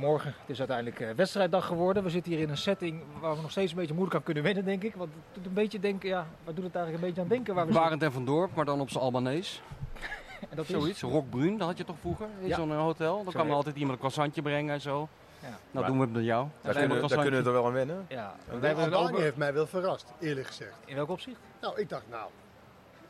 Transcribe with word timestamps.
goedemorgen. 0.00 0.34
Het 0.40 0.50
is 0.50 0.58
uiteindelijk 0.58 1.00
eh, 1.00 1.10
wedstrijddag 1.16 1.66
geworden. 1.66 2.02
We 2.02 2.10
zitten 2.10 2.32
hier 2.32 2.40
in 2.40 2.48
een 2.50 2.56
setting 2.56 3.02
waar 3.20 3.34
we 3.36 3.40
nog 3.42 3.50
steeds 3.50 3.70
een 3.72 3.76
beetje 3.78 3.92
moeilijk 3.94 4.16
aan 4.16 4.22
kunnen 4.22 4.42
wennen, 4.42 4.64
denk 4.64 4.82
ik. 4.82 4.94
Want 4.94 5.10
het 5.14 5.34
doet 5.34 5.46
een 5.46 5.52
beetje 5.52 5.78
denken, 5.80 6.08
ja, 6.08 6.26
waar 6.44 6.54
doet 6.54 6.64
het 6.64 6.74
eigenlijk 6.74 7.04
een 7.04 7.08
beetje 7.08 7.22
aan 7.22 7.28
denken? 7.28 7.54
Waar 7.54 7.66
we 7.66 7.72
Barend 7.72 8.02
en 8.02 8.12
Van 8.12 8.24
Dorp, 8.24 8.54
maar 8.54 8.64
dan 8.64 8.80
op 8.80 8.90
zijn 8.90 9.04
Albanees. 9.04 9.62
En 10.50 10.56
dat 10.56 10.64
is- 10.64 10.70
Zoiets. 10.70 11.00
Rockbruin, 11.02 11.58
dat 11.58 11.68
had 11.68 11.78
je 11.78 11.84
toch 11.84 11.96
vroeger 12.00 12.26
in 12.40 12.46
Ja. 12.48 12.56
zo'n 12.56 12.70
eh, 12.70 12.78
hotel? 12.78 13.14
Dan 13.16 13.24
Zo 13.24 13.30
kwam 13.38 13.48
er 13.48 13.54
altijd 13.54 13.74
iemand 13.74 13.92
een 13.92 13.98
croissantje 13.98 14.42
brengen 14.42 14.74
en 14.74 14.80
zo. 14.80 15.08
Ja. 15.40 15.48
Nou, 15.48 15.58
Maar- 15.72 15.86
doen 15.86 15.96
we 15.98 16.02
het 16.04 16.12
met 16.12 16.24
jou. 16.24 16.46
Daar, 16.62 16.74
kunnen, 16.74 17.08
daar 17.08 17.18
kunnen 17.20 17.40
we 17.42 17.46
er 17.46 17.52
wel 17.54 17.66
aan 17.66 17.72
wennen. 17.72 18.04
Ja, 18.08 18.34
Albanië 18.50 18.94
open- 18.94 19.22
heeft 19.22 19.36
mij 19.36 19.52
wel 19.52 19.66
verrast, 19.66 20.12
eerlijk 20.20 20.46
gezegd. 20.46 20.74
In 20.84 20.94
welk 20.94 21.08
opzicht? 21.08 21.38
Nou, 21.60 21.80
ik 21.80 21.88
dacht, 21.88 22.04
nou, 22.10 22.30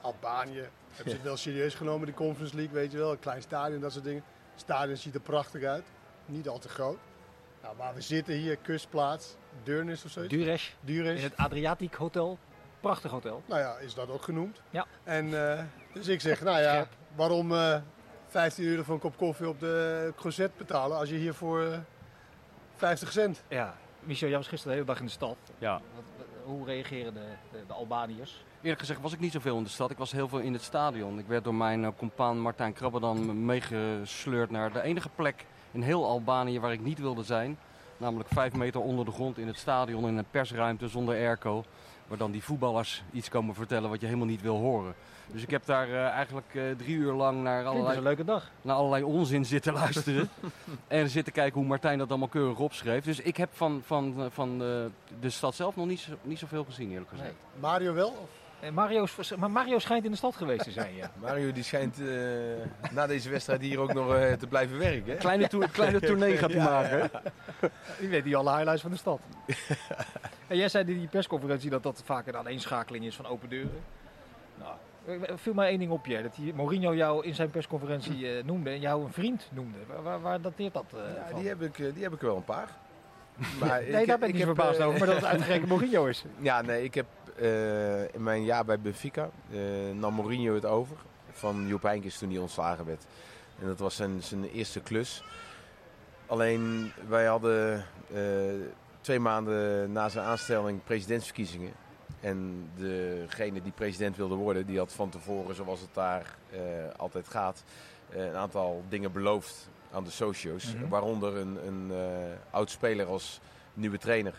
Albanië, 0.01 0.69
hebben 0.89 1.11
ze 1.11 1.17
het 1.17 1.23
wel 1.23 1.37
serieus 1.37 1.75
genomen, 1.75 2.07
de 2.07 2.15
Conference 2.15 2.57
League, 2.57 2.75
weet 2.75 2.93
je 2.93 2.99
wel. 2.99 3.11
Een 3.11 3.19
klein 3.19 3.43
stadion, 3.43 3.81
dat 3.81 3.93
soort 3.93 4.05
dingen. 4.05 4.23
Het 4.53 4.61
stadion 4.61 4.97
ziet 4.97 5.15
er 5.15 5.21
prachtig 5.21 5.63
uit, 5.63 5.85
niet 6.31 6.49
al 6.49 6.59
te 6.59 6.69
groot. 6.69 6.99
Nou, 7.63 7.77
waar 7.77 7.95
we 7.95 8.01
zitten 8.01 8.35
hier, 8.35 8.57
kustplaats, 8.57 9.37
Deurnis 9.63 10.05
of 10.05 10.11
zoiets. 10.11 10.35
Duris. 10.81 11.19
in 11.19 11.23
het 11.23 11.37
Adriatic 11.37 11.95
Hotel. 11.95 12.39
Prachtig 12.81 13.11
hotel. 13.11 13.43
Nou 13.47 13.61
ja, 13.61 13.77
is 13.77 13.95
dat 13.95 14.11
ook 14.11 14.23
genoemd. 14.23 14.61
Ja. 14.71 14.87
En 15.05 15.49
eh, 15.59 15.65
dus 15.93 16.09
ik 16.09 16.21
zeg, 16.21 16.41
nou 16.41 16.59
ja, 16.61 16.71
Scherp. 16.71 16.89
waarom 17.17 17.53
eh 17.53 17.77
15 18.27 18.65
euro 18.65 18.83
voor 18.83 18.95
een 18.95 19.01
kop 19.01 19.17
koffie 19.17 19.49
op 19.49 19.61
de 19.61 20.13
crozet 20.17 20.57
betalen 20.57 20.97
als 20.99 21.09
je 21.09 21.15
hier 21.17 21.35
voor 21.35 21.63
eh, 21.63 21.79
50 22.77 23.13
cent... 23.13 23.43
Ja. 23.49 23.77
Michel, 24.01 24.29
jij 24.29 24.37
was 24.37 24.49
gisteren 24.49 24.77
de 24.77 24.83
hele 24.83 24.93
dag 24.93 25.01
in 25.01 25.07
de 25.07 25.13
stad. 25.13 25.37
Ja. 25.59 25.81
Wat- 25.95 26.05
hoe 26.45 26.65
reageren 26.67 27.15
de, 27.15 27.21
de, 27.53 27.59
de 27.67 27.73
Albaniërs? 27.73 28.45
Eerlijk 28.63 28.81
gezegd 28.81 29.01
was 29.01 29.13
ik 29.13 29.21
niet 29.21 29.33
zoveel 29.33 29.57
in 29.57 29.63
de 29.63 29.69
stad. 29.69 29.91
Ik 29.91 29.99
was 29.99 30.13
heel 30.13 30.29
veel 30.29 30.39
in 30.39 30.53
het 30.53 30.63
stadion. 30.63 31.19
Ik 31.19 31.27
werd 31.27 31.45
door 31.45 31.55
mijn 31.55 31.85
eh, 31.85 31.91
compaan 31.97 32.41
Martijn 32.41 32.73
Krabbedan 32.73 33.45
meegesleurd 33.45 34.51
naar 34.51 34.73
de 34.73 34.83
enige 34.83 35.09
plek 35.09 35.47
in 35.73 35.83
heel 35.83 36.07
Albanië 36.07 36.61
waar 36.61 36.73
ik 36.73 36.81
niet 36.83 36.99
wilde 36.99 37.23
zijn. 37.23 37.59
Namelijk 37.97 38.29
vijf 38.33 38.53
meter 38.55 38.81
onder 38.81 39.05
de 39.05 39.11
grond 39.11 39.39
in 39.39 39.47
het 39.47 39.59
stadion 39.59 40.07
in 40.09 40.17
een 40.17 40.25
persruimte 40.31 40.89
zonder 40.89 41.15
airco. 41.15 41.65
Waar 42.07 42.19
dan 42.19 42.31
die 42.31 42.45
voetballers 42.45 43.03
iets 43.13 43.29
komen 43.29 43.55
vertellen 43.55 43.91
wat 43.91 44.01
je 44.01 44.07
helemaal 44.07 44.27
niet 44.27 44.43
wil 44.43 44.57
horen. 44.57 44.95
Dus 45.27 45.43
ik 45.43 45.51
heb 45.51 45.65
daar 45.67 45.89
eh, 45.89 46.05
eigenlijk 46.07 46.55
eh, 46.55 46.63
drie 46.77 46.97
uur 46.97 47.13
lang 47.13 47.43
naar 47.43 47.67
allerlei 47.67 47.97
een 47.97 48.03
leuke 48.03 48.25
dag. 48.25 48.51
naar 48.63 48.77
allerlei 48.77 49.03
onzin 49.03 49.45
zitten 49.45 49.73
luisteren. 49.73 50.29
en 50.89 51.09
zitten 51.09 51.33
kijken 51.33 51.59
hoe 51.61 51.69
Martijn 51.69 51.99
dat 51.99 52.09
allemaal 52.09 52.29
keurig 52.29 52.59
opschreef. 52.59 53.05
Dus 53.05 53.21
ik 53.21 53.37
heb 53.37 53.49
van, 53.53 53.81
van, 53.85 54.29
van 54.31 54.59
de, 54.59 54.91
de 55.21 55.31
stad 55.31 55.55
zelf 55.55 55.77
nog 55.77 55.87
niet, 55.87 56.01
zo- 56.01 56.13
niet 56.23 56.39
zoveel 56.39 56.65
gezien, 56.65 56.91
eerlijk 56.91 57.11
gezegd. 57.11 57.29
Nee. 57.29 57.61
Mario 57.61 57.93
wel? 57.95 58.09
Of? 58.09 58.29
Eh, 58.61 58.71
Mario, 58.71 59.07
maar 59.39 59.51
Mario 59.51 59.79
schijnt 59.79 60.05
in 60.05 60.11
de 60.11 60.17
stad 60.17 60.37
geweest 60.37 60.65
te 60.65 60.71
zijn, 60.71 60.95
ja. 60.95 61.11
Mario 61.21 61.53
die 61.53 61.63
schijnt 61.63 62.01
eh, 62.01 62.07
na 62.93 63.07
deze 63.07 63.31
wedstrijd 63.31 63.61
hier 63.61 63.79
ook 63.79 63.93
nog 63.93 64.15
eh, 64.15 64.33
te 64.33 64.47
blijven 64.47 64.79
werken. 64.79 65.13
Hè? 65.13 65.17
Kleine, 65.19 65.49
toer- 65.49 65.71
kleine 65.71 66.01
tournee 66.09 66.37
gaat 66.37 66.53
hij 66.53 66.65
maken. 66.65 67.11
U 68.01 68.09
weet 68.09 68.25
die 68.25 68.37
alle 68.37 68.51
highlights 68.51 68.83
van 68.83 68.91
de 68.91 68.97
stad. 68.97 69.21
en 70.49 70.57
jij 70.57 70.69
zei 70.69 70.85
in 70.93 70.99
die 70.99 71.09
persconferentie 71.09 71.71
dat 71.71 71.83
dat 71.83 72.03
vaak 72.05 72.27
een 72.27 72.37
aaneenschakeling 72.37 73.05
is 73.05 73.17
van 73.17 73.27
open 73.27 73.49
deuren. 73.49 73.81
Nou, 74.59 74.75
er 75.27 75.39
viel 75.39 75.55
mij 75.55 75.69
één 75.69 75.79
ding 75.79 75.91
op 75.91 76.07
je, 76.07 76.23
dat 76.23 76.35
die 76.35 76.55
Mourinho 76.55 76.95
jou 76.95 77.25
in 77.25 77.35
zijn 77.35 77.51
persconferentie 77.51 78.37
eh, 78.37 78.45
noemde 78.45 78.71
en 78.71 78.81
jou 78.81 79.05
een 79.05 79.13
vriend 79.13 79.49
noemde. 79.53 79.79
Waar, 79.87 80.03
waar, 80.03 80.21
waar 80.21 80.41
dateert 80.41 80.73
dat 80.75 80.85
eh, 80.95 81.15
Ja, 81.17 81.27
van? 81.31 81.39
die, 81.41 81.49
heb 81.49 81.63
ik, 81.63 81.77
die 81.95 82.03
heb 82.03 82.13
ik 82.13 82.21
wel 82.21 82.37
een 82.37 82.45
paar. 82.45 82.69
Maar 83.61 83.83
nee, 83.83 84.07
daar 84.07 84.19
ben 84.19 84.29
ik, 84.29 84.35
niet 84.35 84.45
verbaasd 84.45 84.79
eh, 84.79 84.87
over, 84.87 84.99
maar 84.99 85.09
dat 85.09 85.17
het 85.17 85.25
uitgerekend 85.35 85.69
Mourinho 85.69 86.07
is. 86.07 86.25
Ja, 86.39 86.63
nee, 86.63 86.85
ik 86.85 86.95
heb 86.95 87.07
eh, 87.37 88.15
in 88.15 88.23
mijn 88.23 88.45
jaar 88.45 88.65
bij 88.65 88.81
Benfica 88.81 89.31
eh 89.51 89.59
nam 89.95 90.15
Mourinho 90.15 90.55
het 90.55 90.65
over 90.65 90.97
van 91.31 91.67
Joep 91.67 91.83
Heynckes 91.83 92.19
toen 92.19 92.31
hij 92.31 92.39
ontslagen 92.39 92.85
werd. 92.85 93.05
En 93.61 93.67
dat 93.67 93.79
was 93.79 93.97
zijn, 93.97 94.23
zijn 94.23 94.45
eerste 94.45 94.81
klus. 94.81 95.25
Alleen 96.27 96.93
wij 97.09 97.27
hadden 97.27 97.85
twee 99.01 99.19
maanden 99.19 99.93
na 99.93 100.09
zijn 100.09 100.25
aanstelling 100.25 100.85
presidentsverkiezingen. 100.85 101.73
En 102.21 102.71
degene 102.77 103.63
die 103.63 103.73
president 103.73 104.17
wilde 104.17 104.35
worden, 104.35 104.67
die 104.67 104.79
had 104.79 104.93
van 104.93 105.09
tevoren, 105.11 105.55
zoals 105.55 105.81
het 105.81 105.95
daar 105.95 106.37
altijd 106.97 107.29
gaat, 107.29 107.65
een 108.11 108.35
aantal 108.35 108.83
dingen 108.89 109.13
beloofd 109.13 109.69
aan 109.93 110.05
de 110.05 110.11
socio's. 110.11 110.75
Mhm. 110.75 110.89
Waaronder 110.89 111.37
een, 111.37 111.59
een 111.67 111.91
eh, 111.93 111.99
oud 112.51 112.71
speler 112.71 113.07
als 113.07 113.41
nieuwe 113.75 113.99
trainer. 113.99 114.35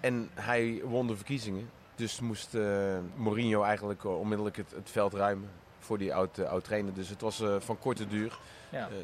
En 0.00 0.30
hij 0.34 0.80
won 0.84 1.06
de 1.06 1.16
verkiezingen. 1.16 1.70
Dus 1.94 2.20
moest 2.20 2.54
eh, 2.54 2.98
Mourinho 3.14 3.62
eigenlijk 3.62 4.04
eh, 4.04 4.18
onmiddellijk 4.18 4.56
het, 4.56 4.70
het 4.74 4.90
veld 4.90 5.14
ruimen 5.14 5.50
voor 5.78 5.98
die 5.98 6.14
oud, 6.14 6.38
eh, 6.38 6.48
oud 6.50 6.64
trainer. 6.64 6.94
Dus 6.94 7.08
het 7.08 7.20
was 7.20 7.40
eh, 7.40 7.54
van 7.58 7.78
korte 7.78 8.06
duur. 8.08 8.38
Ja. 8.68 8.88
Eh, 8.88 8.94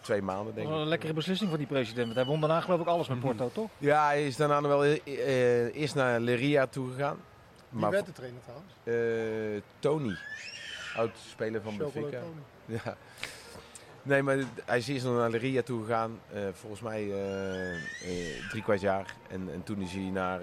twee 0.00 0.22
maanden 0.22 0.54
denk 0.54 0.68
ik. 0.68 0.74
een 0.74 0.86
lekkere 0.86 1.12
beslissing 1.12 1.48
van 1.50 1.58
die 1.58 1.66
president, 1.68 2.04
want 2.04 2.16
hij 2.16 2.24
won 2.24 2.40
daarna 2.40 2.60
geloof 2.60 2.80
ik 2.80 2.86
alles 2.86 3.08
met 3.08 3.20
Porto, 3.20 3.50
toch? 3.52 3.70
Ja, 3.78 4.06
hij 4.06 4.26
is 4.26 4.36
daarna 4.36 4.60
nog 4.60 4.70
wel 4.70 4.84
eerst 5.72 5.94
naar 5.94 6.20
Leria 6.20 6.66
toe 6.66 6.90
gegaan. 6.90 7.16
Wie 7.68 7.86
werd 7.86 8.06
de 8.06 8.12
trainer 8.12 8.40
trouwens? 8.42 8.72
eh, 8.84 9.62
Tony, 9.78 10.16
oud 10.96 11.10
speler 11.30 11.62
van 11.62 11.76
Benfica. 11.76 12.20
Ja. 12.64 12.96
Nee, 14.06 14.22
maar 14.22 14.36
hij 14.64 14.78
is 14.78 14.88
eerst 14.88 15.04
naar 15.04 15.30
Leria 15.30 15.62
toe 15.62 15.84
gegaan. 15.84 16.18
eh, 16.32 16.40
volgens 16.52 16.80
mij 16.80 17.12
eh, 17.12 17.74
eh, 17.74 18.48
drie 18.50 18.62
kwart 18.62 18.80
jaar. 18.80 19.14
En, 19.28 19.48
en 19.52 19.62
toen 19.62 19.80
is 19.80 19.92
hij 19.92 20.02
naar, 20.02 20.40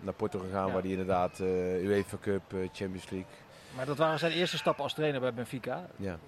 naar 0.00 0.14
Porto 0.14 0.38
gegaan, 0.38 0.66
Ja. 0.66 0.72
waar 0.72 0.82
hij 0.82 0.90
inderdaad 0.90 1.38
UEFA 1.40 2.16
Cup, 2.20 2.42
Champions 2.50 3.10
League. 3.10 3.30
Maar 3.76 3.86
dat 3.86 3.96
waren 3.98 4.18
zijn 4.18 4.32
eerste 4.32 4.56
stappen 4.56 4.84
als 4.84 4.94
trainer 4.94 5.20
bij 5.20 5.34
Benfica. 5.34 5.86
Ja. 5.96 6.18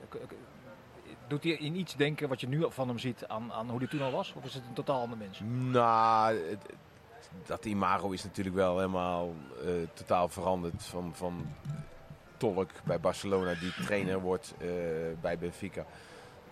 Doet 1.27 1.43
hij 1.45 1.53
in 1.53 1.77
iets 1.77 1.97
denken 1.97 2.29
wat 2.29 2.41
je 2.41 2.49
nu 2.49 2.65
van 2.69 2.89
hem 2.89 2.99
ziet 2.99 3.27
aan, 3.27 3.53
aan 3.53 3.69
hoe 3.71 3.79
hij 3.79 3.89
toen 3.89 4.03
al 4.03 4.11
was? 4.11 4.33
Of 4.37 4.45
is 4.45 4.55
het 4.55 4.63
een 4.69 4.73
totaal 4.75 5.01
ander 5.01 5.19
mens? 5.19 5.41
Nou, 5.73 6.37
het- 6.51 6.67
dat 7.47 7.65
imago 7.65 8.11
is 8.11 8.25
natuurlijk 8.25 8.57
wel 8.57 8.77
helemaal 8.79 9.35
totaal 9.95 10.29
veranderd. 10.29 10.83
Van, 10.85 11.13
van 11.15 11.47
tolk 12.37 12.71
bij 12.85 13.01
Barcelona 13.01 13.55
die 13.55 13.73
trainer 13.85 14.21
wordt 14.21 14.55
bij 15.21 15.39
Benfica. 15.39 15.85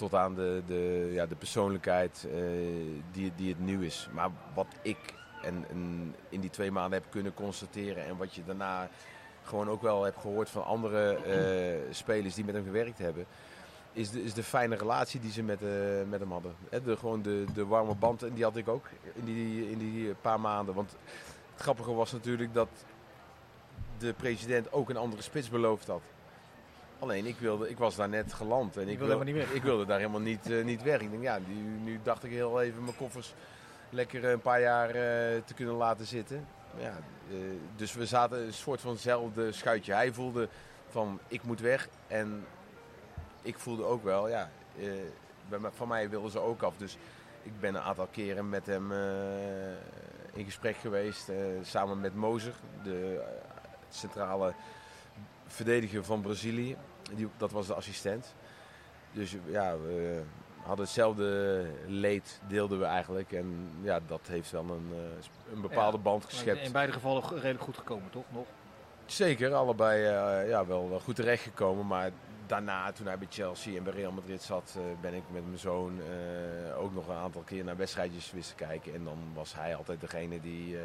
Tot 0.02 0.14
aan 0.14 0.34
de, 0.34 0.62
de, 0.66 1.10
ja, 1.12 1.26
de 1.26 1.34
persoonlijkheid 1.34 2.26
eh, 2.30 2.40
die, 3.12 3.32
die 3.36 3.48
het 3.48 3.60
nu 3.60 3.86
is. 3.86 4.08
Maar 4.12 4.30
wat 4.54 4.66
ik 4.82 4.98
en, 5.42 5.64
in 6.28 6.40
die 6.40 6.50
twee 6.50 6.70
maanden 6.70 7.00
heb 7.00 7.10
kunnen 7.10 7.34
constateren. 7.34 8.04
En 8.04 8.16
wat 8.16 8.34
je 8.34 8.44
daarna 8.44 8.88
gewoon 9.42 9.68
ook 9.68 9.82
wel 9.82 10.02
hebt 10.04 10.20
gehoord 10.20 10.50
van 10.50 10.64
andere 10.64 11.14
eh, 11.14 11.94
spelers 11.94 12.34
die 12.34 12.44
met 12.44 12.54
hem 12.54 12.64
gewerkt 12.64 12.98
hebben 12.98 13.26
is 13.92 14.10
de, 14.10 14.22
is 14.22 14.34
de 14.34 14.42
fijne 14.42 14.76
relatie 14.76 15.20
die 15.20 15.32
ze 15.32 15.42
met, 15.42 15.62
eh, 15.62 15.68
met 16.08 16.20
hem 16.20 16.32
hadden. 16.32 16.54
Hè, 16.70 16.82
de, 16.82 16.96
gewoon 16.96 17.22
de, 17.22 17.44
de 17.54 17.66
warme 17.66 17.94
band, 17.94 18.22
en 18.22 18.34
die 18.34 18.44
had 18.44 18.56
ik 18.56 18.68
ook 18.68 18.86
in 19.14 19.24
die, 19.24 19.70
in 19.70 19.78
die 19.78 20.14
paar 20.14 20.40
maanden. 20.40 20.74
Want 20.74 20.90
het 21.52 21.62
grappige 21.62 21.94
was 21.94 22.12
natuurlijk 22.12 22.54
dat 22.54 22.68
de 23.98 24.12
president 24.12 24.72
ook 24.72 24.90
een 24.90 24.96
andere 24.96 25.22
spits 25.22 25.48
beloofd 25.48 25.86
had. 25.86 26.02
Alleen 27.02 27.26
ik, 27.26 27.38
wilde, 27.38 27.70
ik 27.70 27.78
was 27.78 27.96
daar 27.96 28.08
net 28.08 28.32
geland 28.32 28.76
en 28.76 28.88
ik, 28.88 28.98
wilde 28.98 29.24
niet 29.24 29.34
weg. 29.34 29.52
ik 29.52 29.62
wilde 29.62 29.86
daar 29.86 29.98
helemaal 29.98 30.20
niet, 30.20 30.50
eh, 30.50 30.64
niet 30.64 30.82
weg. 30.82 31.00
Ik 31.00 31.10
denk, 31.10 31.22
ja, 31.22 31.38
nu, 31.46 31.54
nu 31.54 32.00
dacht 32.02 32.24
ik 32.24 32.30
heel 32.30 32.60
even 32.60 32.84
mijn 32.84 32.96
koffers 32.96 33.34
lekker 33.90 34.24
een 34.24 34.40
paar 34.40 34.60
jaar 34.60 34.88
eh, 34.88 34.94
te 35.44 35.54
kunnen 35.54 35.74
laten 35.74 36.06
zitten. 36.06 36.46
Ja, 36.78 36.96
eh, 37.30 37.36
dus 37.76 37.92
we 37.92 38.06
zaten 38.06 38.46
een 38.46 38.52
soort 38.52 38.80
vanzelfde 38.80 39.52
schuitje. 39.52 39.92
Hij 39.92 40.12
voelde 40.12 40.48
van 40.88 41.18
ik 41.28 41.42
moet 41.42 41.60
weg 41.60 41.88
en 42.06 42.44
ik 43.42 43.58
voelde 43.58 43.84
ook 43.84 44.04
wel, 44.04 44.28
ja, 44.28 44.50
van 45.72 45.88
mij 45.88 46.08
wilden 46.08 46.30
ze 46.30 46.38
ook 46.38 46.62
af. 46.62 46.76
Dus 46.76 46.96
ik 47.42 47.60
ben 47.60 47.74
een 47.74 47.82
aantal 47.82 48.08
keren 48.10 48.48
met 48.48 48.66
hem 48.66 48.92
in 50.32 50.44
gesprek 50.44 50.76
geweest. 50.76 51.30
samen 51.62 52.00
met 52.00 52.14
Mozer, 52.14 52.54
de 52.82 53.24
centrale 53.88 54.54
verdediger 55.46 56.04
van 56.04 56.20
Brazilië. 56.20 56.76
Die, 57.14 57.28
dat 57.36 57.52
was 57.52 57.66
de 57.66 57.74
assistent. 57.74 58.34
Dus 59.12 59.36
ja, 59.46 59.78
we 59.78 60.22
hadden 60.62 60.84
hetzelfde 60.84 61.66
leed, 61.86 62.40
deelden 62.48 62.78
we 62.78 62.84
eigenlijk. 62.84 63.32
En 63.32 63.68
ja, 63.80 64.00
dat 64.06 64.20
heeft 64.28 64.50
wel 64.50 64.62
een, 64.70 64.90
eh, 64.92 65.52
een 65.54 65.60
bepaalde 65.60 65.96
Ja. 65.96 66.02
band 66.02 66.24
geschept. 66.24 66.66
In 66.66 66.72
beide 66.72 66.92
gevallen 66.92 67.22
redelijk 67.28 67.62
goed 67.62 67.76
gekomen, 67.76 68.10
toch? 68.10 68.24
Nog? 68.28 68.46
Zeker, 69.06 69.54
allebei 69.54 70.04
eh, 70.04 70.48
ja, 70.48 70.66
wel, 70.66 71.00
goed 71.04 71.16
terechtgekomen. 71.16 71.86
Maar 71.86 72.10
daarna, 72.46 72.92
toen 72.92 73.06
hij 73.06 73.18
bij 73.18 73.26
Chelsea 73.30 73.76
en 73.76 73.84
bij 73.84 73.92
Real 73.92 74.12
Madrid 74.12 74.42
zat, 74.42 74.74
eh, 74.76 74.82
ben 75.00 75.14
ik 75.14 75.22
met 75.30 75.46
mijn 75.46 75.58
zoon 75.58 76.00
ook 76.78 76.94
nog 76.94 77.08
een 77.08 77.14
aantal 77.16 77.42
keer 77.42 77.64
naar 77.64 77.76
wedstrijdjes 77.76 78.32
wist 78.32 78.48
te 78.48 78.64
kijken. 78.64 78.94
En 78.94 79.04
dan 79.04 79.18
was 79.34 79.54
hij 79.54 79.76
altijd 79.76 80.00
degene 80.00 80.40
die, 80.40 80.76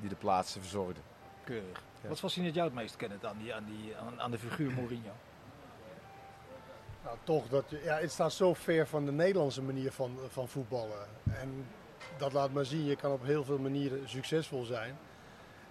die 0.00 0.08
de 0.08 0.14
plaatsen 0.14 0.60
verzorgde. 0.60 1.00
Keurig. 1.44 1.82
Ja. 2.02 2.08
Wat 2.08 2.18
fascineert 2.18 2.54
jou 2.54 2.66
het 2.66 2.76
meest, 2.76 2.96
Kenneth, 2.96 3.24
aan, 3.24 3.36
die, 3.38 3.54
aan, 3.54 3.64
die, 3.64 3.96
aan, 3.96 4.20
aan 4.20 4.30
de 4.30 4.38
figuur 4.38 4.72
Mourinho? 4.72 5.12
Nou, 7.08 7.20
toch, 7.24 7.48
dat, 7.48 7.64
ja, 7.84 7.98
het 7.98 8.10
staat 8.10 8.32
zo 8.32 8.54
ver 8.54 8.86
van 8.86 9.04
de 9.04 9.12
Nederlandse 9.12 9.62
manier 9.62 9.92
van, 9.92 10.18
van 10.28 10.48
voetballen. 10.48 11.06
En 11.32 11.66
dat 12.16 12.32
laat 12.32 12.52
maar 12.52 12.64
zien, 12.64 12.84
je 12.84 12.96
kan 12.96 13.12
op 13.12 13.24
heel 13.24 13.44
veel 13.44 13.58
manieren 13.58 14.08
succesvol 14.08 14.64
zijn. 14.64 14.98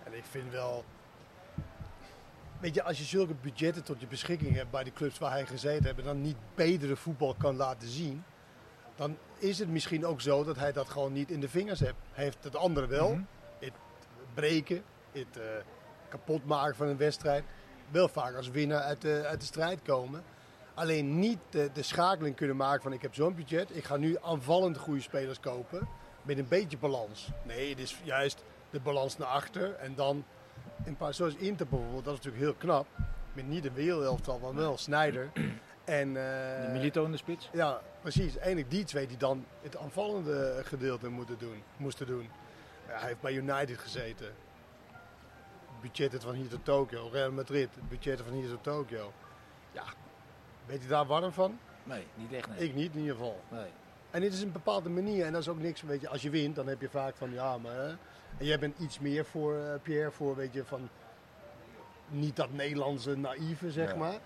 En 0.04 0.14
ik 0.14 0.24
vind 0.26 0.52
wel... 0.52 0.86
Weet 2.60 2.76
je, 2.76 2.84
als 2.84 2.98
je 2.98 3.04
zulke 3.04 3.34
budgetten 3.42 3.84
tot 3.84 4.00
je 4.00 4.08
beschikking 4.08 4.56
hebt 4.56 4.72
bij 4.72 4.84
de 4.84 4.94
clubs 4.94 5.18
waar 5.18 5.32
hij 5.32 5.46
gezeten 5.46 5.86
heeft... 5.86 5.98
en 5.98 6.04
dan 6.04 6.22
niet 6.22 6.38
betere 6.56 6.96
voetbal 6.96 7.36
kan 7.36 7.56
laten 7.56 7.88
zien... 7.88 8.24
dan 8.96 9.18
is 9.38 9.60
het 9.60 9.70
misschien 9.70 10.06
ook 10.06 10.22
zo 10.22 10.44
dat 10.44 10.58
hij 10.58 10.72
dat 10.72 10.90
gewoon 10.90 11.14
niet 11.14 11.32
in 11.32 11.40
de 11.40 11.50
vingers 11.50 11.80
heeft. 11.80 11.96
Hij 12.12 12.24
heeft 12.24 12.44
het 12.44 12.56
andere 12.56 12.88
wel. 12.88 13.10
Mhm. 13.12 13.22
Het 13.60 13.74
breken, 14.34 14.84
het 15.12 15.38
eh, 15.38 15.44
kapot 16.10 16.46
maken 16.46 16.76
van 16.76 16.88
een 16.88 16.98
wedstrijd. 16.98 17.44
Wel 17.90 18.08
vaak 18.08 18.36
als 18.36 18.50
winnaar 18.50 18.82
uit 18.82 19.02
de, 19.02 19.24
uit 19.26 19.40
de 19.40 19.46
strijd 19.46 19.82
komen. 19.82 20.24
Alleen 20.78 21.20
niet 21.20 21.38
de, 21.50 21.70
de 21.74 21.82
schakeling 21.82 22.36
kunnen 22.36 22.56
maken 22.56 22.82
van 22.82 22.94
ik 22.94 23.02
heb 23.02 23.14
zo'n 23.16 23.36
budget. 23.36 23.76
Ik 23.76 23.84
ga 23.84 23.98
nu 23.98 24.18
aanvallend 24.22 24.78
goede 24.78 25.02
spelers 25.02 25.40
kopen. 25.40 25.88
Met 26.22 26.38
een 26.38 26.48
beetje 26.48 26.78
balans. 26.78 27.30
Nee, 27.44 27.70
het 27.70 27.80
is 27.80 28.00
juist 28.04 28.44
de 28.70 28.80
balans 28.80 29.18
naar 29.18 29.28
achter. 29.28 29.74
En 29.74 29.96
dan 29.96 30.26
een 30.86 30.98
paar 30.98 31.14
zoals 31.14 31.36
Inter 31.36 31.68
bijvoorbeeld. 31.68 32.04
Dat 32.06 32.14
is 32.14 32.20
natuurlijk 32.26 32.44
heel 32.44 32.54
knap. 32.60 32.88
Met 33.34 33.48
niet 33.48 33.66
een 33.66 33.74
wereldelftal, 33.74 34.40
maar 34.40 34.56
wel 34.56 34.78
Snyder. 34.78 35.30
En, 35.84 36.18
eh, 36.18 36.62
Die 36.62 36.70
Milito 36.70 37.06
in 37.06 37.12
de 37.12 37.18
spits. 37.18 37.50
ja, 37.54 37.82
precies. 38.02 38.38
Eigenlijk 38.38 38.70
die 38.72 38.84
twee 38.84 39.08
die 39.08 39.18
dan 39.18 39.46
het 39.62 39.78
aanvallende 39.78 40.62
gedeelte 40.64 41.10
moeten 41.10 41.38
doen, 41.38 41.64
moesten 41.78 42.08
doen. 42.08 42.30
Ja, 42.88 42.98
hij 42.98 43.08
heeft 43.08 43.22
bij 43.22 43.34
United 43.34 43.78
gezeten. 43.78 44.28
Budgetten 45.82 46.22
van 46.22 46.34
hier 46.34 46.48
tot 46.48 46.66
Tokio. 46.66 47.10
Real 47.12 47.32
Madrid, 47.32 47.70
budgetten 47.90 48.26
van 48.26 48.34
hier 48.36 48.50
tot 48.50 48.64
Tokio. 48.64 49.12
Ja, 49.72 49.84
weet 50.68 50.82
je 50.82 50.88
daar 50.88 51.06
warm 51.06 51.32
van? 51.32 51.60
Nee, 51.84 52.04
niet 52.16 52.34
echt. 52.34 52.50
Nee. 52.50 52.58
Ik 52.70 52.76
niet 52.76 52.94
in 52.94 53.00
ieder 53.00 53.16
geval. 53.16 53.40
Nee. 53.52 53.70
En 54.12 54.22
dit 54.22 54.34
is 54.34 54.42
een 54.42 54.52
bepaalde 54.52 54.90
manier 54.90 55.26
en 55.26 55.32
dat 55.32 55.42
is 55.42 55.48
ook 55.48 55.60
niks, 55.60 55.82
weet 55.82 56.02
je, 56.02 56.10
als 56.10 56.22
je 56.22 56.30
wint 56.30 56.56
dan 56.56 56.68
heb 56.68 56.82
je 56.82 56.90
vaak 56.90 57.16
van 57.16 57.32
ja, 57.34 57.58
maar 57.58 57.76
hè. 57.76 57.88
En 58.38 58.46
jij 58.46 58.60
bent 58.60 58.80
iets 58.80 59.00
meer 59.00 59.26
voor 59.26 59.56
eh, 59.58 59.74
Pierre, 59.82 60.12
voor 60.12 60.36
weet 60.36 60.54
je, 60.54 60.66
van 60.66 60.90
niet 62.10 62.36
dat 62.36 62.52
Nederlandse 62.52 63.16
naïeve, 63.18 63.72
zeg 63.72 63.92
Ja. 63.92 63.96
maar. 63.98 64.18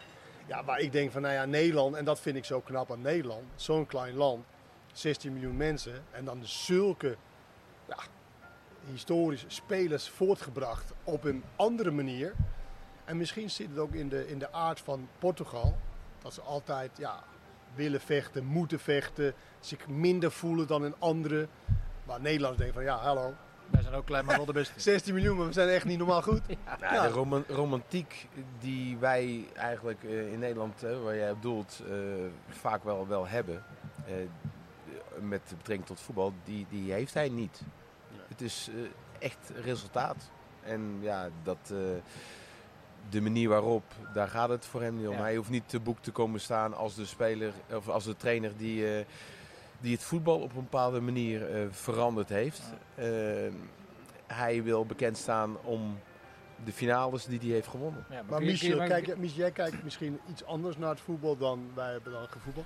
Ja, 0.47 0.63
waar 0.63 0.79
ik 0.79 0.91
denk 0.91 1.11
van, 1.11 1.21
nou 1.21 1.33
ja, 1.33 1.45
Nederland, 1.45 1.95
en 1.95 2.05
dat 2.05 2.19
vind 2.19 2.35
ik 2.35 2.45
zo 2.45 2.59
knap 2.61 2.91
aan 2.91 3.01
Nederland, 3.01 3.43
zo'n 3.55 3.85
klein 3.85 4.15
land, 4.15 4.45
16 4.93 5.33
miljoen 5.33 5.57
mensen, 5.57 6.03
en 6.11 6.25
dan 6.25 6.39
zulke, 6.43 7.15
ja, 7.87 7.95
historisch 8.91 9.45
spelers 9.47 10.09
voortgebracht 10.09 10.93
op 11.03 11.23
een 11.23 11.43
andere 11.55 11.91
manier. 11.91 12.33
En 13.05 13.17
misschien 13.17 13.49
zit 13.49 13.69
het 13.69 13.77
ook 13.77 13.93
in 13.93 14.09
de, 14.09 14.27
in 14.27 14.39
de 14.39 14.51
aard 14.53 14.79
van 14.79 15.07
Portugal, 15.19 15.77
dat 16.21 16.33
ze 16.33 16.41
altijd, 16.41 16.91
ja, 16.97 17.23
willen 17.75 18.01
vechten, 18.01 18.45
moeten 18.45 18.79
vechten, 18.79 19.33
zich 19.59 19.87
minder 19.87 20.31
voelen 20.31 20.67
dan 20.67 20.83
een 20.83 20.95
andere. 20.99 21.47
Waar 22.05 22.21
Nederlanders 22.21 22.57
denken 22.57 22.75
van, 22.75 22.83
ja, 22.83 22.97
hallo, 22.97 23.33
Wij 23.69 23.81
zijn 23.81 23.93
ook 23.93 24.05
klein, 24.05 24.25
maar 24.25 24.35
wel 24.35 24.45
de 24.45 24.53
beste. 24.53 24.79
16 24.91 25.13
miljoen, 25.13 25.37
maar 25.37 25.45
we 25.47 25.53
zijn 25.53 25.69
echt 25.69 25.85
niet 25.85 25.97
normaal 25.97 26.21
goed. 26.21 26.41
Nou, 26.65 26.93
Ja. 26.95 27.01
De 27.07 27.09
roman- 27.13 27.43
romantiek 27.47 28.27
die 28.59 28.97
wij 28.97 29.45
eigenlijk 29.55 30.03
eh, 30.03 30.31
in 30.33 30.39
Nederland, 30.39 30.81
waar 30.81 31.15
jij 31.15 31.31
op 31.31 31.41
doelt, 31.41 31.81
eh, 31.89 31.95
vaak 32.49 32.83
wel, 32.83 33.07
wel 33.07 33.27
hebben. 33.27 33.63
eh, 34.05 34.13
met 35.19 35.41
betrekking 35.57 35.87
tot 35.87 35.99
voetbal, 35.99 36.33
die, 36.43 36.65
die 36.69 36.91
heeft 36.91 37.13
hij 37.13 37.29
niet. 37.29 37.61
Het 38.27 38.41
is 38.41 38.69
eh, 38.69 39.25
echt 39.27 39.51
resultaat. 39.63 40.31
En 40.63 40.97
ja, 41.01 41.29
dat, 41.43 41.71
eh, 41.71 41.77
de 43.09 43.21
manier 43.21 43.49
waarop, 43.49 43.83
daar 44.13 44.27
gaat 44.27 44.49
het 44.49 44.65
voor 44.65 44.81
hem 44.81 44.97
niet 44.97 45.07
om. 45.07 45.13
Ja. 45.13 45.21
Hij 45.21 45.35
hoeft 45.35 45.49
niet 45.49 45.69
te 45.69 45.79
boek 45.79 45.99
te 46.01 46.11
komen 46.11 46.39
staan 46.39 46.73
als 46.73 46.95
de 46.95 47.05
speler 47.05 47.53
of 47.73 47.89
als 47.89 48.03
de 48.03 48.15
trainer 48.15 48.51
die, 48.57 48.95
eh, 48.97 49.05
die 49.79 49.93
het 49.93 50.03
voetbal 50.03 50.39
op 50.39 50.49
een 50.55 50.61
bepaalde 50.63 50.99
manier 50.99 51.49
eh, 51.55 51.61
veranderd 51.71 52.29
heeft. 52.29 52.61
Eh, 52.95 53.05
hij 54.27 54.63
wil 54.63 54.85
bekend 54.85 55.17
staan 55.17 55.57
om 55.63 55.99
de 56.65 56.71
finales 56.71 57.25
die 57.25 57.39
hij 57.39 57.49
heeft 57.49 57.67
gewonnen. 57.67 58.05
Ja, 58.09 58.21
Maar 58.29 58.41
Michel, 58.41 58.77
maar- 58.77 58.87
kijk, 58.87 59.17
Michel, 59.17 59.37
jij 59.37 59.51
kijkt 59.51 59.83
misschien 59.83 60.19
iets 60.29 60.45
anders 60.45 60.77
naar 60.77 60.89
het 60.89 60.99
voetbal 60.99 61.37
dan 61.37 61.71
wij 61.75 61.91
hebben 61.91 62.11
dan 62.11 62.27
gevoetbal. 62.27 62.65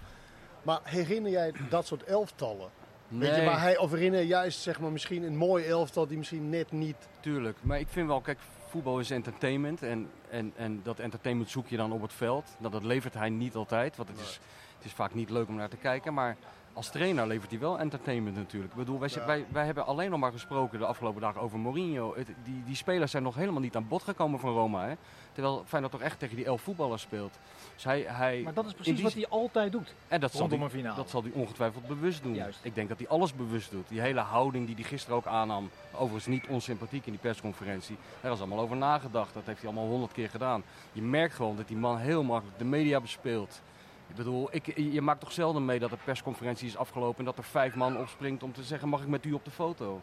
Maar 0.63 0.79
herinner 0.83 1.31
jij 1.31 1.53
dat 1.69 1.85
soort 1.85 2.03
elftallen? 2.03 2.69
Weet 3.07 3.29
je 3.29 3.35
Nee. 3.35 3.45
waar 3.45 3.61
hij, 3.61 3.77
of 3.77 3.91
herinner 3.91 4.21
juist 4.21 4.59
zeg 4.61 4.79
maar, 4.79 4.91
misschien 4.91 5.23
een 5.23 5.37
mooi 5.37 5.65
elftal 5.65 6.07
die 6.07 6.17
misschien 6.17 6.49
net 6.49 6.71
niet... 6.71 6.95
Tuurlijk, 7.19 7.57
maar 7.61 7.79
ik 7.79 7.87
vind 7.87 8.07
wel, 8.07 8.21
kijk, 8.21 8.39
voetbal 8.75 8.99
is 8.99 9.11
entertainment 9.11 9.83
en, 9.83 10.09
en, 10.29 10.53
en 10.55 10.79
dat 10.83 10.99
entertainment 10.99 11.49
zoek 11.49 11.67
je 11.67 11.77
dan 11.77 11.91
op 11.91 12.01
het 12.01 12.13
veld. 12.13 12.55
Nou, 12.57 12.71
dat 12.71 12.83
levert 12.83 13.13
hij 13.13 13.29
niet 13.29 13.55
altijd, 13.55 13.95
want 13.95 14.09
het 14.09 14.19
is, 14.19 14.39
het 14.75 14.85
is 14.85 14.91
vaak 14.91 15.13
niet 15.13 15.29
leuk 15.29 15.47
om 15.47 15.55
naar 15.55 15.69
te 15.69 15.77
kijken. 15.77 16.13
Maar 16.13 16.37
als 16.75 16.89
trainer 16.91 17.27
levert 17.27 17.49
hij 17.51 17.59
wel 17.59 17.79
entertainment 17.79 18.35
natuurlijk. 18.35 18.71
Ik 18.71 18.77
bedoel, 18.77 18.99
wij, 18.99 19.09
Ja. 19.13 19.25
wij, 19.25 19.45
wij 19.49 19.65
hebben 19.65 19.85
alleen 19.85 20.09
nog 20.09 20.19
maar 20.19 20.31
gesproken 20.31 20.79
de 20.79 20.85
afgelopen 20.85 21.21
dagen 21.21 21.41
over 21.41 21.59
Mourinho. 21.59 22.15
Het, 22.15 22.27
die, 22.43 22.63
die 22.65 22.75
spelers 22.75 23.11
zijn 23.11 23.23
nog 23.23 23.35
helemaal 23.35 23.61
niet 23.61 23.75
aan 23.75 23.87
bod 23.87 24.03
gekomen 24.03 24.39
van 24.39 24.53
Roma. 24.53 24.87
Hè? 24.87 24.93
Terwijl 25.31 25.63
Feyenoord 25.67 25.93
toch 25.93 26.01
echt 26.01 26.19
tegen 26.19 26.35
die 26.35 26.45
elf 26.45 26.61
voetballers 26.61 27.01
speelt. 27.01 27.37
Dus 27.73 27.83
hij, 27.83 28.01
hij, 28.07 28.41
Maar 28.43 28.53
dat 28.53 28.65
is 28.65 28.73
precies 28.73 28.93
die 28.95 29.03
wat 29.03 29.13
hij 29.13 29.27
altijd 29.27 29.71
doet. 29.71 29.93
en 30.07 30.19
dat 30.19 30.31
zal 30.31 30.47
dat 30.95 31.09
zal 31.09 31.21
hij 31.21 31.31
ongetwijfeld 31.33 31.87
bewust 31.87 32.23
doen. 32.23 32.33
Juist. 32.35 32.59
Ik 32.61 32.75
denk 32.75 32.89
dat 32.89 32.97
hij 32.97 33.07
alles 33.07 33.33
bewust 33.35 33.71
doet. 33.71 33.87
Die 33.87 34.01
hele 34.01 34.19
houding 34.19 34.65
die 34.65 34.75
hij 34.75 34.83
gisteren 34.83 35.17
ook 35.17 35.25
aannam. 35.25 35.69
Overigens 35.91 36.25
niet 36.25 36.47
onsympathiek 36.47 37.05
in 37.05 37.11
die 37.11 37.21
persconferentie. 37.21 37.97
Daar 38.21 38.31
is 38.31 38.39
allemaal 38.39 38.59
over 38.59 38.77
nagedacht. 38.77 39.33
Dat 39.33 39.43
heeft 39.45 39.61
hij 39.61 39.69
allemaal 39.69 39.89
honderd 39.89 40.11
keer 40.11 40.29
gedaan. 40.29 40.63
Je 40.91 41.01
merkt 41.01 41.33
gewoon 41.33 41.55
dat 41.55 41.67
die 41.67 41.77
man 41.77 41.97
heel 41.97 42.23
makkelijk 42.23 42.57
de 42.57 42.65
media 42.65 43.01
bespeelt. 43.01 43.61
Ik 44.07 44.15
bedoel, 44.15 44.47
ik, 44.51 44.77
je 44.77 45.01
maakt 45.01 45.19
toch 45.19 45.31
zelden 45.31 45.65
mee 45.65 45.79
dat 45.79 45.89
de 45.89 45.97
persconferentie 46.05 46.67
is 46.67 46.77
afgelopen 46.77 47.19
en 47.19 47.25
dat 47.25 47.37
er 47.37 47.43
vijf 47.43 47.75
man 47.75 47.97
opspringt 47.97 48.43
om 48.43 48.53
te 48.53 48.63
zeggen: 48.63 48.89
mag 48.89 49.01
ik 49.01 49.07
met 49.07 49.25
u 49.25 49.33
op 49.33 49.45
de 49.45 49.51
foto? 49.51 50.01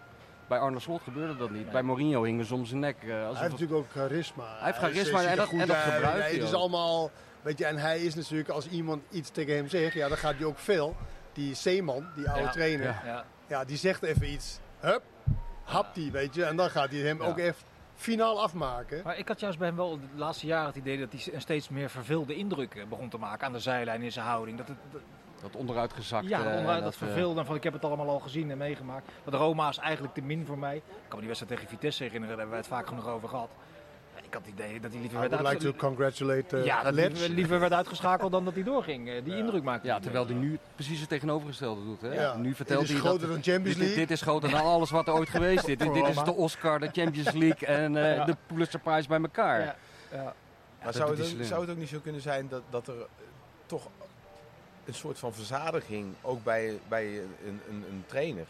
Bij 0.48 0.58
Arne 0.58 0.80
Slot 0.80 1.02
gebeurde 1.02 1.36
dat 1.36 1.50
niet. 1.50 1.62
Nee. 1.62 1.72
Bij 1.72 1.82
Mourinho 1.82 2.22
hingen 2.22 2.44
ze 2.44 2.54
om 2.54 2.64
zijn 2.66 2.80
nek. 2.80 2.96
eh, 3.02 3.08
Hij 3.08 3.26
heeft 3.26 3.40
natuurlijk 3.40 3.72
ook 3.78 3.90
charisma. 3.90 4.44
Hij 4.56 4.64
heeft 4.64 4.76
is- 4.76 4.82
charisma 4.82 5.18
ziet 5.18 5.26
en 5.26 5.30
er 5.32 5.36
dat- 5.36 5.48
goed 5.48 5.60
en 5.60 5.66
dat 5.66 5.76
uit. 5.76 5.92
gebruikt 5.94 6.18
hij 6.22 6.32
Het 6.32 6.42
is 6.42 6.54
allemaal... 6.54 7.10
Weet 7.42 7.58
je, 7.58 7.64
en 7.64 7.76
hij 7.76 8.00
is 8.00 8.14
natuurlijk, 8.14 8.48
als 8.48 8.68
iemand 8.68 9.02
iets 9.10 9.30
tegen 9.30 9.54
hem 9.54 9.68
zegt, 9.68 9.94
ja, 9.94 10.08
dan 10.08 10.16
gaat 10.18 10.34
hij 10.36 10.44
ook 10.44 10.58
veel. 10.58 10.96
Die 11.32 11.54
Zeeman, 11.54 12.06
die 12.14 12.28
oude 12.28 12.44
Ja. 12.44 12.50
trainer, 12.50 12.86
Ja. 12.86 13.02
Ja. 13.04 13.24
ja, 13.46 13.64
die 13.64 13.76
zegt 13.76 14.02
even 14.02 14.32
iets. 14.32 14.58
Hup, 14.80 15.02
hapt 15.64 15.94
die, 15.94 16.10
weet 16.10 16.34
je. 16.34 16.44
En 16.44 16.56
dan 16.56 16.70
gaat 16.70 16.90
hij 16.90 16.98
hem 17.00 17.22
Ja. 17.22 17.28
ook 17.28 17.38
echt 17.38 17.64
finaal 17.94 18.42
afmaken. 18.42 19.00
Maar 19.04 19.18
ik 19.18 19.28
had 19.28 19.40
juist 19.40 19.58
bij 19.58 19.66
hem 19.66 19.76
wel 19.76 19.98
de 20.00 20.06
laatste 20.14 20.46
jaren 20.46 20.66
het 20.66 20.76
idee 20.76 20.98
dat 20.98 21.12
hij 21.12 21.34
een 21.34 21.40
steeds 21.40 21.68
meer 21.68 21.90
verveelde 21.90 22.34
indruk 22.34 22.86
begon 22.88 23.08
te 23.08 23.18
maken 23.18 23.46
aan 23.46 23.52
de 23.52 23.58
zijlijn 23.58 24.02
in 24.02 24.12
zijn 24.12 24.26
houding. 24.26 24.58
Dat 24.58 24.68
het, 24.68 24.76
dat- 24.90 25.00
dat 25.42 25.56
onderuitgezakt. 25.56 26.28
ja, 26.28 26.38
eh, 26.44 26.46
onderuit 26.56 26.78
en 26.78 26.84
dat, 26.84 26.92
eh, 26.92 26.98
verveelde 26.98 27.44
van 27.44 27.54
ik 27.56 27.62
heb 27.62 27.72
het 27.72 27.84
allemaal 27.84 28.08
al 28.08 28.20
gezien 28.20 28.50
en 28.50 28.58
meegemaakt. 28.58 29.10
Dat 29.24 29.34
Roma 29.34 29.68
is 29.68 29.78
eigenlijk 29.78 30.14
te 30.14 30.20
min 30.22 30.46
voor 30.46 30.58
mij. 30.58 30.76
Ik 30.76 30.82
kan 31.08 31.10
me 31.10 31.16
die 31.18 31.26
wedstrijd 31.26 31.52
tegen 31.52 31.68
Vitesse 31.68 32.02
herinneren, 32.02 32.36
daar 32.36 32.46
hebben 32.46 32.64
we 32.64 32.68
het 32.68 32.78
vaak 32.78 32.88
genoeg 32.88 33.08
over 33.08 33.28
gehad. 33.28 33.50
Ik 34.32 34.38
had 34.38 34.46
het 34.46 34.60
idee 34.60 34.80
dat 34.80 34.90
hij 34.90 35.00
liever 35.00 35.18
I 35.18 35.20
werd, 35.28 35.40
would 35.40 35.52
like 35.62 35.72
to 35.72 35.78
congratulate 35.88 36.56
uh, 36.56 36.64
ja, 36.64 36.82
dat 36.82 36.94
liever, 36.94 37.28
liever 37.28 37.60
werd 37.60 37.72
uitgeschakeld 37.72 38.32
dan 38.32 38.44
dat 38.44 38.54
hij 38.54 38.62
doorging. 38.62 39.08
Eh, 39.08 39.24
Die 39.24 39.32
Ja. 39.32 39.38
indruk 39.38 39.62
maakte 39.62 39.86
Ja, 39.86 40.00
terwijl 40.00 40.26
hij 40.26 40.34
nu 40.34 40.58
precies 40.74 41.00
het 41.00 41.08
tegenovergestelde 41.08 41.84
doet. 41.84 42.00
Hè? 42.00 42.14
Ja. 42.14 42.34
Nu 42.36 42.54
vertelt 42.54 42.80
Dit 42.80 42.88
is 42.88 42.94
hij 42.94 43.04
groter 43.04 43.26
dat 43.26 43.30
dan 43.34 43.42
Champions 43.52 43.78
dit, 43.78 43.86
League. 43.86 43.96
dit 44.06 44.10
is 44.10 44.20
groter 44.22 44.50
dan 44.50 44.60
alles 44.60 44.90
wat 44.90 45.06
er 45.06 45.14
ooit 45.14 45.28
geweest 45.38 45.68
is. 45.68 45.78
Dit, 45.78 45.92
dit 45.94 46.08
is 46.08 46.14
de 46.24 46.32
Oscar, 46.32 46.80
de 46.80 46.88
Champions 46.92 47.32
League 47.32 47.68
en 47.68 47.96
eh, 47.96 48.14
Ja. 48.16 48.24
de 48.24 48.36
Pulitzer 48.46 48.80
Prize 48.80 49.08
bij 49.08 49.20
elkaar. 49.20 49.60
Ja, 49.60 49.76
ja. 50.12 50.34
Maar 50.82 50.92
zou 50.92 51.10
het, 51.16 51.20
ook, 51.38 51.44
zou 51.44 51.60
het 51.60 51.70
ook 51.70 51.76
niet 51.76 51.88
zo 51.88 51.98
kunnen 51.98 52.20
zijn 52.20 52.48
dat, 52.48 52.62
dat 52.70 52.86
er 52.88 52.94
eh, 52.98 53.02
toch 53.66 53.88
een 54.84 54.94
soort 54.94 55.18
van 55.18 55.34
verzadiging 55.34 56.06
ook 56.22 56.44
bij, 56.44 56.78
bij 56.88 57.06
een, 57.18 57.60
een, 57.68 57.84
een 57.90 58.04
trainer 58.06 58.46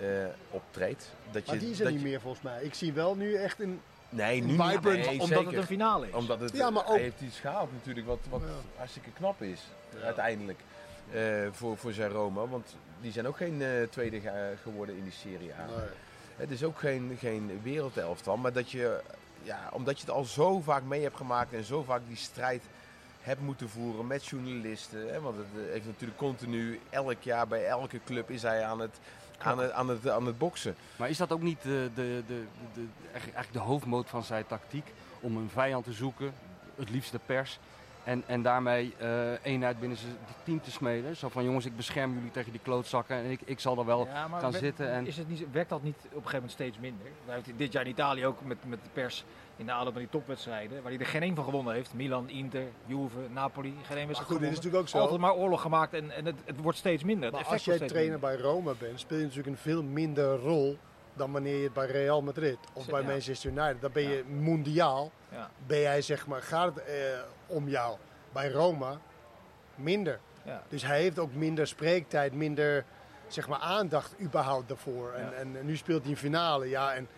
eh, 0.00 0.06
optreedt? 0.50 1.10
Dat 1.30 1.44
je, 1.44 1.50
Maar 1.50 1.60
die 1.60 1.70
is 1.70 1.78
er 1.78 1.84
dat 1.84 1.92
niet 1.92 2.02
je- 2.02 2.08
meer 2.08 2.20
volgens 2.20 2.42
mij. 2.42 2.62
Ik 2.62 2.74
zie 2.74 2.92
wel 2.92 3.14
nu 3.14 3.34
echt 3.34 3.60
een... 3.60 3.80
Nee, 4.16 4.42
nu 4.42 4.48
Vibrant, 4.50 4.82
niet. 4.84 4.94
Nee, 5.06 5.08
Omdat 5.12 5.28
zeker. 5.28 5.46
het 5.46 5.54
een 5.56 5.66
finale 5.66 6.06
is. 6.08 6.12
Omdat 6.14 6.40
het, 6.40 6.56
Ja, 6.56 6.70
maar 6.70 6.84
hij 6.84 6.92
ook- 6.92 6.98
heeft 6.98 7.20
iets 7.20 7.38
gehaald 7.40 7.72
natuurlijk 7.72 8.06
wat, 8.06 8.18
wat 8.30 8.40
Ja. 8.40 8.46
hartstikke 8.76 9.10
knap 9.10 9.42
is 9.42 9.60
Ja. 9.98 10.00
uiteindelijk 10.04 10.58
eh, 11.12 11.22
voor, 11.52 11.76
voor 11.76 11.92
zijn 11.92 12.10
Roma. 12.10 12.46
Want 12.46 12.76
die 13.00 13.12
zijn 13.12 13.26
ook 13.26 13.36
geen 13.36 13.62
eh, 13.62 13.68
tweede 13.90 14.20
ge- 14.20 14.54
geworden 14.62 14.96
in 14.96 15.02
die 15.02 15.12
Serie 15.12 15.52
A. 15.54 15.64
Nee. 15.66 15.86
Het 16.36 16.50
is 16.50 16.64
ook 16.64 16.78
geen, 16.78 17.16
geen 17.20 17.60
wereldelftal, 17.62 18.36
maar 18.36 18.52
dat 18.52 18.70
je, 18.70 19.00
ja, 19.42 19.68
omdat 19.72 19.94
je 20.00 20.06
het 20.06 20.14
al 20.14 20.24
zo 20.24 20.60
vaak 20.60 20.82
mee 20.82 21.02
hebt 21.02 21.16
gemaakt 21.16 21.52
en 21.52 21.64
zo 21.64 21.82
vaak 21.82 22.00
die 22.06 22.16
strijd 22.16 22.62
hebt 23.20 23.40
moeten 23.40 23.68
voeren 23.68 24.06
met 24.06 24.26
journalisten. 24.26 25.12
Hè, 25.12 25.20
want 25.20 25.36
het 25.36 25.46
eh, 25.66 25.72
heeft 25.72 25.86
natuurlijk 25.86 26.18
continu, 26.18 26.80
elk 26.90 27.22
jaar 27.22 27.46
bij 27.48 27.66
elke 27.66 28.00
club 28.04 28.30
is 28.30 28.42
hij 28.42 28.64
aan 28.64 28.80
het, 28.80 28.98
aan 29.38 29.58
het, 29.58 29.72
aan 29.72 29.88
het, 29.88 30.08
aan 30.08 30.26
het 30.26 30.38
boksen. 30.38 30.76
Maar 30.96 31.08
is 31.08 31.16
dat 31.16 31.32
ook 31.32 31.42
niet 31.42 31.62
de, 31.62 31.90
de, 31.94 32.22
de, 32.26 32.44
de, 32.74 32.80
de- 32.80 33.08
eigenlijk 33.12 33.52
de 33.52 33.58
hoofdmoot 33.58 34.08
van 34.08 34.22
zijn 34.24 34.46
tactiek? 34.46 34.92
Om 35.20 35.36
een 35.36 35.50
vijand 35.52 35.84
te 35.84 35.92
zoeken, 35.92 36.32
het 36.74 36.90
liefst 36.90 37.12
de 37.12 37.20
pers. 37.26 37.58
En, 38.06 38.22
en 38.26 38.42
daarmee 38.42 38.94
eh, 38.98 39.08
eenheid 39.42 39.80
binnen 39.80 39.98
zijn 39.98 40.16
team 40.44 40.60
te 40.60 40.70
smeden. 40.70 41.16
Zo 41.16 41.28
van 41.28 41.44
jongens, 41.44 41.64
ik 41.66 41.76
bescherm 41.76 42.14
jullie 42.14 42.30
tegen 42.30 42.52
die 42.52 42.60
klootzakken 42.60 43.16
en 43.16 43.30
ik, 43.30 43.40
ik 43.44 43.60
zal 43.60 43.78
er 43.78 43.84
wel 43.84 44.06
Ja, 44.06 44.28
maar 44.28 44.40
gaan 44.40 44.50
we- 44.50 44.58
zitten. 44.58 44.90
En... 44.90 45.06
Is 45.06 45.16
het 45.16 45.28
niet, 45.28 45.46
werkt 45.52 45.68
dat 45.68 45.82
niet 45.82 45.96
op 45.96 46.02
een 46.04 46.10
gegeven 46.12 46.32
moment 46.34 46.52
steeds 46.52 46.78
minder? 46.78 47.06
We 47.24 47.32
hebben 47.32 47.56
dit 47.56 47.72
jaar 47.72 47.84
in 47.84 47.90
Italië 47.90 48.26
ook 48.26 48.44
met, 48.44 48.58
met 48.66 48.78
de 48.82 48.88
pers 48.92 49.24
in 49.56 49.66
de 49.66 49.72
aanloop 49.72 49.92
van 49.92 50.02
die 50.02 50.10
topwedstrijden. 50.10 50.82
Waar 50.82 50.90
hij 50.90 51.00
er 51.00 51.06
geen 51.06 51.22
één 51.22 51.34
van 51.34 51.44
gewonnen 51.44 51.74
heeft. 51.74 51.94
Milan, 51.94 52.28
Inter, 52.28 52.66
Juve, 52.86 53.18
Napoli. 53.32 53.74
Geen 53.82 53.96
één 53.96 54.06
wedstrijd 54.06 54.32
goed, 54.32 54.40
dit 54.40 54.50
is 54.50 54.56
natuurlijk 54.56 54.82
ook 54.82 54.88
zo. 54.88 54.98
Altijd 54.98 55.20
maar 55.20 55.34
oorlog 55.34 55.60
gemaakt 55.60 55.94
en, 55.94 56.10
en 56.10 56.24
het, 56.24 56.36
het 56.44 56.60
wordt 56.60 56.78
steeds 56.78 57.04
minder. 57.04 57.24
Het 57.32 57.40
Maar 57.42 57.52
als 57.52 57.64
jij 57.64 57.78
trainer 57.78 58.18
bij 58.18 58.36
Roma 58.36 58.72
bent, 58.78 59.00
speel 59.00 59.18
je 59.18 59.22
natuurlijk 59.22 59.50
een 59.50 59.62
veel 59.62 59.82
minder 59.82 60.38
rol 60.38 60.78
dan 61.16 61.32
wanneer 61.32 61.56
je 61.56 61.64
het 61.64 61.72
bij 61.72 61.86
Real 61.86 62.22
Madrid 62.22 62.58
of 62.72 62.86
bij. 62.86 63.02
Manchester 63.02 63.50
United. 63.50 63.80
Dan 63.80 63.92
ben 63.92 64.02
je 64.02 64.24
mondiaal. 64.28 65.12
Ben 65.66 65.80
jij 65.80 66.02
zeg 66.02 66.26
maar, 66.26 66.42
gaat 66.42 66.74
het 66.74 66.84
eh, 66.84 66.94
om 67.46 67.68
jou. 67.68 67.96
Bij 68.32 68.50
Roma 68.50 69.00
minder. 69.74 70.20
Ja. 70.42 70.62
Dus 70.68 70.82
hij 70.82 71.00
heeft 71.00 71.18
ook 71.18 71.34
minder 71.34 71.66
spreektijd, 71.66 72.32
minder 72.34 72.84
zeg 73.26 73.48
maar, 73.48 73.58
aandacht 73.58 74.14
überhaupt 74.20 74.68
daarvoor. 74.68 75.12
En, 75.12 75.36
en 75.36 75.66
nu 75.66 75.76
speelt 75.76 76.02
hij 76.02 76.10
een 76.10 76.16
finale. 76.16 76.68
Ja, 76.68 76.94
en 76.94 77.08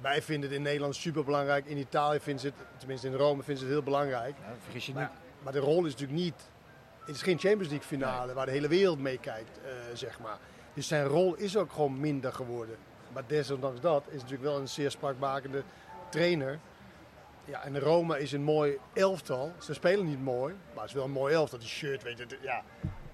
wij 0.00 0.22
vinden 0.22 0.48
het 0.48 0.58
in 0.58 0.64
Nederland 0.64 0.96
super 0.96 1.24
belangrijk. 1.24 1.66
In 1.66 1.76
Italië 1.78 2.20
vinden 2.20 2.40
ze 2.40 2.46
het, 2.46 2.56
tenminste 2.78 3.06
in 3.06 3.14
Rome 3.14 3.42
vinden 3.42 3.56
ze 3.58 3.64
het 3.64 3.72
heel 3.72 3.82
belangrijk. 3.82 4.34
Ja, 4.38 4.54
vergis 4.62 4.86
je 4.86 4.92
Maar, 4.92 5.02
niet. 5.02 5.42
maar 5.42 5.52
de 5.52 5.58
rol 5.58 5.84
is 5.84 5.92
natuurlijk 5.92 6.20
niet. 6.20 6.48
Het 7.04 7.14
is 7.14 7.22
geen 7.22 7.38
Champions 7.38 7.68
League 7.68 7.86
finale 7.86 8.34
waar 8.34 8.46
de 8.46 8.52
hele 8.52 8.68
wereld 8.68 8.98
meekijkt, 8.98 9.58
eh, 9.64 9.70
zeg 9.94 10.20
maar. 10.20 10.38
Dus 10.74 10.88
zijn 10.88 11.04
rol 11.04 11.34
is 11.34 11.56
ook 11.56 11.72
gewoon 11.72 12.00
minder 12.00 12.32
geworden. 12.32 12.76
Maar 13.12 13.22
desondanks 13.26 13.80
dat 13.80 14.04
is 14.08 14.14
natuurlijk 14.20 14.42
wel 14.42 14.58
een 14.58 14.68
zeer 14.68 14.90
spraakmakende 14.90 15.62
trainer. 16.08 16.58
Ja, 17.44 17.62
en 17.64 17.78
Roma 17.80 18.16
is 18.16 18.32
een 18.32 18.42
mooi 18.42 18.78
elftal. 18.92 19.52
Ze 19.58 19.74
spelen 19.74 20.06
niet 20.06 20.22
mooi, 20.22 20.54
maar 20.72 20.80
het 20.80 20.88
is 20.90 20.92
wel 20.96 21.04
een 21.04 21.10
mooi 21.10 21.34
elftal. 21.34 21.58
Die 21.58 21.68
shirt, 21.68 22.02
weet 22.02 22.18
je, 22.18 22.26
ja. 22.42 22.62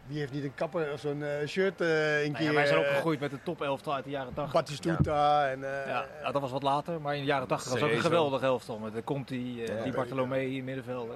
Wie 0.06 0.18
heeft 0.18 0.32
niet 0.32 0.44
een 0.44 0.54
kapper 0.54 0.92
of 0.92 1.00
zo'n 1.00 1.22
eh, 1.22 1.46
shirt 1.48 1.80
eh, 1.80 2.22
een 2.24 2.32
Nou 2.32 2.44
keer? 2.44 2.46
ja, 2.52 2.52
wij 2.54 2.66
zijn 2.66 2.78
ook 2.78 2.84
eh, 2.84 2.94
gegroeid 2.94 3.20
met 3.20 3.30
de 3.30 3.38
top 3.42 3.62
elftal 3.62 3.94
uit 3.94 4.04
de 4.04 4.10
jaren 4.10 4.34
80. 4.34 4.52
Batistuta 4.54 5.48
en... 5.50 5.64
eh, 5.64 5.86
Ja, 5.86 6.06
nou, 6.20 6.32
dat 6.32 6.40
was 6.42 6.50
wat 6.50 6.62
later, 6.62 7.00
maar 7.00 7.14
in 7.14 7.20
de 7.20 7.26
jaren 7.26 7.46
80 7.48 7.72
was 7.72 7.82
ook 7.82 7.90
een 7.90 8.00
geweldig 8.00 8.42
elftal. 8.42 8.78
Met 8.78 8.92
de 8.92 9.04
Conti, 9.04 9.60
Ja, 9.60 9.66
die 9.82 9.84
ja. 9.86 9.90
Bartolomei 9.96 10.56
in 10.56 10.64
middenveld. 10.64 11.10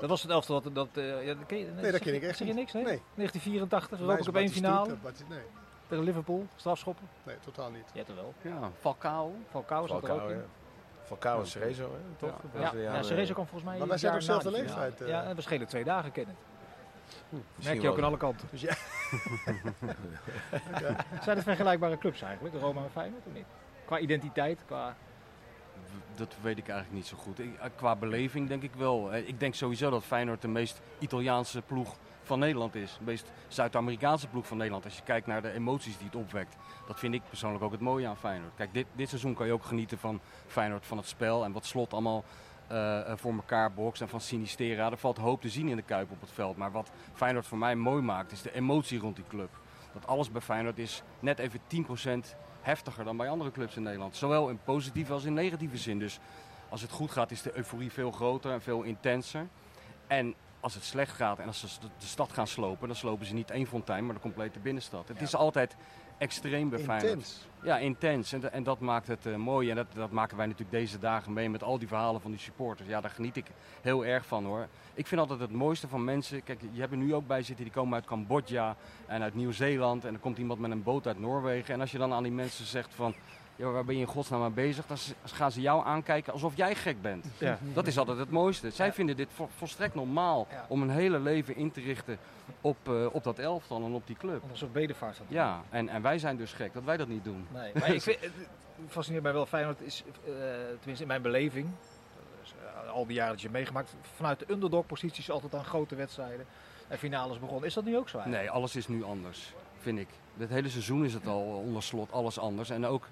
Dat 0.00 0.08
was 0.08 0.22
het 0.22 0.30
elftal 0.30 0.60
dat... 0.62 0.74
dat 0.74 0.88
eh, 0.92 1.26
ja, 1.26 1.34
dat 1.34 1.46
ken 1.46 1.58
je, 1.58 1.66
Nee, 1.80 1.92
dat 1.92 2.00
ken 2.00 2.14
ik 2.14 2.22
echt 2.22 2.36
Zeg 2.36 2.46
je 2.48 2.54
niks? 2.54 2.72
Nee? 2.72 2.82
Nee. 2.84 3.02
1984, 3.14 3.98
Mij 3.98 4.08
Europa 4.08 4.24
Cup 4.24 4.34
1 4.34 4.44
Batistuta, 4.44 4.68
finale 4.82 4.96
Bati- 5.02 5.24
nee, 5.28 5.38
tegen 5.88 6.04
Liverpool, 6.04 6.46
strafschoppen. 6.56 7.08
nee, 7.22 7.36
totaal 7.44 7.70
niet. 7.70 7.84
Ja, 7.92 8.04
toch 8.04 8.14
wel. 8.16 8.34
Ja, 8.42 8.70
Falcao. 8.80 9.34
Falcao 9.50 9.86
zat 9.86 10.04
er 10.04 10.10
ook 10.22 10.30
in. 10.30 10.42
Falcao 11.04 11.40
en 11.40 11.46
Cerezo, 11.46 11.82
hè, 11.92 11.98
toch? 12.16 12.38
Ja. 12.54 12.60
Ja, 12.60 12.70
de 12.70 12.78
ja, 12.78 13.02
Cerezo 13.02 13.32
kwam 13.32 13.46
volgens 13.46 13.70
mij 13.70 13.78
Maar 13.78 13.88
wij 13.88 13.98
zijn 13.98 14.12
jaar 14.12 14.20
ook 14.22 14.26
na 14.28 14.32
zelfde 14.34 14.50
die 14.58 14.68
finale. 14.68 14.84
leeftijd, 14.86 15.08
eh. 15.08 15.14
Ja, 15.14 15.24
en 15.24 15.36
we 15.36 15.42
schelen 15.42 15.66
twee 15.66 15.84
dagen 15.84 16.12
kennen. 16.12 16.36
Misschien 17.28 17.46
Merk 17.62 17.80
je 17.80 17.88
ook 17.88 17.98
aan 17.98 18.04
alle 18.04 18.16
kanten. 18.16 18.48
Dus 18.50 18.60
ja, 18.70 18.74
Zijn 21.22 21.36
het 21.36 21.42
vergelijkbare 21.42 21.98
clubs 21.98 22.22
eigenlijk, 22.22 22.54
Roma 22.54 22.82
en 22.82 22.90
Feyenoord 22.90 23.26
of 23.26 23.32
niet? 23.32 23.46
Qua 23.84 23.98
identiteit, 23.98 24.60
qua... 24.66 24.96
Dat 26.14 26.34
weet 26.42 26.58
ik 26.58 26.68
eigenlijk 26.68 26.96
niet 26.98 27.06
zo 27.06 27.16
goed. 27.16 27.38
Ik- 27.38 27.58
eh, 27.58 27.70
qua 27.76 27.96
beleving 27.96 28.48
denk 28.48 28.62
ik 28.62 28.74
wel. 28.74 29.12
Eh, 29.12 29.28
Ik 29.28 29.40
denk 29.40 29.54
sowieso 29.54 29.90
dat 29.90 30.04
Feyenoord 30.04 30.42
de 30.42 30.48
meest 30.48 30.80
Italiaanse 30.98 31.62
ploeg 31.62 31.96
van 32.26 32.38
Nederland 32.38 32.74
is. 32.74 32.96
De 32.98 33.04
meest 33.04 33.32
Zuid-Amerikaanse 33.48 34.28
ploeg 34.28 34.46
van 34.46 34.56
Nederland. 34.56 34.84
Als 34.84 34.96
je 34.96 35.02
kijkt 35.02 35.26
naar 35.26 35.42
de 35.42 35.52
emoties 35.52 35.96
die 35.96 36.06
het 36.06 36.16
opwekt. 36.16 36.56
Dat 36.86 36.98
vind 36.98 37.14
ik 37.14 37.22
persoonlijk 37.28 37.64
ook 37.64 37.72
het 37.72 37.80
mooie 37.80 38.06
aan 38.06 38.16
Feyenoord. 38.16 38.54
Kijk, 38.56 38.74
dit, 38.74 38.86
dit 38.92 39.08
seizoen 39.08 39.34
kan 39.34 39.46
je 39.46 39.52
ook 39.52 39.64
genieten 39.64 39.98
van 39.98 40.20
Feyenoord, 40.46 40.86
van 40.86 40.96
het 40.96 41.06
spel. 41.06 41.44
En 41.44 41.52
wat 41.52 41.64
Slot 41.64 41.92
allemaal 41.92 42.24
eh, 42.66 43.10
eh, 43.10 43.16
voor 43.18 43.32
elkaar 43.32 43.72
bokst. 43.72 44.02
En 44.02 44.08
van 44.08 44.20
Sinistera. 44.20 44.90
Er 44.90 44.98
valt 44.98 45.16
hoop 45.16 45.40
te 45.40 45.48
zien 45.48 45.68
in 45.68 45.76
de 45.76 45.82
Kuip 45.82 46.10
op 46.10 46.20
het 46.20 46.30
veld. 46.32 46.56
Maar 46.56 46.72
wat 46.72 46.90
Feyenoord 47.14 47.46
voor 47.46 47.58
mij 47.58 47.76
mooi 47.76 48.02
maakt, 48.02 48.32
is 48.32 48.42
de 48.42 48.54
emotie 48.54 48.98
rond 48.98 49.16
die 49.16 49.24
club. 49.28 49.50
Dat 49.92 50.06
alles 50.06 50.30
bij 50.30 50.40
Feyenoord 50.40 50.78
is 50.78 51.02
net 51.20 51.38
even 51.38 51.60
10% 51.60 52.36
heftiger 52.60 53.04
dan 53.04 53.16
bij 53.16 53.28
andere 53.28 53.50
clubs 53.50 53.76
in 53.76 53.82
Nederland. 53.82 54.16
Zowel 54.16 54.48
in 54.48 54.58
positieve 54.64 55.12
als 55.12 55.24
in 55.24 55.34
negatieve 55.34 55.76
zin. 55.76 55.98
Dus 55.98 56.18
als 56.68 56.82
het 56.82 56.90
goed 56.90 57.10
gaat 57.10 57.30
is 57.30 57.42
de 57.42 57.56
euforie 57.56 57.92
veel 57.92 58.10
groter 58.10 58.52
en 58.52 58.62
veel 58.62 58.82
intenser. 58.82 59.46
En 60.06 60.34
als 60.66 60.74
het 60.74 60.84
slecht 60.84 61.12
gaat 61.12 61.38
en 61.38 61.46
als 61.46 61.60
ze 61.60 61.66
de- 61.80 62.06
stad 62.06 62.32
gaan 62.32 62.46
slopen, 62.46 62.86
dan 62.88 62.96
slopen 62.96 63.26
ze 63.26 63.34
niet 63.34 63.50
één 63.50 63.66
fontein, 63.66 64.04
maar 64.06 64.14
de 64.14 64.20
complete 64.20 64.58
binnenstad. 64.58 65.08
Het 65.08 65.20
is 65.20 65.34
altijd 65.34 65.76
extreem 66.18 66.70
Feyenoord. 66.70 67.02
intens. 67.02 67.46
Ja, 67.62 67.78
intens. 67.78 68.32
En, 68.32 68.52
en 68.52 68.62
dat 68.62 68.80
maakt 68.80 69.06
het 69.06 69.26
eh, 69.26 69.34
mooi. 69.36 69.70
En 69.70 69.76
dat, 69.76 69.86
dat 69.94 70.10
maken 70.10 70.36
wij 70.36 70.46
natuurlijk 70.46 70.76
deze 70.78 70.98
dagen 70.98 71.32
mee 71.32 71.50
met 71.50 71.62
al 71.62 71.78
die 71.78 71.88
verhalen 71.88 72.20
van 72.20 72.30
die 72.30 72.40
supporters. 72.40 72.88
Ja, 72.88 73.00
daar 73.00 73.10
geniet 73.10 73.36
ik 73.36 73.46
heel 73.82 74.04
erg 74.04 74.26
van 74.26 74.44
hoor. 74.44 74.66
Ik 74.94 75.06
vind 75.06 75.20
altijd 75.20 75.40
het 75.40 75.52
mooiste 75.52 75.88
van 75.88 76.04
mensen. 76.04 76.42
Kijk, 76.42 76.60
je 76.72 76.80
hebt 76.80 76.92
er 76.92 76.98
nu 76.98 77.14
ook 77.14 77.26
bij 77.26 77.42
zitten 77.42 77.64
die 77.64 77.74
komen 77.74 77.94
uit 77.94 78.04
Cambodja 78.04 78.76
en 79.06 79.22
uit 79.22 79.34
Nieuw-Zeeland. 79.34 80.04
En 80.04 80.14
er 80.14 80.20
komt 80.20 80.38
iemand 80.38 80.60
met 80.60 80.70
een 80.70 80.82
boot 80.82 81.06
uit 81.06 81.18
Noorwegen. 81.20 81.74
En 81.74 81.80
als 81.80 81.90
je 81.90 81.98
dan 81.98 82.12
aan 82.12 82.22
die 82.22 82.32
mensen 82.32 82.66
zegt 82.66 82.94
van. 82.94 83.14
Ja, 83.56 83.66
waar 83.70 83.84
ben 83.84 83.94
je 83.94 84.00
in 84.00 84.06
godsnaam 84.06 84.40
mee 84.40 84.50
bezig? 84.50 84.86
Dan 84.86 84.96
gaan 85.24 85.52
ze 85.52 85.60
jou 85.60 85.84
aankijken 85.86 86.32
alsof 86.32 86.56
jij 86.56 86.74
gek 86.74 87.02
bent. 87.02 87.26
Ja. 87.38 87.58
Dat 87.72 87.86
is 87.86 87.98
altijd 87.98 88.18
het 88.18 88.30
mooiste. 88.30 88.70
Zij 88.70 88.86
Ja. 88.86 88.92
vinden 88.92 89.16
dit 89.16 89.28
vo- 89.34 89.48
volstrekt 89.56 89.94
normaal 89.94 90.46
Ja. 90.50 90.64
om 90.68 90.82
een 90.82 90.90
hele 90.90 91.18
leven 91.20 91.56
in 91.56 91.70
te 91.70 91.80
richten 91.80 92.18
op, 92.60 92.76
eh, 92.88 93.06
op 93.12 93.24
dat 93.24 93.38
elftal 93.38 93.84
en 93.84 93.92
op 93.92 94.06
die 94.06 94.16
club. 94.16 94.42
Een 94.50 94.56
soort 94.56 94.72
bedevaart. 94.72 95.18
er. 95.18 95.24
Ja, 95.28 95.62
en, 95.70 95.88
en 95.88 96.02
wij 96.02 96.18
zijn 96.18 96.36
dus 96.36 96.52
gek 96.52 96.72
dat 96.74 96.84
wij 96.84 96.96
dat 96.96 97.08
niet 97.08 97.24
doen. 97.24 97.46
Nee, 97.52 97.72
maar 97.74 97.94
ik 97.94 98.02
vind, 98.08 98.20
het 98.20 98.32
fascineert 98.88 99.22
mij 99.22 99.32
wel. 99.32 99.46
Feyenoord 99.46 99.80
is, 99.80 100.02
eh, 100.24 100.32
tenminste 100.78 101.02
in 101.02 101.06
mijn 101.06 101.22
beleving, 101.22 101.68
dus, 102.42 102.54
eh, 102.84 102.90
al 102.90 103.06
die 103.06 103.14
jaren 103.16 103.30
dat 103.32 103.40
je 103.40 103.46
hebt 103.46 103.58
meegemaakt, 103.58 103.94
vanuit 104.16 104.38
de 104.38 104.46
underdog-posities 104.52 105.30
altijd 105.30 105.54
aan 105.54 105.64
grote 105.64 105.94
wedstrijden 105.94 106.46
en 106.88 106.98
finales 106.98 107.38
begonnen. 107.38 107.68
Is 107.68 107.74
dat 107.74 107.84
nu 107.84 107.96
ook 107.96 108.08
zo 108.08 108.16
eigenlijk? 108.18 108.46
Nee, 108.46 108.54
alles 108.56 108.76
is 108.76 108.88
nu 108.88 109.04
anders, 109.04 109.52
vind 109.78 109.98
ik. 109.98 110.08
Dit 110.34 110.48
hele 110.48 110.68
seizoen 110.68 111.04
is 111.04 111.14
het 111.14 111.26
al 111.26 111.42
onder 111.42 111.82
slot 111.82 112.12
alles 112.12 112.38
anders. 112.38 112.70
En 112.70 112.86
ook 112.86 113.08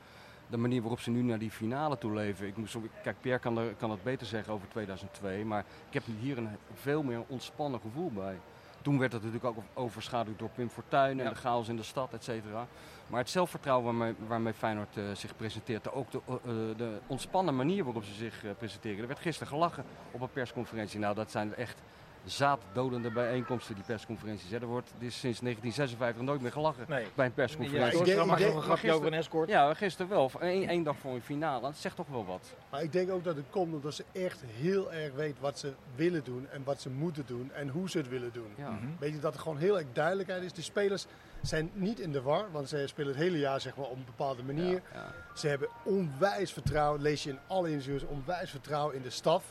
de 0.54 0.61
manier 0.61 0.80
waarop 0.80 1.00
ze 1.00 1.11
nu 1.11 1.23
naar 1.23 1.38
die 1.38 1.50
finale 1.50 1.99
toe 1.99 2.12
leven. 2.12 2.46
Ik 2.46 2.56
moest, 2.56 2.76
kijk, 3.02 3.16
Pierre 3.20 3.40
kan, 3.40 3.58
er, 3.58 3.75
kan 3.78 3.90
het 3.90 4.02
beter 4.02 4.26
zeggen 4.26 4.52
over 4.52 4.68
2002. 4.68 5.44
Maar 5.44 5.64
ik 5.88 5.94
heb 5.94 6.02
hier 6.20 6.38
een 6.38 6.49
veel 6.75 7.02
meer 7.02 7.23
ontspannen 7.26 7.80
gevoel 7.80 8.11
bij. 8.11 8.38
Toen 8.82 8.99
werd 8.99 9.12
het 9.12 9.23
natuurlijk 9.23 9.56
ook 9.56 9.64
overschaduwd 9.75 10.38
door 10.38 10.49
Pim 10.49 10.68
Fortuyn 10.70 11.18
en 11.18 11.25
Ja. 11.25 11.30
de 11.30 11.34
chaos 11.37 11.68
in 11.68 11.76
de 11.76 11.82
stad, 11.82 12.12
et 12.12 12.25
cetera. 12.25 12.66
Maar 13.06 13.20
het 13.20 13.30
zelfvertrouwen 13.30 13.84
waarmee, 13.84 14.14
waarmee 14.26 14.52
Feyenoord 14.52 14.96
eh, 14.96 15.04
zich 15.14 15.37
presenteert, 15.37 15.92
ook 15.92 16.11
de, 16.11 16.20
eh, 16.26 16.34
eh, 16.34 16.40
de 16.76 16.99
ontspannen 17.06 17.56
manier 17.56 17.84
waarop 17.84 18.04
ze 18.04 18.14
zich 18.14 18.44
eh, 18.44 18.50
presenteren. 18.58 18.99
Er 19.00 19.06
werd 19.06 19.18
gisteren 19.20 19.49
gelachen 19.52 19.84
op 20.11 20.20
een 20.20 20.30
persconferentie. 20.32 20.99
Nou, 20.99 21.14
dat 21.14 21.30
zijn 21.30 21.54
echt 21.54 21.82
zaaddodende 22.24 23.10
bijeenkomsten, 23.10 23.74
die 23.74 23.84
persconferenties. 23.84 24.50
Hè. 24.50 24.58
Er 24.60 24.66
wordt 24.66 24.90
dit 24.98 25.08
is 25.08 25.18
sinds 25.18 25.40
1956 25.40 26.22
nooit 26.22 26.40
meer 26.40 26.52
gelachen 26.52 26.84
Nee. 26.88 27.06
bij 27.14 27.24
een 27.24 27.32
Ja, 27.36 27.36
persconferentie. 27.36 27.98
ik 27.98 28.04
denk- 28.04 28.16
mag 28.18 28.26
ik 28.26 28.30
nog 28.30 28.38
denk- 28.38 28.54
een 28.54 28.62
grapje 28.62 28.92
over 28.92 29.06
een 29.06 29.12
escort. 29.14 29.48
Ja, 29.48 29.74
gisteren 29.74 30.08
wel. 30.10 30.30
Eén 30.40 30.68
één 30.68 30.82
dag 30.82 30.96
voor 30.98 31.14
een 31.14 31.22
finale. 31.22 31.60
Dat 31.60 31.76
zegt 31.76 31.96
toch 31.96 32.08
wel 32.08 32.24
wat. 32.26 32.54
Maar 32.70 32.82
ik 32.82 32.92
denk 32.92 33.10
ook 33.10 33.24
dat 33.24 33.36
het 33.36 33.44
komt 33.50 33.74
omdat 33.74 33.94
ze 33.94 34.04
echt 34.12 34.42
heel 34.46 34.92
erg 34.92 35.12
weet 35.14 35.40
wat 35.40 35.58
ze 35.58 35.72
willen 35.94 36.24
doen 36.24 36.46
en 36.52 36.64
wat 36.64 36.80
ze 36.80 36.90
moeten 36.90 37.24
doen 37.26 37.50
en 37.52 37.68
hoe 37.68 37.90
ze 37.90 37.98
het 37.98 38.08
willen 38.08 38.32
doen. 38.32 38.52
Ja. 38.56 38.70
Mhm. 38.70 38.86
Weet 38.98 39.12
je 39.12 39.20
dat 39.20 39.34
er 39.34 39.40
gewoon 39.40 39.58
heel 39.58 39.76
erg 39.78 39.86
duidelijkheid 39.92 40.42
is. 40.42 40.52
De 40.52 40.62
spelers 40.62 41.06
zijn 41.42 41.70
niet 41.74 42.00
in 42.00 42.12
de 42.12 42.22
war, 42.22 42.44
want 42.52 42.68
ze 42.68 42.84
spelen 42.86 43.08
het 43.12 43.20
hele 43.22 43.38
jaar 43.38 43.60
zeg 43.60 43.76
maar, 43.76 43.86
op 43.86 43.96
een 43.96 44.04
bepaalde 44.04 44.42
manier. 44.42 44.72
Ja, 44.72 44.80
ja. 44.92 45.12
Ze 45.34 45.48
hebben 45.48 45.68
onwijs 45.82 46.52
vertrouwen, 46.52 47.02
lees 47.02 47.22
je 47.22 47.30
in 47.30 47.38
alle 47.46 47.70
interviews, 47.70 48.02
onwijs 48.04 48.50
vertrouwen 48.50 48.94
in 48.94 49.02
de 49.02 49.10
staf. 49.10 49.44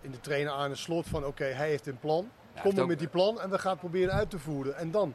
In 0.00 0.10
de 0.10 0.20
trainer 0.20 0.52
Arne 0.52 0.74
Slot 0.74 1.08
van 1.08 1.24
oké, 1.26 1.44
hij 1.44 1.68
heeft 1.68 1.86
een 1.86 1.98
plan. 1.98 2.30
Kom 2.62 2.74
maar 2.74 2.86
met 2.86 2.98
die 2.98 3.08
plan 3.08 3.40
en 3.40 3.50
we 3.50 3.58
gaan 3.58 3.70
het 3.70 3.80
proberen 3.80 4.14
uit 4.14 4.30
te 4.30 4.38
voeren. 4.38 4.76
En 4.76 4.90
dan, 4.90 5.14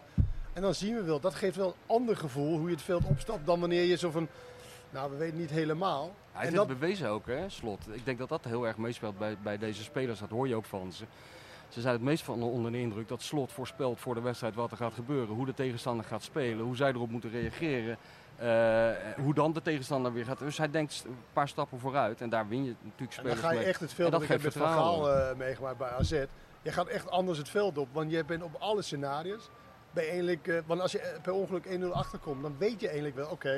en 0.54 0.62
dan 0.62 0.74
zien 0.74 0.96
we 0.96 1.04
wel, 1.04 1.20
dat 1.20 1.36
geeft 1.36 1.56
wel 1.56 1.68
een 1.68 1.96
ander 1.96 2.18
gevoel 2.18 2.58
hoe 2.58 2.68
je 2.68 2.76
het 2.76 2.84
veld 2.84 3.04
opstapt 3.06 3.46
dan 3.46 3.60
wanneer 3.60 3.84
je 3.84 3.98
zo 3.98 4.12
van, 4.12 4.28
nou 4.90 5.12
we 5.12 5.18
weten 5.18 5.38
niet 5.38 5.50
helemaal. 5.50 6.14
Hij 6.32 6.42
heeft 6.44 6.56
dat, 6.56 6.70
het 6.70 6.80
bewezen 6.80 7.10
ook, 7.10 7.28
hè, 7.28 7.50
Slot. 7.50 7.88
Ik 7.92 8.06
denk 8.06 8.18
dat 8.18 8.30
dat 8.30 8.44
heel 8.44 8.68
erg 8.68 8.78
meespeelt 8.78 9.18
bij, 9.18 9.38
bij 9.44 9.58
deze 9.58 9.84
spelers. 9.84 10.20
Dat 10.20 10.30
hoor 10.30 10.48
je 10.48 10.56
ook 10.56 10.66
van 10.66 10.92
ze. 10.92 11.06
Ze 11.70 11.82
zijn 11.82 11.94
het 11.94 12.04
meest 12.04 12.24
van 12.24 12.44
onder 12.44 12.72
de 12.72 12.80
indruk 12.80 13.08
dat 13.08 13.22
Slot 13.22 13.52
voorspelt 13.52 14.00
voor 14.00 14.14
de 14.16 14.22
wedstrijd 14.22 14.56
wat 14.56 14.72
er 14.72 14.78
gaat 14.78 14.94
gebeuren. 14.94 15.36
Hoe 15.36 15.46
de 15.46 15.54
tegenstander 15.54 16.06
gaat 16.06 16.24
spelen, 16.24 16.66
hoe 16.66 16.76
zij 16.76 16.90
erop 16.90 17.10
moeten 17.10 17.32
reageren. 17.32 17.98
Eh, 18.38 18.90
hoe 19.18 19.34
dan 19.34 19.54
de 19.54 19.62
tegenstander 19.62 20.14
weer 20.14 20.26
gaat. 20.26 20.40
Dus 20.40 20.58
hij 20.58 20.70
denkt 20.72 21.04
een 21.08 21.18
paar 21.34 21.48
stappen 21.48 21.80
vooruit. 21.80 22.22
En 22.22 22.30
daar 22.30 22.48
win 22.48 22.64
je 22.64 22.76
natuurlijk 22.84 23.00
en 23.00 23.06
dan 23.24 23.32
spelers 23.36 23.40
ga 23.40 23.52
je 23.52 23.58
mee. 23.58 23.66
echt 23.68 23.80
het 23.80 23.94
veld 23.94 24.12
dat 24.12 24.20
op. 24.20 24.26
Ik 24.26 24.32
heb 24.32 24.44
met 24.44 24.54
Van 24.54 24.68
Gaal 24.68 24.94
vertrouwen. 24.94 25.30
eh, 25.32 25.36
meegemaakt 25.38 25.78
bij 25.78 25.90
AZ. 25.90 26.24
Je 26.62 26.72
gaat 26.72 26.88
echt 26.88 27.10
anders 27.10 27.38
het 27.38 27.50
veld 27.50 27.78
op, 27.78 27.88
want 27.92 28.12
je 28.12 28.24
bent 28.26 28.44
op 28.44 28.56
alle 28.60 28.82
scenario's. 28.82 29.50
Ben 29.92 30.04
je 30.04 30.10
eigenlijk, 30.10 30.48
eh, 30.48 30.58
want 30.66 30.82
als 30.82 30.92
je 30.92 31.16
per 31.22 31.34
ongeluk 31.34 31.66
1-0 31.66 31.92
achterkomt, 31.94 32.42
dan 32.42 32.56
weet 32.58 32.80
je 32.80 32.86
eigenlijk 32.88 33.16
wel, 33.16 33.30
oké, 33.30 33.50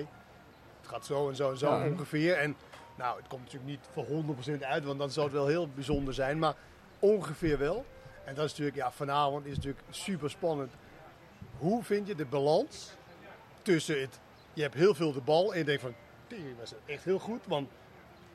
het 0.82 0.88
gaat 0.88 1.06
zo 1.06 1.30
en 1.30 1.36
zo 1.36 1.52
en 1.52 1.58
zo 1.58 1.70
Ja. 1.70 1.86
ongeveer. 1.86 2.38
En 2.38 2.56
nou, 2.96 3.18
het 3.18 3.28
komt 3.28 3.42
natuurlijk 3.44 3.70
niet 3.72 3.88
voor 3.92 4.06
100% 4.06 4.64
uit, 4.64 4.84
want 4.84 5.00
dan 5.00 5.10
zou 5.10 5.26
het 5.26 5.36
wel 5.36 5.48
heel 5.48 5.68
bijzonder 5.68 6.14
zijn, 6.14 6.40
maar 6.40 6.56
ongeveer 7.00 7.58
wel. 7.58 7.86
En 8.26 8.36
dat 8.36 8.46
is 8.46 8.50
natuurlijk, 8.52 8.78
ja, 8.78 8.92
vanavond 8.92 9.46
is 9.46 9.56
natuurlijk 9.56 9.84
super 9.90 10.30
spannend. 10.30 10.74
Hoe 11.58 11.84
vind 11.84 12.08
je 12.08 12.16
de 12.16 12.26
balans 12.26 12.92
tussen 13.62 14.02
het, 14.02 14.20
je 14.58 14.62
hebt 14.64 14.76
heel 14.76 14.94
veel 14.94 15.14
de 15.14 15.22
bal 15.22 15.52
en 15.54 15.58
je 15.58 15.64
denkt 15.66 15.82
van, 15.82 15.94
"Tering, 16.28 16.58
dat 16.58 16.66
is 16.66 16.94
echt 16.94 17.04
heel 17.04 17.20
goed, 17.20 17.46
want 17.48 17.70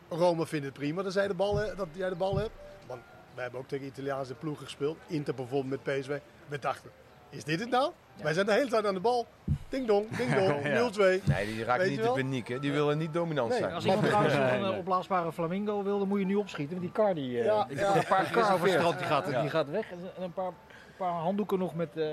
Rome 0.09 0.47
vindt 0.47 0.65
het 0.65 0.75
prima 0.75 1.03
dat, 1.03 1.13
zij 1.13 1.29
de 1.29 1.35
bal, 1.35 1.57
he- 1.57 1.75
dat 1.75 1.89
jij 1.93 2.09
de 2.09 2.15
bal 2.15 2.37
hebt. 2.37 2.51
Want 2.87 3.01
wij 3.35 3.43
hebben 3.43 3.61
ook 3.61 3.69
tegen 3.69 3.87
Italiaanse 3.87 4.35
ploegen 4.35 4.65
gespeeld. 4.65 4.97
Inter 5.07 5.35
bijvoorbeeld 5.35 5.85
met 5.85 5.99
PSV. 6.01 6.19
We 6.47 6.59
dachten, 6.59 6.91
is 7.31 7.45
dit 7.45 7.61
het 7.61 7.71
nou? 7.71 7.93
Wij 8.23 8.33
zijn 8.33 8.47
de 8.47 8.53
hele 8.53 8.69
tijd 8.71 8.87
aan 8.87 8.95
de 8.95 9.01
bal. 9.01 9.27
Ding 9.69 9.87
dong, 9.87 10.17
ding 10.17 10.35
dong, 10.47 10.63
0-2. 10.63 11.23
Nee, 11.25 11.47
die 11.47 11.65
raken 11.65 11.83
Weet 11.83 11.91
niet 11.91 12.01
wel? 12.01 12.15
paniek. 12.15 12.49
Hè. 12.49 12.59
Die 12.59 12.73
willen 12.73 12.99
niet 12.99 13.13
dominant 13.13 13.49
Nee, 13.51 13.59
zijn. 13.59 13.73
Als 13.75 13.85
iemand 13.85 14.07
trouwens 14.07 14.35
een 14.35 14.41
eh, 14.49 14.61
nee. 14.61 14.79
opblaasbare 14.79 15.33
flamingo 15.33 15.83
wil, 15.83 15.99
dan 15.99 16.09
moet 16.09 16.19
je 16.19 16.25
nu 16.27 16.35
opschieten. 16.35 16.77
Want 16.81 16.95
die 16.95 17.05
kar 17.05 17.15
die, 17.15 17.39
eh, 17.39 17.45
Ja, 17.45 17.67
ik 17.69 17.79
ja. 17.79 17.93
heb 17.93 18.03
een 18.03 18.09
paar 18.09 18.31
kar 18.31 18.53
over 18.53 18.53
het 18.53 18.59
gereserveerd. 18.59 18.73
strand, 18.79 18.99
die 18.99 19.07
gaat, 19.07 19.31
Ja. 19.31 19.41
die 19.41 19.51
gaat 19.51 19.71
weg. 19.71 19.91
En 19.91 20.23
een 20.23 20.33
paar, 20.33 20.53
paar 20.97 21.13
handdoeken 21.13 21.59
nog 21.59 21.75
met 21.75 21.97
eh, 21.97 22.07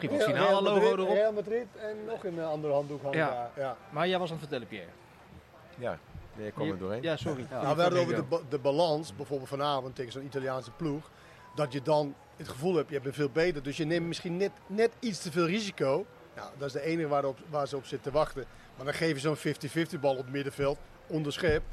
misschien 0.00 0.18
wel 0.18 0.18
Real- 0.18 0.28
finale 0.48 0.62
Real 0.62 0.62
logo 0.62 0.80
Madrid, 0.80 0.98
erop. 1.06 1.14
Real 1.16 1.32
Madrid 1.32 1.66
en 1.80 2.04
nog 2.06 2.24
een 2.24 2.40
andere 2.44 2.72
handdoek 2.72 3.02
hangen 3.02 3.18
Ja. 3.18 3.30
daar. 3.30 3.50
Ja. 3.56 3.76
Maar 3.90 4.08
jij 4.08 4.18
was 4.18 4.30
aan 4.30 4.36
het 4.38 4.44
vertellen, 4.48 4.68
Pierre. 4.68 4.90
Ja, 5.78 5.98
nee, 6.36 6.46
je 6.46 6.52
komt 6.52 6.70
er 6.70 6.78
doorheen. 6.78 7.02
Ja, 7.02 7.16
sorry. 7.16 7.46
Ja. 7.50 7.62
Nou, 7.62 7.76
we 7.76 7.82
hadden 7.82 8.00
over 8.00 8.14
de, 8.14 8.22
ba- 8.22 8.40
de 8.48 8.58
balans, 8.58 9.16
bijvoorbeeld 9.16 9.48
vanavond 9.48 9.94
tegen 9.94 10.12
zo'n 10.12 10.24
Italiaanse 10.24 10.70
ploeg. 10.70 11.10
dat 11.54 11.72
je 11.72 11.82
dan 11.82 12.14
het 12.36 12.48
gevoel 12.48 12.74
hebt, 12.74 12.90
je 12.90 13.00
bent 13.00 13.14
veel 13.14 13.30
beter. 13.30 13.62
Dus 13.62 13.76
je 13.76 13.84
neemt 13.84 14.06
misschien 14.06 14.36
net, 14.36 14.50
net 14.66 14.90
iets 15.00 15.22
te 15.22 15.32
veel 15.32 15.46
risico. 15.46 16.06
Nou, 16.34 16.48
dat 16.58 16.66
is 16.66 16.72
de 16.72 16.80
enige 16.82 17.08
waar, 17.08 17.24
op, 17.24 17.38
waar 17.50 17.68
ze 17.68 17.76
op 17.76 17.84
zitten 17.84 18.12
te 18.12 18.18
wachten. 18.18 18.44
Maar 18.76 18.84
dan 18.84 18.94
geef 18.94 19.12
je 19.12 19.34
zo'n 19.34 19.36
50-50 19.96 20.00
bal 20.00 20.10
op 20.12 20.16
het 20.24 20.30
middenveld, 20.30 20.78
onderschept. 21.06 21.64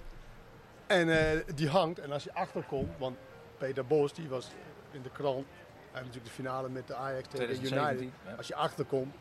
En 0.87 1.09
eh, 1.33 1.39
die 1.55 1.69
hangt. 1.69 1.99
En 1.99 2.11
als 2.11 2.23
je 2.23 2.33
achterkomt, 2.33 2.97
want 2.97 3.17
Peter 3.57 3.85
Bos, 3.85 4.13
die 4.13 4.29
was 4.29 4.47
in 4.91 5.01
de 5.01 5.09
krant. 5.09 5.45
Heeft 5.91 6.05
natuurlijk 6.05 6.25
de 6.25 6.41
finale 6.43 6.69
met 6.69 6.87
de 6.87 6.95
Ajax 6.95 7.27
tegen 7.27 7.45
United. 7.45 7.69
2017. 7.69 8.13
ja. 8.25 8.33
Als 8.35 8.47
je 8.47 8.55
achterkomt, 8.55 9.15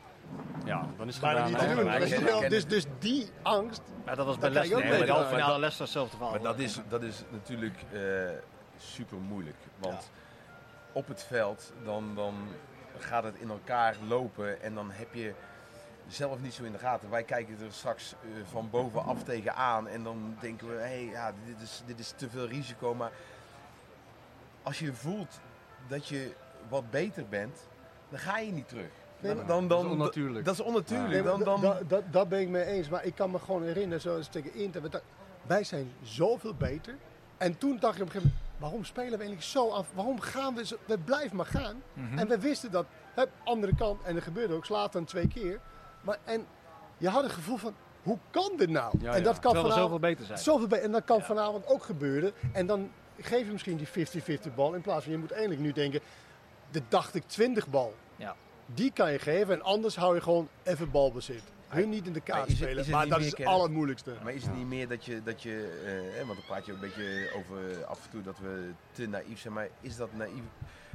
Ja, 0.64 0.86
dan 0.96 1.08
is 1.08 1.16
het 1.16 1.24
gedaan. 1.24 1.50
niet 1.50 1.60
doen. 1.60 1.84
maar 1.84 2.24
wel. 2.40 2.48
Dus, 2.48 2.66
dus 2.66 2.84
die 2.98 3.28
angst, 3.42 3.82
Ja, 4.06 4.14
dat 4.14 4.26
was 4.26 4.38
bij 4.38 4.50
Leicester. 4.50 4.78
ook 4.78 4.88
Nee, 4.88 4.98
bij 4.98 5.06
de 5.06 5.12
halve 5.12 5.28
finale 5.28 5.50
Maar 5.50 5.58
Leicester 5.58 5.84
hetzelfde 5.84 6.16
verhaal. 6.16 6.34
Maar 6.34 6.42
dat 6.42 6.58
is, 6.58 6.80
dat 6.88 7.02
is 7.02 7.22
natuurlijk 7.30 7.76
eh, 7.92 8.00
super 8.76 9.18
moeilijk. 9.18 9.56
Want 9.78 10.10
op 10.92 11.08
het 11.08 11.22
veld 11.22 11.72
dan, 11.84 12.14
dan 12.14 12.34
gaat 12.98 13.24
het 13.24 13.36
in 13.36 13.50
elkaar 13.50 13.96
lopen 14.08 14.62
en 14.62 14.74
dan 14.74 14.90
heb 14.90 15.14
je 15.14 15.34
zelf 16.08 16.40
niet 16.40 16.54
zo 16.54 16.62
in 16.64 16.72
de 16.72 16.78
gaten. 16.78 17.10
Wij 17.10 17.22
kijken 17.22 17.56
er 17.64 17.72
straks 17.72 18.12
eh, 18.12 18.28
van 18.50 18.70
bovenaf 18.70 19.22
tegenaan 19.24 19.88
en 19.88 20.02
dan 20.02 20.36
denken 20.40 20.68
we, 20.68 20.74
hé, 20.74 20.80
hey, 20.80 21.04
ja, 21.04 21.32
dit 21.46 21.60
is, 21.60 21.82
dit 21.86 21.98
is 21.98 22.12
te 22.16 22.30
veel 22.30 22.46
risico. 22.46 22.94
Maar 22.94 23.10
als 24.62 24.78
je 24.78 24.92
voelt 24.94 25.40
dat 25.88 26.08
je 26.08 26.32
wat 26.68 26.90
beter 26.90 27.24
bent, 27.28 27.58
dan 28.08 28.18
ga 28.18 28.38
je 28.38 28.52
niet 28.52 28.68
terug. 28.68 28.90
Nee, 29.20 29.34
Dan, 29.34 29.46
dan, 29.46 29.68
Dat 29.68 29.78
is 29.78 29.84
dan- 29.84 29.92
onnatuurlijk. 29.92 30.44
Dat 30.44 30.54
is 30.54 30.60
onnatuurlijk. 30.60 31.10
Nee, 31.10 31.22
dan, 31.22 31.42
dan, 31.44 31.60
da- 31.60 31.72
da- 31.74 31.80
da- 31.88 32.02
dat 32.10 32.28
ben 32.28 32.40
ik 32.40 32.48
mee 32.48 32.64
eens. 32.64 32.88
Maar 32.88 33.04
ik 33.04 33.14
kan 33.14 33.30
me 33.30 33.38
gewoon 33.38 33.62
herinneren, 33.62 34.00
zoals 34.00 34.28
tegen 34.28 34.54
Inter. 34.54 34.82
Wij 35.46 35.64
zijn 35.64 35.92
zoveel 36.02 36.54
beter. 36.54 36.94
En 37.36 37.58
toen 37.58 37.76
dacht 37.80 37.96
je 37.96 38.02
op 38.02 38.06
een 38.06 38.12
gegeven 38.14 38.32
moment, 38.36 38.58
waarom 38.60 38.84
spelen 38.84 39.10
we 39.10 39.16
eigenlijk 39.16 39.42
zo 39.46 39.68
af? 39.68 39.88
Waarom 39.94 40.20
gaan 40.20 40.54
we 40.54 40.66
zo? 40.66 40.76
We 40.84 40.98
blijven 40.98 41.36
maar 41.36 41.46
gaan. 41.46 41.82
Mhm. 41.92 42.18
En 42.18 42.28
we 42.28 42.38
wisten 42.38 42.70
dat, 42.70 42.86
hup, 43.14 43.28
andere 43.44 43.74
kant. 43.74 44.02
En 44.02 44.14
dat 44.14 44.22
gebeurde 44.22 44.54
ook, 44.54 44.64
Slatan 44.64 45.04
twee 45.04 45.28
keer. 45.28 45.60
Maar, 46.00 46.18
en 46.24 46.46
je 46.98 47.08
had 47.08 47.22
het 47.22 47.32
gevoel 47.32 47.56
van, 47.56 47.74
hoe 48.02 48.18
kan 48.30 48.52
dit 48.56 48.68
nou? 48.70 48.94
Ja, 49.00 49.12
en 49.12 49.18
ja. 49.18 49.24
dat 49.24 49.38
kan 49.38 49.52
Terwijl 49.52 49.54
vanavond, 49.62 49.82
zoveel 49.82 49.98
beter 49.98 50.24
zijn. 50.26 50.38
zoveel. 50.38 50.78
En 50.78 50.92
dat 50.92 51.04
kan 51.04 51.18
Ja. 51.18 51.24
vanavond 51.24 51.66
ook 51.66 51.82
gebeuren. 51.82 52.32
En 52.52 52.66
dan 52.66 52.90
geef 53.20 53.46
je 53.46 53.52
misschien 53.52 53.76
die 53.76 53.88
50-50 53.88 54.54
bal. 54.54 54.74
In 54.74 54.80
plaats 54.80 55.02
van, 55.04 55.12
je 55.12 55.18
moet 55.18 55.30
eigenlijk 55.32 55.60
nu 55.62 55.72
denken, 55.72 56.00
de 56.70 56.82
dacht 56.88 57.14
ik 57.14 57.22
20 57.26 57.68
bal. 57.68 57.94
Ja. 58.16 58.36
Die 58.66 58.92
kan 58.92 59.12
je 59.12 59.18
geven 59.18 59.54
en 59.54 59.62
anders 59.62 59.96
hou 59.96 60.14
je 60.14 60.20
gewoon 60.20 60.48
even 60.62 60.90
balbezit. 60.90 61.42
Hun 61.68 61.88
niet 61.88 62.06
in 62.06 62.12
de 62.12 62.22
Maar 62.26 62.36
kaart 62.36 62.46
is 62.46 62.52
het- 62.52 62.56
spelen, 62.62 62.78
is 62.78 62.86
het 62.86 62.94
maar 62.94 63.08
dat 63.08 63.20
is 63.20 63.30
het 63.36 63.44
allermoeilijkste. 63.46 64.12
Maar 64.22 64.32
is 64.32 64.42
het 64.44 64.56
niet 64.56 64.66
meer 64.66 64.88
dat 64.88 65.04
je, 65.04 65.22
dat 65.22 65.42
je 65.42 65.80
eh, 65.84 66.18
hè, 66.18 66.24
want 66.26 66.38
dan 66.38 66.46
praat 66.46 66.66
je 66.66 66.72
ook 66.72 66.82
een 66.82 66.88
beetje 66.88 67.30
over 67.36 67.84
af 67.84 68.04
en 68.04 68.10
toe 68.10 68.22
dat 68.22 68.38
we 68.38 68.70
te 68.92 69.06
naïef 69.06 69.40
zijn, 69.40 69.52
maar 69.54 69.68
is 69.80 69.96
dat 69.96 70.08
naïef, 70.12 70.42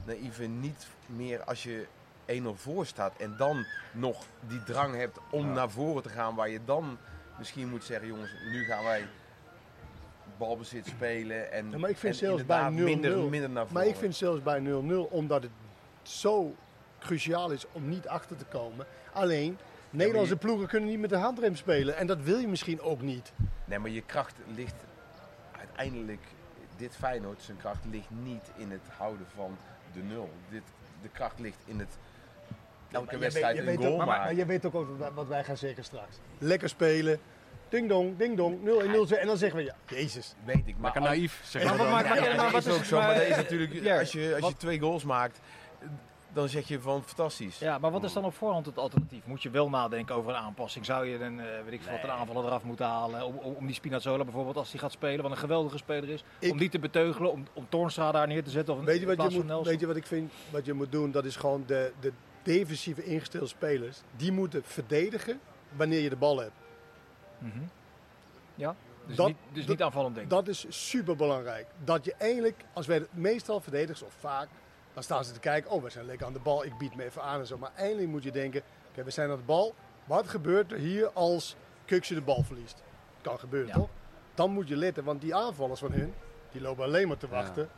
naïeve 0.05 0.43
niet 0.45 0.87
meer 1.05 1.43
als 1.43 1.63
je 1.63 1.85
1-0 2.25 2.55
voor 2.55 2.85
staat 2.85 3.13
en 3.17 3.35
dan 3.37 3.65
nog 3.91 4.25
die 4.47 4.63
drang 4.63 4.95
hebt 4.95 5.17
om 5.29 5.47
Ja. 5.47 5.53
naar 5.53 5.69
voren 5.69 6.03
te 6.03 6.09
gaan, 6.09 6.35
waar 6.35 6.49
je 6.49 6.59
dan 6.65 6.97
misschien 7.37 7.69
moet 7.69 7.83
zeggen, 7.83 8.07
jongens, 8.07 8.31
nu 8.51 8.63
gaan 8.63 8.83
wij 8.83 9.07
balbezit 10.37 10.85
spelen 10.85 11.51
en, 11.51 11.71
Ja, 11.71 11.77
maar 11.77 11.89
ik 11.89 11.97
vind 11.97 12.13
en 12.13 12.19
zelfs 12.19 12.45
bij 12.45 12.57
inderdaad 12.59 12.79
0-0 12.79 12.83
minder, 13.01 13.29
minder 13.29 13.49
naar 13.49 13.67
voren. 13.67 13.73
Maar 13.81 13.87
ik 13.91 13.95
vind 13.99 14.15
zelfs 14.15 14.41
bij 14.43 14.59
0-0, 14.59 15.09
omdat 15.09 15.41
het 15.43 15.51
zo 16.09 16.55
cruciaal 16.99 17.51
is 17.51 17.65
om 17.71 17.89
niet 17.89 18.07
achter 18.07 18.37
te 18.37 18.45
komen. 18.45 18.85
Alleen, 19.13 19.57
Nederlandse 19.89 20.33
je- 20.33 20.39
ploegen 20.39 20.67
kunnen 20.67 20.89
niet 20.89 20.99
met 20.99 21.09
de 21.09 21.17
handrem 21.17 21.55
spelen. 21.55 21.97
En 21.97 22.07
dat 22.07 22.21
wil 22.21 22.37
je 22.37 22.47
misschien 22.47 22.81
ook 22.81 23.01
niet. 23.01 23.31
Nee, 23.65 23.79
maar 23.79 23.89
je 23.91 24.01
kracht 24.01 24.35
ligt 24.55 24.75
uiteindelijk, 25.57 26.21
dit 26.77 26.95
Feyenoord, 26.95 27.41
zijn 27.41 27.57
kracht 27.57 27.85
ligt 27.91 28.09
niet 28.23 28.51
in 28.55 28.71
het 28.71 28.81
houden 28.97 29.25
van 29.35 29.57
de 29.93 30.01
nul. 30.03 30.29
Dit, 30.49 30.63
de 31.01 31.09
kracht 31.09 31.39
ligt 31.39 31.61
in 31.65 31.79
het 31.79 31.97
elke 32.91 33.05
Maar 33.05 33.13
je 33.13 33.19
wedstrijd 33.19 33.55
weet- 33.55 33.65
je 33.65 33.71
een 33.71 33.77
weet 33.77 33.77
ook- 33.77 33.83
goal 33.93 33.97
maar, 33.97 34.05
maken. 34.07 34.23
maar 34.23 34.35
je 34.35 34.45
weet 34.45 34.65
ook, 34.65 34.75
ook 34.75 35.13
wat- 35.13 35.27
wij 35.27 35.43
gaan 35.43 35.57
zeggen 35.57 35.83
straks. 35.83 36.15
Lekker 36.37 36.69
spelen. 36.69 37.19
Ding 37.69 37.89
dong, 37.89 38.17
ding 38.17 38.37
dong, 38.37 38.61
0-1, 38.63 38.91
0-2. 38.91 39.17
En 39.19 39.27
dan 39.27 39.37
zeggen 39.37 39.57
we, 39.59 39.65
ja, 39.65 39.75
jezus. 39.95 40.35
Weet 40.43 40.55
ik, 40.65 40.73
maar 40.77 40.81
Lekker 40.81 41.01
als- 41.01 41.09
naïef, 41.09 41.41
zeg 41.43 41.63
Maar 41.63 41.75
maar. 41.77 41.89
maar- 41.89 42.03
maar 42.05 42.35
dat 42.35 42.51
wat 42.51 42.61
is 42.61 42.67
is- 42.67 42.73
ook 42.77 42.83
zo. 42.83 42.97
Maar 42.97 43.05
maar- 43.07 43.15
dat 43.15 43.27
is 43.27 43.35
natuurlijk, 43.35 43.73
Ja, 43.73 43.99
als, 43.99 44.11
je, 44.11 44.31
als 44.31 44.41
wat- 44.41 44.51
je 44.51 44.57
twee 44.57 44.79
goals 44.79 45.03
maakt, 45.03 45.39
dan 46.35 46.49
zeg 46.49 46.67
je 46.67 46.81
van 46.81 47.03
fantastisch. 47.03 47.59
Ja, 47.59 47.77
maar 47.77 47.91
wat 47.91 48.03
is 48.03 48.13
dan 48.13 48.25
op 48.25 48.33
voorhand 48.33 48.65
het 48.65 48.77
alternatief? 48.77 49.25
Moet 49.25 49.43
je 49.43 49.49
wel 49.49 49.69
nadenken 49.69 50.15
over 50.15 50.29
een 50.29 50.35
aanpassing? 50.37 50.85
Zou 50.85 51.05
je 51.05 51.19
een, 51.19 51.39
eh, 51.39 51.45
weet 51.63 51.73
ik 51.73 51.81
veel, 51.81 51.91
wat, 51.91 52.03
een 52.03 52.09
aanvaller 52.09 52.45
eraf 52.45 52.63
moeten 52.63 52.85
halen? 52.85 53.25
Om, 53.25 53.35
om 53.37 53.65
die 53.65 53.75
Spinazzola 53.75 54.23
bijvoorbeeld, 54.23 54.57
als 54.57 54.71
die 54.71 54.79
gaat 54.79 54.91
spelen, 54.91 55.21
wat 55.21 55.31
een 55.31 55.37
geweldige 55.37 55.77
speler 55.77 56.09
is. 56.09 56.23
Ik- 56.39 56.51
om 56.51 56.57
die 56.57 56.69
te 56.69 56.79
beteugelen, 56.79 57.31
om, 57.31 57.43
om 57.53 57.65
Toornstra 57.69 58.11
daar 58.11 58.27
neer 58.27 58.43
te 58.43 58.49
zetten. 58.49 58.73
Of 58.73 58.79
een, 58.79 58.85
Weet 58.85 58.99
je, 58.99 59.05
wat 59.15 59.31
je, 59.31 59.37
moet, 59.37 59.45
Nelson. 59.47 59.67
weet 59.71 59.79
je 59.79 59.87
wat 59.87 59.95
ik 59.95 60.05
vind? 60.07 60.31
Wat 60.51 60.65
je 60.65 60.73
moet 60.73 60.91
doen, 60.91 61.11
dat 61.11 61.25
is 61.25 61.35
gewoon 61.35 61.63
de, 61.67 61.91
de 61.99 62.11
defensieve 62.43 63.03
ingestelde 63.03 63.47
spelers. 63.47 63.97
Die 64.15 64.31
moeten 64.31 64.63
verdedigen 64.63 65.39
wanneer 65.75 65.99
je 66.01 66.09
de 66.09 66.15
bal 66.15 66.39
hebt. 66.39 66.53
Mhm. 67.37 67.59
Ja, 68.55 68.75
dus, 69.07 69.15
Dat- 69.15 69.27
niet, 69.27 69.37
dus 69.51 69.61
dat- 69.61 69.69
niet 69.69 69.81
aanvallend 69.85 70.15
denken. 70.15 70.35
Dat 70.35 70.47
is 70.47 70.65
super 70.69 71.15
belangrijk. 71.15 71.67
Dat 71.83 72.05
je 72.05 72.13
eigenlijk, 72.17 72.63
als 72.73 72.87
wij 72.87 72.97
het 72.97 73.07
meestal 73.13 73.59
verdedigers, 73.59 74.01
of 74.03 74.13
vaak, 74.19 74.47
dan 74.95 75.03
staan 75.03 75.25
ze 75.25 75.31
te 75.33 75.39
kijken, 75.39 75.71
oh 75.71 75.83
we 75.83 75.89
zijn 75.89 76.05
lekker 76.05 76.25
aan 76.27 76.33
de 76.33 76.39
bal, 76.39 76.65
ik 76.65 76.77
bied 76.77 76.95
me 76.95 77.03
even 77.03 77.21
aan 77.21 77.39
en 77.39 77.47
zo. 77.47 77.57
Maar 77.57 77.71
eindelijk 77.75 78.07
moet 78.07 78.23
je 78.23 78.31
denken, 78.31 78.61
oké 78.89 79.03
we 79.03 79.11
zijn 79.11 79.29
aan 79.29 79.37
de 79.37 79.43
bal. 79.43 79.75
Wat 80.05 80.27
gebeurt 80.27 80.71
er 80.71 80.77
hier 80.77 81.09
als 81.13 81.55
Kuksje 81.85 82.13
de 82.13 82.21
bal 82.21 82.43
verliest? 82.43 82.83
Kan 83.21 83.39
gebeuren 83.39 83.67
Ja. 83.69 83.73
toch? 83.73 83.89
Dan 84.33 84.51
moet 84.51 84.67
je 84.67 84.75
letten, 84.75 85.03
want 85.03 85.21
die 85.21 85.35
aanvallers 85.35 85.79
van 85.79 85.91
hun, 85.91 86.13
die 86.51 86.61
lopen 86.61 86.83
alleen 86.83 87.07
maar 87.07 87.17
te 87.17 87.27
Ja. 87.29 87.33
wachten. 87.35 87.69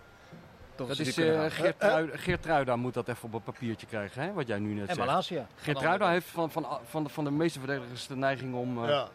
Dat 0.76 1.00
is 1.00 1.14
kunnen 1.14 1.34
eh 1.36 1.40
gaan. 1.42 1.52
Geertruida, 1.52 2.18
Geertruida 2.18 2.76
moet 2.76 2.94
dat 2.94 3.08
even 3.08 3.24
op 3.24 3.34
een 3.34 3.44
papiertje 3.44 3.88
krijgen, 3.88 4.22
hè? 4.22 4.34
wat 4.34 4.48
jij 4.48 4.60
nu 4.60 4.74
net 4.74 4.88
en 4.90 4.96
zegt. 4.96 5.08
Malasia. 5.08 5.48
Geertruida 5.56 6.10
heeft 6.10 6.28
van, 6.28 6.52
van, 6.52 6.66
van, 6.86 7.04
de, 7.04 7.10
van 7.10 7.24
de 7.24 7.32
meeste 7.32 7.60
verdedigers 7.60 8.08
de 8.08 8.16
neiging 8.16 8.56
om 8.56 8.84
eh 8.84 8.90
ja. 8.90 9.08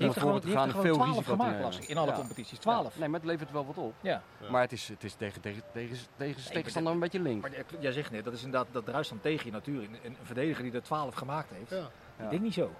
Die 0.00 0.08
heeft 0.08 0.20
er 0.20 0.26
gewoon, 0.28 0.42
gaan 0.52 0.64
heeft 0.64 0.76
er 0.76 0.82
veel 0.82 0.92
gewoon 0.94 1.12
12 1.12 1.26
risico 1.26 1.44
te 1.44 1.50
gemaakt, 1.60 1.88
in 1.88 1.96
alle 1.96 2.10
Ja. 2.10 2.16
competities. 2.16 2.58
12. 2.58 2.92
Ja, 2.94 3.00
nee, 3.00 3.08
maar 3.08 3.20
het 3.20 3.28
levert 3.28 3.50
wel 3.50 3.66
wat 3.66 3.78
op. 3.78 3.94
Ja. 4.00 4.22
Ja. 4.40 4.50
Maar 4.50 4.60
het 4.60 4.72
is, 4.72 4.88
het 4.88 5.04
is 5.04 5.14
tegen, 5.14 5.40
tegen, 5.40 5.62
tegen, 5.72 5.96
tegen 6.16 6.52
tegenstander 6.52 6.92
een 6.92 6.98
beetje 6.98 7.20
link. 7.20 7.40
Maar 7.42 7.50
jij- 7.80 7.92
zegt 7.92 8.10
net, 8.10 8.24
dat 8.24 8.32
is 8.32 8.42
inderdaad, 8.44 8.68
dat 8.72 8.84
druist 8.84 9.10
dan 9.10 9.20
tegen 9.20 9.46
je 9.46 9.52
natuurlijk. 9.52 9.92
Een, 9.92 9.98
een 10.10 10.16
verdediger 10.22 10.62
die 10.62 10.72
er 10.72 10.82
12 10.82 11.14
gemaakt 11.14 11.50
heeft. 11.50 11.70
Ja. 11.70 11.76
Ja. 12.18 12.24
Ik 12.24 12.30
denk 12.30 12.42
niet 12.42 12.54
zo. 12.54 12.70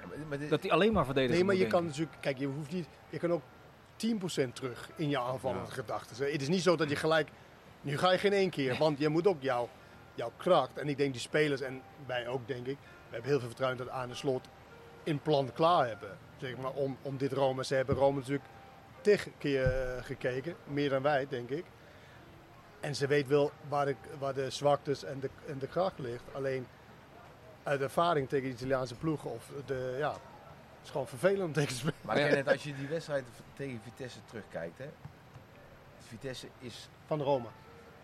Ja, 0.00 0.06
maar- 0.06 0.16
maar 0.28 0.38
dit- 0.38 0.50
Dat 0.50 0.62
hij 0.62 0.70
alleen 0.70 0.92
maar 0.92 1.04
verdediger 1.04 1.34
Nee, 1.36 1.44
maar 1.44 1.54
je 1.54 1.66
kan 1.66 1.84
natuurlijk, 1.84 2.16
kijk, 2.20 2.38
je 2.38 2.46
hoeft 2.46 2.72
niet, 2.72 2.88
je 3.10 3.18
kan 3.18 3.32
ook 3.32 3.42
10% 3.96 4.54
terug 4.54 4.90
in 4.96 5.08
je 5.08 5.18
aanvallende 5.18 5.66
Ja. 5.68 5.72
gedachten. 5.74 6.32
Het 6.32 6.42
is 6.42 6.48
niet 6.48 6.62
zo 6.62 6.76
dat 6.76 6.90
je 6.90 6.96
gelijk, 6.96 7.28
nu 7.80 7.98
ga 7.98 8.12
je 8.12 8.18
geen 8.18 8.32
één 8.32 8.50
keer, 8.50 8.76
want 8.78 8.98
je 8.98 9.08
moet 9.08 9.26
ook 9.26 9.42
jouw, 9.42 9.68
jouw 10.14 10.32
kracht. 10.36 10.78
En 10.78 10.88
ik 10.88 10.96
denk 10.96 11.12
die 11.12 11.20
spelers, 11.20 11.60
en 11.60 11.82
wij 12.06 12.28
ook 12.28 12.46
denk 12.48 12.66
ik, 12.66 12.76
we 12.80 13.12
hebben 13.12 13.30
heel 13.30 13.38
veel 13.38 13.48
vertrouwen 13.48 13.78
dat 13.84 13.88
aan 13.88 14.08
de 14.08 14.14
slot 14.14 14.48
in 15.02 15.18
plan 15.18 15.52
klaar 15.52 15.86
hebben. 15.86 16.18
Zeg 16.36 16.56
maar, 16.56 16.72
om, 16.72 16.96
om 17.02 17.16
dit 17.16 17.32
Rome, 17.32 17.64
ze 17.64 17.74
hebben 17.74 17.94
Rome 17.94 18.18
natuurlijk 18.18 18.48
tig 19.00 19.28
keer 19.38 19.64
eh, 19.64 20.04
gekeken, 20.04 20.54
meer 20.64 20.90
dan 20.90 21.02
wij 21.02 21.26
denk 21.28 21.50
ik. 21.50 21.64
En 22.80 22.94
ze 22.96 23.06
weet 23.06 23.26
wel 23.26 23.52
waar 23.68 23.86
de, 23.86 23.96
waar 24.18 24.34
de 24.34 24.50
zwaktes 24.50 25.04
en 25.04 25.20
de, 25.20 25.30
en 25.46 25.58
de 25.58 25.66
kracht 25.66 25.98
ligt. 25.98 26.22
Alleen 26.32 26.66
uit 27.62 27.80
ervaring 27.80 28.28
tegen 28.28 28.48
de 28.48 28.54
Italiaanse 28.54 28.94
ploegen, 28.94 29.30
of 29.30 29.50
de, 29.66 29.96
ja, 29.98 30.10
het 30.10 30.20
is 30.84 30.90
gewoon 30.90 31.06
vervelend 31.06 31.54
tegen 31.54 31.74
spelen. 31.74 31.94
Maar 32.00 32.16
Kenneth, 32.16 32.48
als 32.48 32.62
je 32.62 32.74
die 32.74 32.88
wedstrijd 32.88 33.24
tegen 33.54 33.80
Vitesse 33.82 34.18
terugkijkt, 34.24 34.78
hè? 34.78 34.88
Vitesse 35.98 36.48
is, 36.58 36.88
Van 37.06 37.20
Roma. 37.20 37.48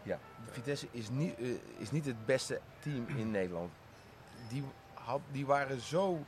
ja, 0.02 0.18
Vitesse 0.50 0.86
is, 0.90 1.08
niet, 1.08 1.38
eh, 1.38 1.48
is 1.76 1.90
niet 1.90 2.04
het 2.04 2.26
beste 2.26 2.60
team 2.78 3.06
in 3.16 3.30
Nederland. 3.30 3.72
Die, 4.48 4.64
had, 4.94 5.20
die 5.30 5.46
waren 5.46 5.80
zo, 5.80 6.24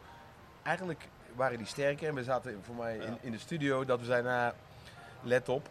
eigenlijk 0.62 1.08
waren 1.34 1.58
die 1.58 1.66
sterker. 1.66 2.08
En 2.08 2.14
we 2.14 2.22
zaten 2.24 2.60
voor 2.64 2.74
mij 2.74 2.96
in, 2.96 3.16
in 3.20 3.32
de 3.32 3.38
studio 3.38 3.84
dat 3.84 3.98
we 3.98 4.04
zeiden, 4.04 4.30
nou, 4.32 4.52
let 5.22 5.48
op, 5.48 5.68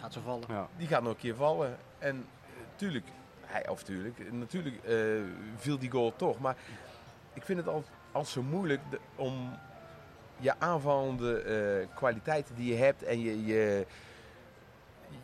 Gaat 0.00 0.12
ze 0.12 0.20
vallen. 0.20 0.44
Ja. 0.48 0.68
die 0.76 0.86
gaat 0.86 1.02
nog 1.02 1.12
een 1.12 1.18
keer 1.18 1.34
vallen. 1.34 1.76
En 1.98 2.16
eh, 2.16 2.50
tuurlijk, 2.76 3.06
hij, 3.40 3.68
of 3.68 3.82
tuurlijk, 3.82 4.32
natuurlijk 4.32 4.84
eh, 4.84 4.96
viel 5.56 5.78
die 5.78 5.90
goal 5.90 6.12
toch. 6.16 6.38
Maar 6.38 6.56
ik 7.32 7.42
vind 7.42 7.58
het 7.58 7.68
al, 7.68 7.84
al 8.12 8.24
zo 8.24 8.42
moeilijk 8.42 8.80
de- 8.90 9.00
om 9.16 9.58
je 10.36 10.54
aanvallende 10.58 11.40
eh, 11.42 11.96
kwaliteiten 11.96 12.54
die 12.54 12.72
je 12.72 12.78
hebt 12.82 13.02
en 13.02 13.20
je, 13.20 13.44
je, 13.44 13.86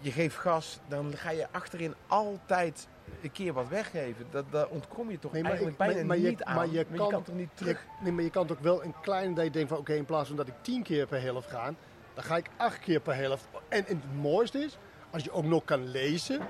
je 0.00 0.10
geeft 0.12 0.36
gas, 0.36 0.78
dan 0.88 1.12
ga 1.16 1.30
je 1.30 1.46
achterin 1.50 1.94
altijd 2.06 2.86
een 3.22 3.32
keer 3.32 3.52
wat 3.52 3.68
weggeven. 3.68 4.26
Dat, 4.30 4.44
daar 4.50 4.66
ontkom 4.68 5.10
je 5.10 5.18
toch 5.18 5.32
Nee, 5.32 5.42
maar 5.42 5.50
eigenlijk 5.50 5.80
ik- 5.80 5.86
maar- 5.86 5.94
bijna 5.96 6.08
maar 6.08 6.18
je- 6.18 6.28
niet 6.28 6.42
aan. 6.44 6.54
maar 6.56 6.66
je 6.68 6.84
Maar 6.88 6.98
kan- 6.98 7.10
kan 7.10 7.22
toch 7.22 7.34
niet 7.34 7.48
Je, 7.54 7.56
terug... 7.64 7.86
nee, 8.00 8.12
maar 8.12 8.24
je 8.24 8.30
kan 8.30 8.46
toch 8.46 8.58
wel 8.58 8.84
een 8.84 8.94
klein 9.02 9.34
je 9.34 9.50
denkt 9.50 9.68
van 9.68 9.78
oké, 9.78 9.92
in 9.92 10.04
plaats 10.04 10.28
van 10.28 10.36
dat 10.36 10.48
ik 10.48 10.54
tien 10.60 10.82
keer 10.82 11.06
per 11.06 11.20
helft 11.22 11.48
ga, 11.50 11.74
dan 12.14 12.24
ga 12.24 12.36
ik 12.36 12.46
acht 12.56 12.78
keer 12.78 13.00
per 13.00 13.14
helft. 13.14 13.48
En, 13.68 13.86
en 13.86 13.96
het 13.96 14.14
mooiste 14.20 14.58
is, 14.58 14.78
als 15.10 15.24
je 15.24 15.30
ook 15.32 15.44
nog 15.44 15.64
kan 15.64 15.86
lezen, 15.88 16.40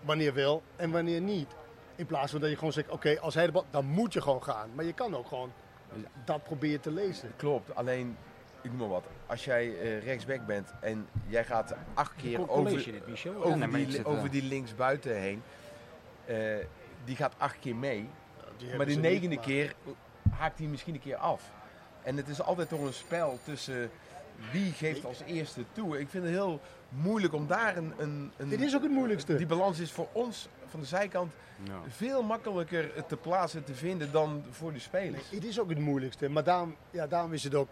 wanneer 0.00 0.34
wel 0.34 0.62
en 0.76 0.90
wanneer 0.90 1.20
niet. 1.20 1.48
In 1.96 2.06
plaats 2.06 2.30
van 2.30 2.40
dat 2.40 2.50
je 2.50 2.56
gewoon 2.56 2.72
zegt, 2.72 2.88
oké, 2.90 3.20
als 3.20 3.34
hij 3.34 3.46
de 3.46 3.52
bal, 3.52 3.64
dan 3.70 3.84
moet 3.84 4.12
je 4.12 4.20
gewoon 4.22 4.42
gaan. 4.42 4.70
Maar 4.74 4.84
je 4.84 4.92
kan 4.92 5.16
ook 5.16 5.26
gewoon 5.26 5.52
dat 6.24 6.42
proberen 6.42 6.80
te 6.80 6.90
lezen. 6.90 7.32
Klopt, 7.36 7.74
alleen 7.74 8.16
ik 8.62 8.70
noem 8.70 8.78
maar 8.78 8.88
wat. 8.88 9.04
Als 9.26 9.44
jij 9.44 9.78
eh, 9.80 10.04
rechtsback 10.04 10.46
bent 10.46 10.72
en 10.80 11.06
jij 11.26 11.44
gaat 11.44 11.74
acht 11.94 12.12
keer 12.16 12.38
over, 12.50 12.70
dit, 12.84 13.02
over, 13.48 13.86
die, 13.86 14.04
over 14.06 14.24
eh, 14.24 14.30
die 14.30 14.42
linksbuiten 14.42 15.16
heen. 15.16 15.42
Eh, 16.30 16.66
die 17.04 17.16
gaat 17.16 17.34
acht 17.38 17.58
keer 17.60 17.76
mee. 17.76 18.08
Die 18.56 18.76
Maar 18.76 18.86
de 18.86 18.94
negende 18.94 19.38
keer 19.40 19.74
haakt 20.30 20.58
hij 20.58 20.66
misschien 20.68 20.94
een 20.94 21.00
keer 21.00 21.16
af. 21.16 21.42
En 22.02 22.16
het 22.16 22.28
is 22.28 22.42
altijd 22.42 22.68
toch 22.68 22.80
een 22.80 22.92
spel 22.92 23.38
tussen 23.44 23.90
wie 24.52 24.72
geeft 24.72 25.04
als 25.04 25.20
eerste 25.26 25.64
toe. 25.72 25.98
Ik 26.00 26.08
vind 26.08 26.24
het 26.24 26.32
heel 26.32 26.60
moeilijk 26.88 27.34
om 27.34 27.46
daar 27.46 27.76
een... 27.76 27.92
een, 27.98 28.32
een 28.36 28.48
Dit 28.48 28.60
is 28.60 28.74
ook 28.76 28.82
het 28.82 28.90
moeilijkste. 28.90 29.36
die 29.36 29.46
balans 29.46 29.78
is 29.78 29.92
voor 29.92 30.08
ons 30.12 30.48
van 30.66 30.80
de 30.80 30.86
zijkant 30.86 31.32
Ja. 31.62 31.80
veel 31.88 32.22
makkelijker 32.22 33.06
te 33.06 33.16
plaatsen 33.16 33.64
te 33.64 33.74
vinden 33.74 34.12
dan 34.12 34.44
voor 34.50 34.72
de 34.72 34.78
spelers. 34.78 35.30
Het 35.30 35.44
is 35.44 35.60
ook 35.60 35.68
het 35.68 35.78
moeilijkste. 35.78 36.28
Maar 36.28 36.44
daarom, 36.44 36.76
ja, 36.90 37.06
daarom 37.06 37.32
is 37.32 37.44
het 37.44 37.54
ook 37.54 37.68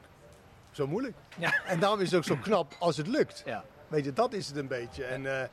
zo 0.70 0.86
moeilijk. 0.86 1.14
Ja. 1.38 1.52
En 1.66 1.80
daarom 1.80 2.00
is 2.00 2.10
het 2.10 2.18
ook 2.18 2.24
zo 2.24 2.36
knap 2.42 2.74
als 2.78 2.96
het 2.96 3.06
lukt. 3.06 3.42
Ja. 3.46 3.64
Weet 3.88 4.04
je, 4.04 4.12
dat 4.12 4.32
is 4.32 4.46
het 4.46 4.56
een 4.56 4.66
beetje. 4.68 5.04
En, 5.04 5.40
eh, 5.40 5.48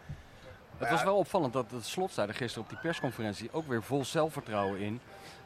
Het 0.77 0.89
was 0.89 1.03
wel 1.03 1.17
opvallend 1.17 1.53
dat 1.53 1.71
het 1.71 1.85
slot 1.85 2.11
zei 2.11 2.27
er 2.27 2.33
gisteren 2.33 2.63
op 2.63 2.69
die 2.69 2.79
persconferentie 2.79 3.49
ook 3.51 3.67
weer 3.67 3.83
vol 3.83 4.05
zelfvertrouwen 4.05 4.79
in. 4.79 4.99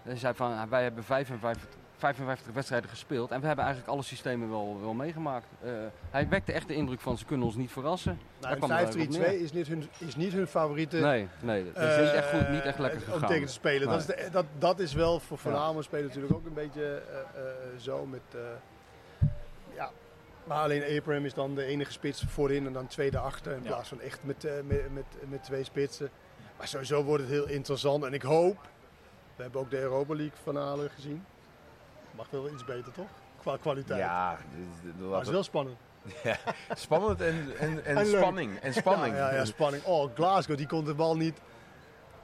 Hij 0.03 0.17
zei 0.17 0.33
van 0.33 0.57
ah, 0.57 0.69
wij 0.69 0.83
hebben 0.83 1.03
55, 1.03 1.69
55 1.97 2.53
wedstrijden 2.53 2.89
gespeeld 2.89 3.31
en 3.31 3.39
we 3.41 3.47
hebben 3.47 3.65
eigenlijk 3.65 3.93
alle 3.93 4.03
systemen 4.03 4.49
wel, 4.49 4.77
wel 4.81 4.93
meegemaakt. 4.93 5.45
Eh, 5.61 5.71
hij 6.09 6.29
wekte 6.29 6.51
echt 6.51 6.67
de 6.67 6.73
indruk 6.73 6.99
van 6.99 7.17
ze 7.17 7.25
kunnen 7.25 7.45
ons 7.45 7.55
niet 7.55 7.71
verrassen. 7.71 8.19
Nou, 8.41 8.57
kwam 8.57 8.71
het 8.71 8.79
een 8.79 8.87
5-3-2 8.87 8.95
eigenlijk 8.95 9.35
op 9.35 9.41
is 9.41 9.51
niet 9.51 9.67
hun, 9.67 9.89
is 9.97 10.15
niet 10.15 10.33
hun 10.33 10.47
favoriete 10.47 10.97
Nee, 10.97 11.27
nee, 11.39 11.71
dat 11.73 11.83
is 11.83 11.97
niet 11.97 12.13
echt, 12.13 12.29
goed, 12.29 12.49
niet 12.49 12.61
echt 12.61 12.75
eh, 12.75 12.81
lekker 12.81 12.99
Om 12.99 13.13
gegaan. 13.13 13.27
tegen 13.27 13.45
te 13.45 13.53
spelen. 13.53 13.87
Dat, 13.87 13.99
is 13.99 14.05
de, 14.05 14.27
dat, 14.31 14.45
dat 14.57 14.79
is 14.79 14.93
wel 14.93 15.19
voor 15.19 15.37
Van 15.37 15.51
Ja. 15.51 15.81
Spelen 15.81 16.05
natuurlijk 16.05 16.33
ook 16.33 16.45
een 16.45 16.53
beetje 16.53 17.01
eh, 17.11 17.19
eh, 17.19 17.79
zo. 17.79 18.05
Met, 18.05 18.21
eh. 18.31 18.39
Maar 20.49 20.63
alleen 20.63 20.97
Abraham 20.97 21.25
is 21.25 21.33
dan 21.33 21.55
de 21.55 21.63
enige 21.63 21.91
spits 21.91 22.23
voorin 22.27 22.65
en 22.65 22.73
dan 22.73 22.87
tweede 22.87 23.17
achter. 23.17 23.51
In 23.51 23.63
Ja. 23.63 23.67
plaats 23.67 23.89
van 23.89 24.01
echt 24.01 24.19
met, 24.23 24.43
eh, 24.45 24.53
met, 24.65 24.93
met, 24.93 25.05
met 25.27 25.43
twee 25.43 25.63
spitsen. 25.63 26.09
Maar 26.57 26.67
sowieso 26.67 27.03
wordt 27.03 27.23
het 27.23 27.31
heel 27.31 27.47
interessant. 27.47 28.03
En 28.03 28.13
ik 28.13 28.21
hoop, 28.21 28.57
we 29.35 29.41
hebben 29.41 29.61
ook 29.61 29.69
de 29.69 29.79
Europa 29.79 30.15
League 30.15 30.37
finale 30.43 30.89
gezien. 30.89 31.25
Mag 32.11 32.29
wel 32.29 32.49
iets 32.49 32.65
beter 32.65 32.91
toch? 32.91 33.07
Qua 33.41 33.57
kwaliteit. 33.57 33.99
Ja, 33.99 34.37
het 35.15 35.21
is 35.25 35.31
wel 35.31 35.43
spannend. 35.43 35.77
het- 36.67 36.79
spannend 36.79 37.21
en, 37.21 37.57
en, 37.59 37.85
en, 37.85 38.05
spanning. 38.05 38.59
En 38.59 38.73
spanning. 38.73 39.15
Ja, 39.15 39.29
ja, 39.29 39.35
ja, 39.35 39.45
spanning. 39.45 39.83
Oh, 39.83 40.13
Glasgow, 40.15 40.57
die 40.57 40.67
kon 40.67 40.85
de 40.85 40.93
bal 40.93 41.17
niet. 41.17 41.37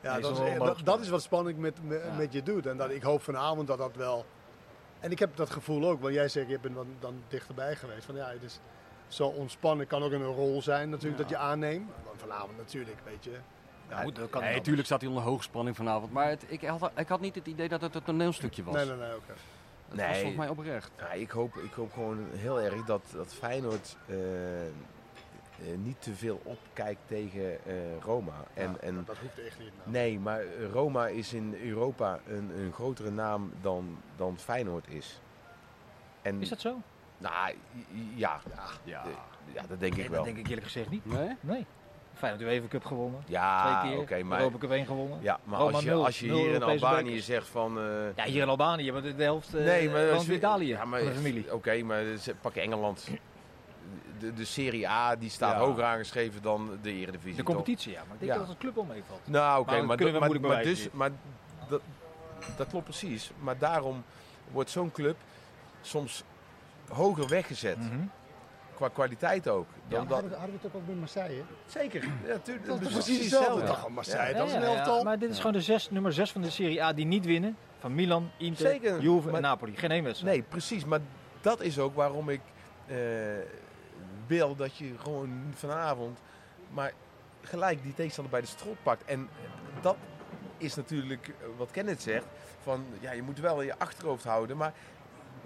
Ja, 0.02 0.14
Nee, 0.14 0.22
dat, 0.22 0.40
is 0.40 0.58
dat, 0.58 0.80
dat 0.84 1.00
is 1.00 1.10
wat 1.10 1.22
spanning 1.22 1.58
met, 1.60 1.84
met, 1.84 2.02
Ja. 2.04 2.14
met 2.18 2.34
je 2.34 2.44
doet. 2.44 2.66
En 2.66 2.78
dat, 2.78 2.90
ik 2.90 3.04
hoop 3.04 3.22
vanavond 3.22 3.68
dat 3.68 3.78
dat 3.78 3.96
wel. 3.96 4.26
En 5.06 5.12
ik 5.12 5.20
heb 5.20 5.36
dat 5.36 5.50
gevoel 5.50 5.90
ook, 5.90 6.02
want 6.02 6.14
jij 6.14 6.28
zegt, 6.30 6.50
je 6.50 6.60
bent 6.60 6.76
dan, 6.76 6.88
dan 7.00 7.22
dichterbij 7.28 7.76
geweest. 7.76 8.06
Van 8.06 8.16
ja, 8.16 8.28
het 8.30 8.44
is 8.44 8.60
zo 9.08 9.28
ontspannen, 9.28 9.88
kan 9.88 10.04
ook 10.04 10.12
een 10.12 10.24
rol 10.24 10.62
zijn 10.62 10.90
natuurlijk 10.90 11.18
dat 11.18 11.30
je 11.30 11.38
aanneemt. 11.38 11.92
Vanavond 12.16 12.58
natuurlijk, 12.58 12.98
weet 13.04 13.24
je. 13.24 13.32
Ja, 13.90 14.02
goed, 14.02 14.16
dat 14.16 14.30
kan 14.30 14.42
Nee, 14.42 14.56
natuurlijk 14.56 14.88
zat 14.88 15.00
hij 15.02 15.10
onder 15.10 15.24
hoogspanning 15.26 15.76
vanavond. 15.76 16.12
Maar 16.12 16.30
het, 16.30 16.46
ik, 16.48 16.62
had, 16.62 16.92
ik 16.96 17.08
had 17.08 17.22
niet 17.22 17.36
het 17.36 17.48
idee 17.48 17.68
dat 17.70 17.82
het 17.82 17.96
een 17.96 18.04
toneelstukje 18.04 18.64
was. 18.64 18.76
Nee, 18.76 18.86
nee, 18.86 18.96
nee, 18.96 19.16
oké. 19.16 19.34
Het 19.88 19.98
Nee. 19.98 20.08
was 20.08 20.16
volgens 20.18 20.38
mij 20.38 20.50
oprecht. 20.50 20.92
Ja, 20.98 21.12
ik, 21.12 21.30
hoop, 21.30 21.56
ik 21.56 21.74
hoop 21.74 21.94
gewoon 21.94 22.28
heel 22.32 22.62
erg 22.62 22.86
dat, 22.86 23.02
dat 23.14 23.34
Feyenoord 23.34 23.98
eh, 24.08 24.16
niet 25.84 26.02
te 26.02 26.14
veel 26.14 26.42
opkijkt 26.44 27.00
tegen 27.08 27.66
eh, 27.66 27.74
Roma. 28.02 28.34
En, 28.54 28.72
Ja, 28.72 28.88
en, 28.88 29.04
dat 29.06 29.18
hoeft 29.18 29.40
echt 29.46 29.60
niet. 29.60 29.72
Nou. 29.78 29.90
nee, 29.92 30.20
maar 30.20 30.42
Roma 30.72 31.08
is 31.08 31.34
in 31.34 31.56
Europa 31.64 32.20
een, 32.28 32.52
een 32.60 32.72
grotere 32.74 33.12
naam 33.12 33.52
dan, 33.62 33.98
dan 34.16 34.38
Feyenoord 34.38 34.86
is. 34.90 35.22
En, 36.22 36.42
Is 36.42 36.50
dat 36.50 36.60
zo? 36.60 36.78
Nou, 37.18 37.54
ja. 38.16 38.40
Ja. 38.84 39.04
Eh, 39.06 39.10
ja, 39.54 39.62
dat 39.68 39.80
denk 39.80 39.92
ik 39.94 39.98
Nee, 40.00 40.10
wel. 40.10 40.16
dat 40.18 40.26
denk 40.26 40.38
ik 40.38 40.48
eerlijk 40.48 40.66
gezegd 40.66 40.90
niet. 40.90 41.06
Nee? 41.06 41.36
Nee. 41.40 41.66
Feyenoord 42.14 42.44
UEFA 42.44 42.68
Cup 42.68 42.86
gewonnen. 42.86 43.22
Ja, 43.26 43.80
Twee 43.80 43.92
keer. 43.92 44.02
oké, 44.02 44.24
maar, 44.24 44.38
Europa 44.40 44.58
Cup 44.58 44.72
1 44.72 44.86
gewonnen. 44.86 45.18
ja, 45.22 45.40
maar 45.44 45.60
Roma 45.60 45.72
als 45.76 45.84
je, 45.84 45.94
als 45.94 46.20
je 46.20 46.34
hier 46.34 46.54
in 46.54 46.64
Albanië 46.64 47.04
bekers. 47.04 47.26
zegt 47.26 47.48
van... 47.48 47.80
eh, 47.80 48.16
Ja, 48.16 48.24
hier 48.24 48.42
in 48.42 48.50
Albanië, 48.50 48.92
maar 48.92 49.02
de, 49.02 49.14
helft 49.18 49.56
uh, 49.56 49.64
nee, 49.66 49.90
maar 49.90 50.02
je- 50.02 50.34
Italië. 50.34 50.68
Ja, 50.68 50.86
maar, 50.86 51.00
van 51.00 51.10
de 51.10 51.16
familie. 51.16 51.54
Oké, 51.54 51.82
maar 51.84 52.04
pakken 52.42 52.62
Engeland. 52.62 53.08
De, 54.26 54.34
de 54.34 54.46
Serie 54.46 54.90
A 54.90 55.16
die 55.16 55.30
staat 55.30 55.54
Ja. 55.54 55.60
hoger 55.60 55.84
aangeschreven 55.84 56.42
dan 56.42 56.80
de 56.82 56.92
Eredivisie. 56.92 57.36
De 57.36 57.44
toch? 57.44 57.46
competitie, 57.56 57.92
ja. 57.92 58.02
Maar 58.06 58.14
ik 58.14 58.20
denk 58.20 58.32
Ja. 58.32 58.38
dat 58.38 58.48
het 58.48 58.58
club 58.58 58.78
al 58.78 58.84
meevalt. 58.84 59.20
Nou, 59.24 59.60
oké, 59.62 59.82
Maar 59.82 59.98
dat 59.98 60.12
maar, 60.12 60.20
maar, 60.20 60.30
maar, 60.30 60.40
bewijzen 60.40 60.74
dus, 60.76 60.90
maar 60.92 61.10
dat, 61.70 61.82
dat 62.58 62.68
klopt 62.68 62.84
precies. 62.84 63.32
Maar 63.40 63.58
daarom 63.58 64.04
wordt 64.52 64.70
zo'n 64.70 64.92
club 64.92 65.16
soms 65.82 66.24
hoger 66.90 67.28
weggezet. 67.28 67.78
Mhm. 67.78 68.00
Qua 68.76 68.88
kwaliteit 68.90 69.48
ook. 69.48 69.68
Dan 69.88 70.02
Ja, 70.02 70.06
dat, 70.06 70.14
hadden, 70.14 70.30
we- 70.30 70.36
hadden 70.38 70.56
we 70.56 70.62
het 70.68 70.76
ook 70.76 70.82
al 70.82 70.88
met 70.88 71.00
Marseille? 71.00 71.42
zeker, 71.68 72.04
ja, 72.28 72.38
tuurlijk. 72.38 72.66
Dat 72.68 72.82
is 72.82 72.88
precies 72.88 73.20
hetzelfde. 73.20 73.50
hetzelfde. 73.60 73.82
Toch, 73.84 73.90
Marseille, 73.90 74.32
Ja, 74.34 74.38
dat 74.38 74.48
is 74.48 74.54
een 74.54 74.60
ja, 74.62 74.66
ja. 74.68 74.76
elftal. 74.76 75.04
Maar 75.04 75.20
dit 75.20 75.30
is 75.30 75.38
gewoon 75.38 75.52
de 75.54 75.62
zes, 75.62 75.90
nummer 75.92 76.14
6 76.14 76.32
van 76.32 76.42
de 76.42 76.50
Serie 76.50 76.84
A 76.84 76.94
die 76.94 77.06
niet 77.06 77.26
winnen. 77.26 77.58
Van 77.80 77.96
Milan, 77.96 78.32
Inter, 78.38 78.68
Zeker, 78.68 79.02
Juve 79.02 79.26
maar- 79.26 79.36
en 79.36 79.42
Napoli. 79.42 79.76
Geen 79.78 79.92
één 79.92 80.04
wedstrijd. 80.04 80.36
Nee, 80.36 80.46
precies. 80.50 80.86
Maar 80.86 81.00
dat 81.42 81.62
is 81.62 81.80
ook 81.80 81.96
waarom 81.96 82.30
ik 82.30 82.42
eh, 82.88 82.96
wil 84.28 84.56
dat 84.56 84.78
je 84.78 84.98
gewoon 84.98 85.54
vanavond 85.54 86.20
maar 86.70 86.94
gelijk 87.42 87.84
die 87.84 87.94
tegenstander 87.94 88.34
bij 88.34 88.42
de 88.42 88.48
strot 88.48 88.84
pakt. 88.84 89.06
En 89.06 89.30
dat 89.82 89.96
is 90.58 90.76
natuurlijk 90.76 91.28
eh, 91.28 91.34
wat 91.58 91.72
Kenneth 91.72 92.02
zegt. 92.02 92.26
Van, 92.64 92.86
ja, 93.00 93.12
je 93.12 93.22
moet 93.22 93.40
wel 93.40 93.60
in 93.60 93.66
je 93.66 93.78
achterhoofd 93.78 94.24
houden. 94.24 94.58
Maar 94.58 94.74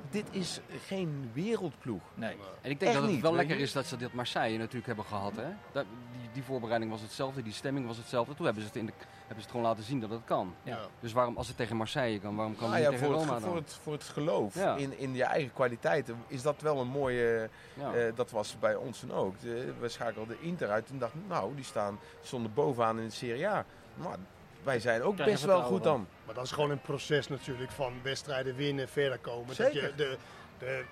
dit 0.10 0.26
is 0.32 0.60
geen 0.86 1.30
wereldploeg. 1.34 2.02
Nee. 2.14 2.36
En 2.62 2.70
ik 2.72 2.80
denk 2.80 2.82
Echt 2.82 2.94
dat 2.94 3.02
het 3.02 3.12
niet, 3.12 3.22
wel 3.22 3.34
lekker 3.36 3.56
je? 3.58 3.62
is 3.62 3.72
dat 3.72 3.86
ze 3.86 3.98
dit 3.98 4.14
Marseille 4.14 4.58
natuurlijk 4.58 4.86
hebben 4.88 5.06
gehad. 5.06 5.36
Hè? 5.36 5.48
Dat, 5.72 5.86
die, 6.12 6.30
die 6.34 6.44
voorbereiding 6.44 6.92
was 6.92 7.02
hetzelfde, 7.02 7.42
die 7.44 7.54
stemming 7.54 7.88
was 7.88 7.98
hetzelfde. 7.98 8.36
Toen 8.36 8.46
hebben 8.46 8.64
ze 8.64 8.70
het, 8.70 8.78
in 8.78 8.86
de, 8.86 8.92
hebben 9.18 9.36
ze 9.36 9.42
het 9.42 9.50
gewoon 9.52 9.66
laten 9.66 9.84
zien 9.84 10.00
dat 10.00 10.10
het 10.10 10.24
kan. 10.26 10.54
Ja. 10.64 10.80
Dus 11.00 11.12
waarom, 11.14 11.38
als 11.38 11.48
het 11.48 11.58
tegen 11.58 11.76
Marseille 11.78 12.20
kan, 12.20 12.36
waarom 12.36 12.56
kan 12.56 12.70
Nou 12.70 12.74
het 12.76 12.84
ja, 12.84 12.90
niet 12.90 13.00
tegen 13.00 13.14
voor, 13.16 13.24
Roma 13.24 13.34
het, 13.34 13.44
dan? 13.44 13.52
voor, 13.52 13.60
het, 13.62 13.80
voor 13.82 13.94
het 13.94 14.04
geloof 14.04 14.56
Ja. 14.56 14.76
in, 14.76 14.98
in 14.98 15.16
je 15.16 15.24
eigen 15.24 15.54
kwaliteiten 15.54 16.16
is 16.28 16.42
dat 16.42 16.62
wel 16.62 16.80
een 16.80 16.88
mooie... 16.88 17.50
Ja. 17.74 17.94
eh, 17.94 18.16
dat 18.16 18.32
was 18.32 18.60
bij 18.60 18.76
ons 18.76 19.00
toen 19.00 19.12
ook. 19.14 19.40
De- 19.40 19.74
we 19.80 19.90
schakelden 19.90 20.42
Inter 20.42 20.70
uit 20.70 20.90
en 20.90 20.98
dachten, 21.00 21.24
nou, 21.28 21.56
die 21.56 21.64
staan 21.66 22.00
stonden 22.22 22.54
bovenaan 22.54 23.00
in 23.00 23.06
de 23.08 23.14
Serie 23.14 23.48
A. 23.48 23.66
Maar 23.96 24.18
wij 24.64 24.80
zijn 24.80 25.02
ook 25.02 25.16
best 25.16 25.46
wel 25.46 25.62
goed 25.62 25.84
dan. 25.84 26.08
Maar 26.26 26.36
dat 26.36 26.44
is 26.44 26.52
gewoon 26.52 26.72
een 26.72 26.82
proces 26.82 27.28
natuurlijk 27.28 27.72
van 27.72 27.94
wedstrijden 28.02 28.56
winnen, 28.56 28.90
verder 28.90 29.18
komen. 29.18 29.56
Dat 29.56 29.74
je 29.74 29.94
de, 29.96 30.18
de 30.58 30.84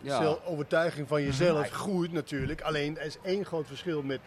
ja. 0.00 0.36
overtuiging 0.44 1.08
van 1.08 1.22
jezelf 1.22 1.70
groeit 1.70 2.12
natuurlijk. 2.12 2.60
Alleen 2.60 2.98
er 2.98 3.06
is 3.06 3.18
één 3.22 3.44
groot 3.44 3.66
verschil 3.66 4.02
met, 4.02 4.20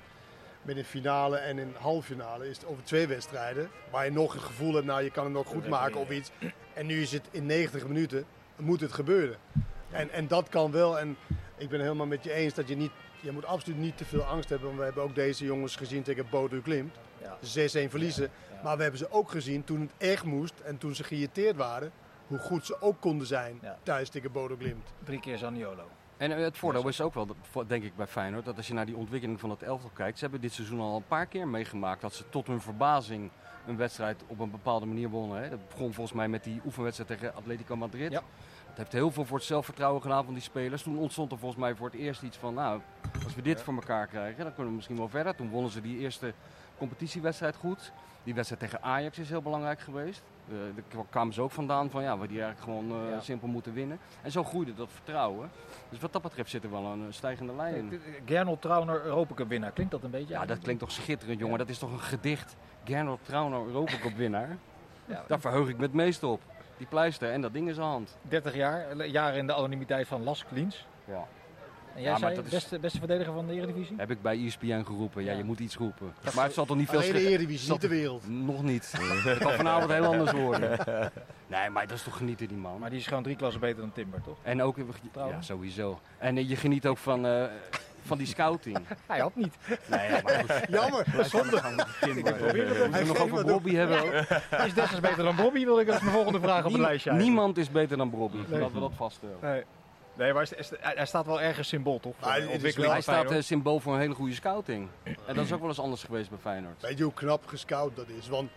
met 0.61 0.77
een 0.77 0.85
finale 0.85 1.37
en 1.37 1.57
een 1.57 1.75
halffinale. 1.79 2.49
Is 2.49 2.57
het 2.57 2.65
over 2.65 2.83
twee 2.83 3.07
wedstrijden. 3.07 3.69
Waar 3.91 4.05
je 4.05 4.11
nog 4.11 4.33
het 4.33 4.41
gevoel 4.41 4.73
hebt, 4.73 4.85
nou 4.85 5.03
je 5.03 5.11
kan 5.11 5.23
het 5.23 5.33
nog 5.33 5.47
goed 5.47 5.67
maken 5.67 5.99
of 5.99 6.09
iets. 6.09 6.31
En 6.73 6.85
nu 6.85 7.01
is 7.01 7.11
het 7.11 7.27
in 7.31 7.45
90 7.45 7.87
minuten, 7.87 8.25
moet 8.55 8.81
het 8.81 8.91
gebeuren. 8.93 9.37
En, 9.91 10.11
en 10.11 10.27
dat 10.27 10.49
kan 10.49 10.71
wel. 10.71 10.99
En 10.99 11.17
ik 11.57 11.69
ben 11.69 11.81
helemaal 11.81 12.05
met 12.05 12.23
je 12.23 12.33
eens 12.33 12.53
dat 12.53 12.67
je 12.67 12.75
niet, 12.75 12.91
je 13.19 13.31
moet 13.31 13.45
absoluut 13.45 13.79
niet 13.79 13.97
te 13.97 14.05
veel 14.05 14.23
angst 14.23 14.49
hebben. 14.49 14.67
Want 14.67 14.79
we 14.79 14.85
hebben 14.85 15.03
ook 15.03 15.15
deze 15.15 15.45
jongens 15.45 15.75
gezien 15.75 16.03
tegen 16.03 16.25
Bodo 16.29 16.59
Klimt. 16.63 16.95
Ja. 17.21 17.37
6-1 17.87 17.89
verliezen. 17.89 18.29
Maar 18.63 18.75
we 18.75 18.81
hebben 18.81 18.99
ze 18.99 19.11
ook 19.11 19.31
gezien 19.31 19.63
toen 19.63 19.81
het 19.81 19.91
echt 19.97 20.23
moest 20.23 20.59
en 20.59 20.77
toen 20.77 20.95
ze 20.95 21.03
geïrriteerd 21.03 21.55
waren. 21.55 21.91
Hoe 22.27 22.39
goed 22.39 22.65
ze 22.65 22.81
ook 22.81 23.01
konden 23.01 23.27
zijn 23.27 23.59
Ja. 23.61 23.77
thuis 23.83 24.09
tegen 24.09 24.31
Bodo 24.31 24.55
Glimt. 24.59 24.87
Drie 25.03 25.19
keer 25.19 25.37
Zaniolo. 25.37 25.83
En 26.17 26.31
eh, 26.31 26.37
het 26.43 26.57
voordeel 26.57 26.87
is 26.87 27.01
ook 27.01 27.13
wel, 27.13 27.27
denk 27.67 27.83
ik 27.83 27.95
bij 27.95 28.07
Feyenoord, 28.07 28.45
dat 28.45 28.57
als 28.57 28.67
je 28.67 28.73
naar 28.73 28.85
die 28.85 28.95
ontwikkeling 28.95 29.39
van 29.39 29.49
het 29.49 29.63
elftal 29.63 29.89
kijkt, 29.93 30.17
ze 30.17 30.23
hebben 30.23 30.41
dit 30.41 30.53
seizoen 30.53 30.79
al 30.79 30.95
een 30.95 31.07
paar 31.07 31.25
keer 31.25 31.47
meegemaakt 31.47 32.01
dat 32.01 32.13
ze 32.13 32.29
tot 32.29 32.47
hun 32.47 32.61
verbazing 32.61 33.29
een 33.67 33.77
wedstrijd 33.77 34.23
op 34.27 34.39
een 34.39 34.51
bepaalde 34.51 34.85
manier 34.85 35.09
wonnen. 35.09 35.41
Hè. 35.43 35.49
Dat 35.49 35.67
begon 35.69 35.93
volgens 35.93 36.15
mij 36.17 36.27
met 36.27 36.43
die 36.43 36.61
oefenwedstrijd 36.65 37.09
tegen 37.19 37.35
Atletico 37.35 37.75
Madrid. 37.75 38.11
Ja. 38.11 38.21
Dat 38.67 38.77
heeft 38.77 38.91
heel 38.91 39.11
veel 39.11 39.25
voor 39.25 39.37
het 39.37 39.45
zelfvertrouwen 39.45 40.01
gedaan 40.01 40.25
van 40.25 40.33
die 40.33 40.43
spelers. 40.43 40.83
Toen 40.83 40.97
ontstond 40.97 41.31
er 41.31 41.37
volgens 41.37 41.61
mij 41.61 41.75
voor 41.75 41.85
het 41.89 41.95
eerst 41.99 42.21
iets 42.21 42.37
van, 42.37 42.53
nou, 42.53 42.81
als 43.23 43.35
we 43.35 43.41
dit 43.41 43.61
voor 43.61 43.73
elkaar 43.73 44.07
krijgen, 44.07 44.43
dan 44.43 44.47
kunnen 44.53 44.67
we 44.67 44.75
misschien 44.75 44.97
wel 44.97 45.09
verder. 45.09 45.35
Toen 45.35 45.49
wonnen 45.49 45.71
ze 45.71 45.81
die 45.81 45.97
eerste 45.97 46.33
competitiewedstrijd 46.77 47.55
goed. 47.55 47.91
Die 48.23 48.33
wedstrijd 48.35 48.61
tegen 48.61 48.81
Ajax 48.83 49.17
is 49.19 49.29
heel 49.29 49.41
belangrijk 49.41 49.79
geweest. 49.79 50.23
Eh, 50.49 50.55
daar 50.93 51.05
kwamen 51.09 51.33
ze 51.33 51.41
ook 51.41 51.51
vandaan 51.51 51.89
van, 51.89 52.03
ja, 52.03 52.17
we 52.17 52.27
die 52.27 52.41
eigenlijk 52.41 52.63
gewoon 52.71 53.03
eh, 53.05 53.09
Ja. 53.11 53.19
simpel 53.19 53.47
moeten 53.47 53.73
winnen. 53.73 53.99
En 54.21 54.31
zo 54.31 54.43
groeide 54.43 54.73
dat 54.73 54.89
vertrouwen. 54.91 55.49
Dus 55.89 55.99
wat 55.99 56.13
dat 56.13 56.21
betreft 56.21 56.49
zit 56.49 56.63
er 56.63 56.71
wel 56.71 56.85
een 56.85 57.01
eh, 57.07 57.11
stijgende 57.13 57.53
lijn 57.53 57.75
in. 57.75 58.01
Gernot 58.25 58.61
Trauner, 58.61 59.03
Europa 59.03 59.33
Cup 59.33 59.47
winnaar. 59.47 59.71
Klinkt 59.71 59.91
dat 59.91 60.03
een 60.03 60.09
beetje? 60.11 60.33
Ja, 60.33 60.45
dat 60.45 60.59
klinkt 60.59 60.81
toch 60.81 60.91
schitterend, 60.91 61.39
jongen. 61.39 61.53
Ja. 61.57 61.59
Dat 61.63 61.69
is 61.69 61.77
toch 61.77 61.91
een 61.91 61.99
gedicht. 61.99 62.55
Gernot 62.83 63.19
Trauner, 63.21 63.65
Europa 63.65 63.97
Cup 63.97 64.15
winnaar. 64.15 64.57
Ja. 65.05 65.23
Daar 65.27 65.39
verheug 65.39 65.69
ik 65.69 65.77
me 65.77 65.83
het 65.83 65.93
meest 65.93 66.23
op. 66.23 66.41
Die 66.77 66.87
pleister 66.87 67.31
en 67.31 67.41
dat 67.41 67.53
ding 67.53 67.67
in 67.67 67.73
zijn 67.73 67.87
hand. 67.87 68.17
30 68.21 68.55
jaar, 68.55 69.05
jaren 69.05 69.37
in 69.37 69.47
de 69.47 69.53
anonimiteit 69.53 70.07
van 70.07 70.23
Las 70.23 70.45
Kliens. 70.45 70.85
Ja. 71.05 71.27
En 71.97 72.03
jij 72.03 72.11
Ja, 72.11 72.17
maar 72.17 72.19
zei 72.19 72.35
dat 72.35 72.45
is- 72.45 72.51
beste, 72.51 72.79
beste 72.79 72.97
verdediger 72.97 73.33
van 73.33 73.47
de 73.47 73.53
Eredivisie? 73.53 73.95
Heb 73.97 74.11
ik 74.11 74.21
bij 74.21 74.45
ESPN 74.45 74.83
geroepen. 74.83 75.23
Ja, 75.23 75.31
Ja. 75.31 75.37
je 75.37 75.43
moet 75.43 75.59
iets 75.59 75.75
roepen. 75.75 76.13
Maar 76.35 76.43
het 76.45 76.53
zal 76.53 76.65
toch 76.65 76.77
niet 76.77 76.89
veel 76.89 76.99
Alleen 76.99 77.11
de 77.11 77.17
schelen? 77.17 77.33
Eredivisie, 77.37 77.71
niet 77.71 77.81
de 77.81 77.87
wereld. 77.87 78.27
Nog 78.29 78.63
niet. 78.63 78.93
Het 79.23 79.37
kan 79.37 79.51
vanavond 79.51 79.91
heel 79.91 80.05
anders 80.05 80.31
worden. 80.31 80.77
Nee, 81.49 81.69
maar 81.69 81.87
dat 81.87 81.97
is 81.97 82.03
toch 82.03 82.17
genieten 82.17 82.47
die 82.47 82.57
man. 82.57 82.79
Maar 82.79 82.89
die 82.89 82.99
is 82.99 83.07
gewoon 83.07 83.23
drie 83.23 83.35
klassen 83.35 83.61
beter 83.61 83.81
dan 83.81 83.91
Timber, 83.91 84.21
toch? 84.21 84.37
En 84.41 84.61
ook, 84.61 84.77
ja, 84.77 84.83
Trouwens. 85.11 85.45
sowieso. 85.47 85.99
En 86.17 86.37
eh, 86.37 86.49
je 86.49 86.55
geniet 86.55 86.85
ook 86.87 86.97
van, 86.97 87.25
eh, 87.25 87.43
van 88.05 88.17
die 88.17 88.27
scouting. 88.27 88.77
Hij 89.07 89.19
had 89.19 89.35
niet. 89.35 89.53
Nee, 89.85 90.09
ja, 90.09 90.19
maar. 90.23 90.65
Jammer, 90.69 91.05
zonde. 91.25 91.49
We 91.99 92.07
ook. 92.07 92.87
moeten 92.89 93.07
nog 93.07 93.17
over 93.19 93.45
Bobby 93.45 93.73
hebben. 93.75 94.01
ook. 94.03 94.11
Hij 94.49 94.67
is 94.67 94.73
desnoods 94.73 94.99
beter 94.99 95.23
dan 95.23 95.35
Bobby, 95.35 95.65
wil 95.65 95.79
ik 95.79 95.89
als 95.89 95.99
mijn 96.01 96.13
volgende 96.13 96.39
vraag 96.39 96.65
op 96.65 96.71
het 96.71 96.81
lijstje. 96.81 97.11
Niemand 97.13 97.57
is 97.57 97.71
beter 97.71 97.97
dan 97.97 98.09
Bobby. 98.09 98.37
Laten 98.49 98.73
we 98.73 98.79
dat 98.79 98.93
vaststellen. 98.95 99.63
Nee. 100.17 100.33
Maar 100.33 100.47
hij, 100.49 100.65
hij- 100.79 100.93
hij 100.95 101.05
staat 101.05 101.25
wel 101.25 101.41
ergens 101.41 101.67
symbool, 101.67 101.99
toch? 101.99 102.19
Maar 102.19 102.37
is 102.39 102.75
Hij 102.75 102.91
van 102.91 103.01
staat 103.01 103.31
eh, 103.31 103.41
symbool 103.41 103.79
voor 103.79 103.93
een 103.93 103.99
hele 103.99 104.13
goede 104.13 104.33
scouting. 104.33 104.89
En 105.03 105.35
dat 105.35 105.45
is 105.45 105.51
ook 105.53 105.59
wel 105.59 105.69
eens 105.69 105.79
anders 105.79 106.03
geweest 106.03 106.29
bij 106.29 106.39
Feyenoord. 106.39 106.81
Weet 106.81 106.97
je 106.97 107.03
hoe 107.03 107.13
knap 107.13 107.47
gescout 107.47 107.95
dat 107.95 108.07
is? 108.07 108.27
Want 108.27 108.49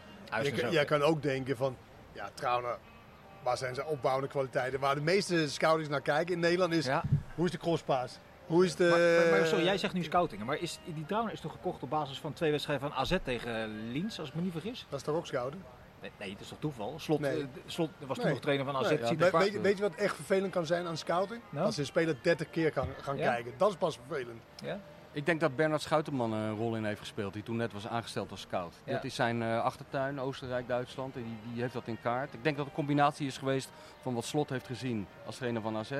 zo. 0.56 0.68
jij 0.68 0.84
kan 0.84 1.02
ook 1.02 1.22
denken 1.22 1.56
van, 1.56 1.76
ja, 2.12 2.30
Trauner, 2.34 2.76
waar 3.42 3.56
zijn 3.56 3.74
zijn 3.74 3.86
opbouwende 3.86 4.28
kwaliteiten? 4.28 4.80
Waar 4.80 4.94
de 4.94 5.00
meeste 5.00 5.50
scouters 5.50 5.88
naar 5.88 6.00
kijken 6.00 6.34
in 6.34 6.40
Nederland 6.40 6.72
is, 6.72 6.86
Ja. 6.86 7.02
hoe 7.34 7.44
is 7.44 7.50
de 7.50 7.58
crosspaas? 7.58 8.18
Hoe 8.46 8.64
is 8.64 8.74
de... 8.74 9.18
Maar, 9.30 9.38
maar 9.38 9.48
sorry, 9.48 9.64
jij 9.64 9.78
zegt 9.78 9.94
nu 9.94 10.02
scoutingen. 10.04 10.46
Maar 10.46 10.58
is, 10.58 10.78
die 10.94 11.06
Trauner 11.06 11.32
is 11.32 11.40
toch 11.40 11.52
gekocht 11.52 11.82
op 11.82 11.90
basis 11.90 12.18
van 12.18 12.32
twee 12.32 12.50
wedstrijden 12.50 12.88
van 12.88 12.98
AZ 12.98 13.16
tegen 13.22 13.90
Liens, 13.92 14.18
als 14.20 14.28
ik 14.28 14.34
me 14.34 14.40
niet 14.42 14.52
vergis? 14.52 14.86
Dat 14.88 14.98
is 14.98 15.04
toch 15.04 15.14
ook 15.16 15.26
scouten? 15.26 15.62
Nee, 16.00 16.10
nee 16.18 16.30
het 16.30 16.40
is 16.40 16.48
toch 16.48 16.58
toeval? 16.58 16.94
Slot, 16.98 17.20
Nee. 17.20 17.40
eh, 17.40 17.46
Slot 17.66 17.90
was 17.98 18.16
toen 18.16 18.24
Nee. 18.24 18.32
nog 18.34 18.42
trainer 18.42 18.66
van 18.66 18.76
AZ. 18.76 18.88
Nee, 18.88 18.98
ziet 18.98 19.08
ja, 19.08 19.16
weet, 19.16 19.28
qua- 19.28 19.38
weet, 19.38 19.60
weet 19.60 19.76
je 19.76 19.82
wat 19.82 19.94
echt 19.94 20.14
vervelend 20.14 20.52
kan 20.52 20.66
zijn 20.66 20.86
aan 20.86 20.96
scouting? 20.96 21.40
Nou? 21.50 21.66
Als 21.66 21.76
een 21.76 21.86
speler 21.86 22.16
30 22.22 22.50
keer 22.50 22.72
kan 22.72 22.88
gaan 23.00 23.16
Ja? 23.16 23.32
kijken. 23.32 23.52
Dat 23.56 23.70
is 23.70 23.76
pas 23.76 23.98
vervelend. 24.06 24.40
Ja? 24.64 24.80
Ik 25.12 25.26
denk 25.26 25.40
dat 25.40 25.56
Bernard 25.56 25.82
Schuiterman 25.82 26.32
een 26.32 26.56
rol 26.56 26.76
in 26.76 26.84
heeft 26.84 27.00
gespeeld. 27.00 27.32
Die 27.32 27.42
toen 27.42 27.56
net 27.56 27.72
was 27.72 27.86
aangesteld 27.86 28.30
als 28.30 28.40
scout. 28.40 28.74
Ja. 28.84 28.92
Dat 28.92 29.04
is 29.04 29.14
zijn 29.14 29.42
eh, 29.42 29.62
achtertuin, 29.62 30.20
Oostenrijk, 30.20 30.68
Duitsland. 30.68 31.16
En 31.16 31.22
die, 31.22 31.52
die 31.52 31.60
heeft 31.62 31.72
dat 31.74 31.86
in 31.86 32.00
kaart. 32.02 32.34
Ik 32.34 32.42
denk 32.44 32.56
dat 32.56 32.66
het 32.66 32.76
een 32.78 32.84
combinatie 32.84 33.26
is 33.26 33.38
geweest 33.38 33.70
van 34.02 34.14
wat 34.14 34.24
Slot 34.24 34.50
heeft 34.50 34.66
gezien 34.66 35.06
als 35.26 35.36
trainer 35.36 35.62
van 35.62 35.76
AZ. 35.76 35.92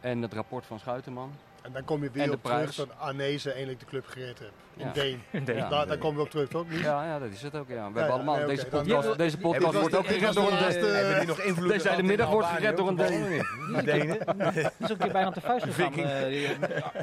En 0.00 0.22
het 0.22 0.32
rapport 0.32 0.66
van 0.66 0.78
Schuiterman. 0.78 1.32
En 1.62 1.72
dan 1.72 1.84
kom 1.84 2.02
je 2.02 2.10
weer 2.10 2.26
de 2.26 2.32
op 2.32 2.42
terug 2.42 2.74
dat 2.74 2.88
Arnezen 2.98 3.52
eindelijk 3.52 3.80
de 3.80 3.86
club 3.86 4.06
gered 4.06 4.38
heeft. 4.38 4.52
In 4.76 4.86
Ja. 4.86 4.92
Deen. 4.92 5.22
In 5.30 5.44
Deen. 5.44 5.56
Ja. 5.56 5.68
daar, 5.68 5.86
daar 5.86 5.98
komen 5.98 6.16
we 6.16 6.22
op 6.22 6.30
terug, 6.30 6.48
toch? 6.48 6.68
Niet? 6.70 6.80
Ja, 6.80 7.04
ja, 7.04 7.18
dat 7.18 7.30
is 7.30 7.42
het 7.42 7.54
ook. 7.56 7.68
Ja. 7.68 7.74
We 7.74 7.80
hebben 7.82 8.02
ja, 8.04 8.08
allemaal 8.10 8.36
nee, 8.36 8.46
deze 8.46 8.66
podcast, 8.66 9.06
dan- 9.08 9.16
deze 9.16 9.38
podcast 9.38 9.74
wordt 9.74 9.90
de- 9.90 9.98
ook 9.98 10.06
gered 10.06 10.34
door 10.34 10.50
de 10.50 11.46
een 11.46 11.54
Deen. 11.56 11.68
Deze 11.68 11.88
hele 11.90 12.02
middag 12.02 12.30
wordt 12.30 12.46
gered 12.48 12.76
door 12.76 12.88
een 12.88 12.96
Deen. 12.96 13.42
Die 13.74 13.82
Denen? 13.82 14.18
Die 14.52 14.62
is 14.62 14.70
ook 14.82 14.88
een 14.90 14.96
keer 14.98 15.12
bijna 15.12 15.28
op 15.28 15.34
de 15.34 15.40
vuist 15.40 15.64
gegaan. 15.64 15.92
Eh, 15.94 16.26
die- 16.26 16.48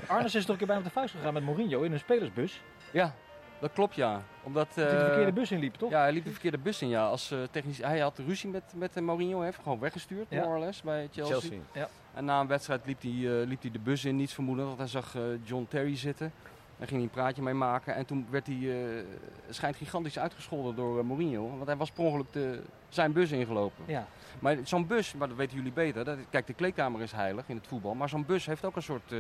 Arnes 0.08 0.36
is 0.36 0.42
toch 0.42 0.52
een 0.52 0.58
keer 0.58 0.68
bijna 0.68 0.82
op 0.82 0.88
de 0.88 0.94
vuist 0.94 1.14
gegaan 1.16 1.34
met 1.34 1.44
Mourinho 1.44 1.82
in 1.82 1.92
een 1.94 2.00
spelersbus. 2.00 2.62
Ja, 2.92 3.14
dat 3.60 3.74
klopt 3.74 3.96
ja. 3.96 4.22
Omdat, 4.44 4.68
Die 4.74 4.84
de 4.84 4.90
eh, 4.90 5.06
verkeerde 5.06 5.32
bus 5.32 5.52
inliep, 5.52 5.76
toch? 5.76 5.90
Ja, 5.92 6.00
hij 6.02 6.12
liep 6.12 6.24
de 6.26 6.32
verkeerde 6.32 6.58
bus 6.58 6.82
in. 6.82 6.90
Ja. 6.90 7.06
Als, 7.08 7.32
eh, 7.32 7.38
technisch, 7.52 7.78
hij 7.78 8.00
had 8.00 8.20
ruzie 8.28 8.50
met, 8.50 8.64
met 8.76 8.96
eh, 8.96 9.04
Mourinho, 9.04 9.36
hij 9.38 9.46
heeft 9.46 9.60
gewoon 9.64 9.80
weggestuurd, 9.80 10.26
Ja. 10.30 10.42
more 10.44 10.58
or 10.58 10.60
less, 10.66 10.82
bij 10.82 11.08
Chelsea. 11.12 11.40
Chelsea. 11.40 11.88
En 12.16 12.26
na 12.26 12.40
een 12.40 12.48
wedstrijd 12.48 12.86
liep 12.86 13.02
hij, 13.02 13.12
eh, 13.12 13.48
liep 13.48 13.62
hij 13.62 13.72
de 13.72 13.80
bus 13.80 14.06
in, 14.06 14.16
niets 14.16 14.34
vermoedend, 14.34 14.68
want 14.68 14.80
hij 14.80 14.88
zag 14.88 15.16
eh, 15.16 15.22
John 15.44 15.66
Terry 15.70 15.98
zitten. 15.98 16.32
Daar 16.78 16.88
ging 16.88 17.00
hij 17.00 17.10
een 17.10 17.16
praatje 17.16 17.42
mee 17.42 17.54
maken. 17.54 17.96
En 17.96 18.06
toen 18.06 18.28
werd 18.30 18.48
hij, 18.48 18.56
eh, 18.56 19.04
schijnt 19.50 19.76
gigantisch 19.76 20.20
uitgescholden 20.20 20.76
door 20.76 21.06
Mourinho. 21.06 21.50
Want 21.50 21.66
hij 21.66 21.76
was 21.76 21.92
per 21.92 22.04
ongeluk 22.04 22.32
de, 22.32 22.62
zijn 22.90 23.12
bus 23.12 23.32
ingelopen. 23.32 23.84
Ja. 23.88 24.08
Maar 24.40 24.58
zo'n 24.64 24.88
bus, 24.88 25.14
maar 25.14 25.28
dat 25.28 25.38
weten 25.38 25.58
jullie 25.58 25.72
beter. 25.72 26.06
Dat, 26.06 26.18
kijk, 26.30 26.48
de 26.48 26.54
kleedkamer 26.54 27.02
is 27.02 27.12
heilig 27.12 27.44
in 27.48 27.56
het 27.56 27.68
voetbal. 27.68 27.94
Maar 27.94 28.10
zo'n 28.10 28.26
bus 28.26 28.46
heeft 28.46 28.66
ook 28.66 28.76
een 28.76 28.82
soort 28.82 29.14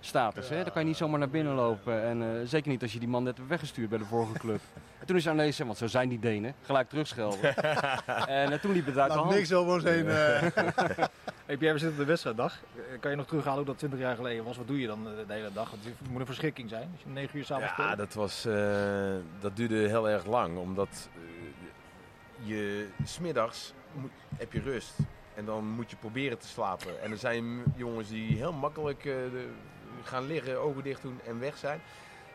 status. 0.00 0.48
Hè? 0.48 0.56
Daar 0.62 0.70
kan 0.72 0.82
je 0.82 0.88
niet 0.88 0.96
zomaar 0.96 1.18
naar 1.18 1.28
binnen 1.28 1.54
lopen. 1.54 2.02
En 2.02 2.22
eh, 2.22 2.28
zeker 2.46 2.70
niet 2.70 2.82
als 2.82 2.92
je 2.92 2.98
die 2.98 3.08
man 3.08 3.22
net 3.22 3.36
hebt 3.36 3.48
weggestuurd 3.48 3.88
bij 3.88 3.98
de 3.98 4.04
vorige 4.04 4.38
club. 4.38 4.60
En 5.00 5.06
toen 5.06 5.16
is 5.16 5.28
Arnees, 5.28 5.58
want 5.58 5.76
zo 5.78 5.86
zijn 5.86 6.08
die 6.08 6.18
Denen, 6.18 6.54
gelijk 6.62 6.88
terugschelden. 6.88 7.56
en 8.26 8.52
eh, 8.52 8.58
toen 8.58 8.72
liep 8.72 8.86
het 8.86 8.98
uit 8.98 9.08
de 9.10 9.14
Laat 9.16 9.24
hand. 9.24 9.34
niks 9.36 9.52
over 9.52 9.72
ons 9.74 9.82
heen. 9.84 10.08
eh, 10.08 10.42
Hey 11.46 11.56
Pierre, 11.56 11.72
we 11.74 11.80
zitten 11.80 11.90
op 11.90 11.96
de 11.98 12.04
wedstrijddag. 12.04 12.58
Kan 13.00 13.10
je 13.10 13.16
nog 13.16 13.26
terughalen 13.26 13.56
hoe 13.58 13.66
dat 13.66 13.78
20 13.78 13.98
jaar 13.98 14.16
geleden 14.16 14.44
was? 14.44 14.56
Wat 14.56 14.66
doe 14.66 14.80
je 14.80 14.86
dan 14.86 15.04
de 15.04 15.24
hele 15.32 15.52
dag? 15.52 15.70
Want 15.70 15.84
het 15.84 16.10
moet 16.10 16.20
een 16.20 16.26
verschrikking 16.26 16.68
zijn 16.68 16.88
als 16.92 17.02
je 17.02 17.08
9 17.08 17.38
uur 17.38 17.44
s'avonds 17.44 17.72
Ja, 17.76 17.82
speelt. 17.82 17.98
dat, 17.98 18.14
was, 18.14 18.44
eh, 18.44 19.14
dat 19.40 19.56
duurde 19.56 19.74
heel 19.88 20.08
erg 20.08 20.26
lang. 20.26 20.56
Omdat 20.58 21.08
je 22.42 22.88
smiddags 23.04 23.72
moet, 23.92 24.10
heb 24.36 24.52
je 24.52 24.60
rust. 24.60 24.94
En 25.34 25.44
dan 25.44 25.64
moet 25.68 25.90
je 25.90 25.96
proberen 25.96 26.38
te 26.38 26.46
slapen. 26.46 27.02
En 27.02 27.10
er 27.10 27.16
zijn 27.18 27.62
jongens 27.76 28.08
die 28.08 28.36
heel 28.36 28.52
makkelijk 28.52 28.98
eh, 28.98 29.04
de- 29.14 29.48
gaan 30.04 30.26
liggen, 30.26 30.60
ogen 30.60 30.82
dicht 30.82 31.02
doen 31.02 31.20
en 31.26 31.40
weg 31.40 31.56
zijn. 31.56 31.80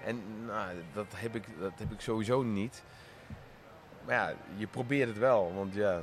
En 0.06 0.22
nou, 0.46 0.76
dat, 0.94 1.06
heb 1.16 1.36
ik, 1.36 1.44
dat 1.60 1.72
heb 1.76 1.92
ik 1.92 2.02
sowieso 2.02 2.42
niet. 2.42 2.84
Maar 4.06 4.16
ja, 4.16 4.34
je 4.56 4.68
probeert 4.68 5.10
het 5.10 5.18
wel. 5.18 5.54
Want 5.56 5.74
ja, 5.74 6.02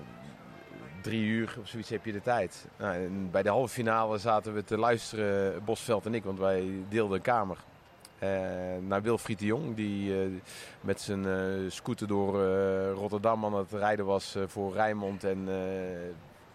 drie 1.01 1.25
uur 1.25 1.57
of 1.61 1.69
zoiets 1.69 1.91
heb 1.91 2.05
je 2.05 2.13
de 2.13 2.23
tijd. 2.23 2.67
Nou, 2.77 3.09
bij 3.09 3.43
de 3.43 3.49
halve 3.49 3.75
finale 3.75 4.19
zaten 4.19 4.55
we 4.55 4.65
te 4.65 4.79
luisteren, 4.79 5.65
Bosveld 5.65 6.07
en 6.07 6.15
ik, 6.15 6.25
want 6.25 6.39
wij 6.39 6.85
deelden 6.89 7.17
een 7.17 7.23
kamer. 7.23 7.57
Eh, 8.21 8.29
naar 8.81 9.03
Wilfried 9.03 9.39
de 9.39 9.45
Jong, 9.45 9.77
die 9.77 10.23
eh, 10.23 10.29
met 10.81 11.01
zijn 11.01 11.27
eh, 11.27 11.71
scooter 11.71 12.07
door 12.07 12.45
Rotterdam 12.93 13.45
aan 13.45 13.55
het 13.55 13.73
rijden 13.73 14.05
was 14.05 14.37
voor 14.47 14.73
Rijnmond. 14.73 15.25
En 15.25 15.49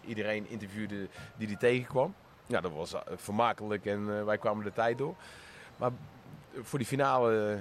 iedereen 0.04 0.48
interviewde 0.48 1.08
die 1.36 1.46
hij 1.46 1.56
tegenkwam. 1.56 2.14
Ja, 2.46 2.60
dat 2.60 2.72
was 2.72 2.92
eh, 2.94 3.00
vermakelijk 3.16 3.86
en 3.86 4.18
eh, 4.18 4.24
wij 4.24 4.38
kwamen 4.38 4.64
de 4.64 4.72
tijd 4.72 4.98
door. 4.98 5.14
Maar 5.76 5.90
voor 6.62 6.78
die 6.78 6.88
finale 6.88 7.52
eh, 7.52 7.58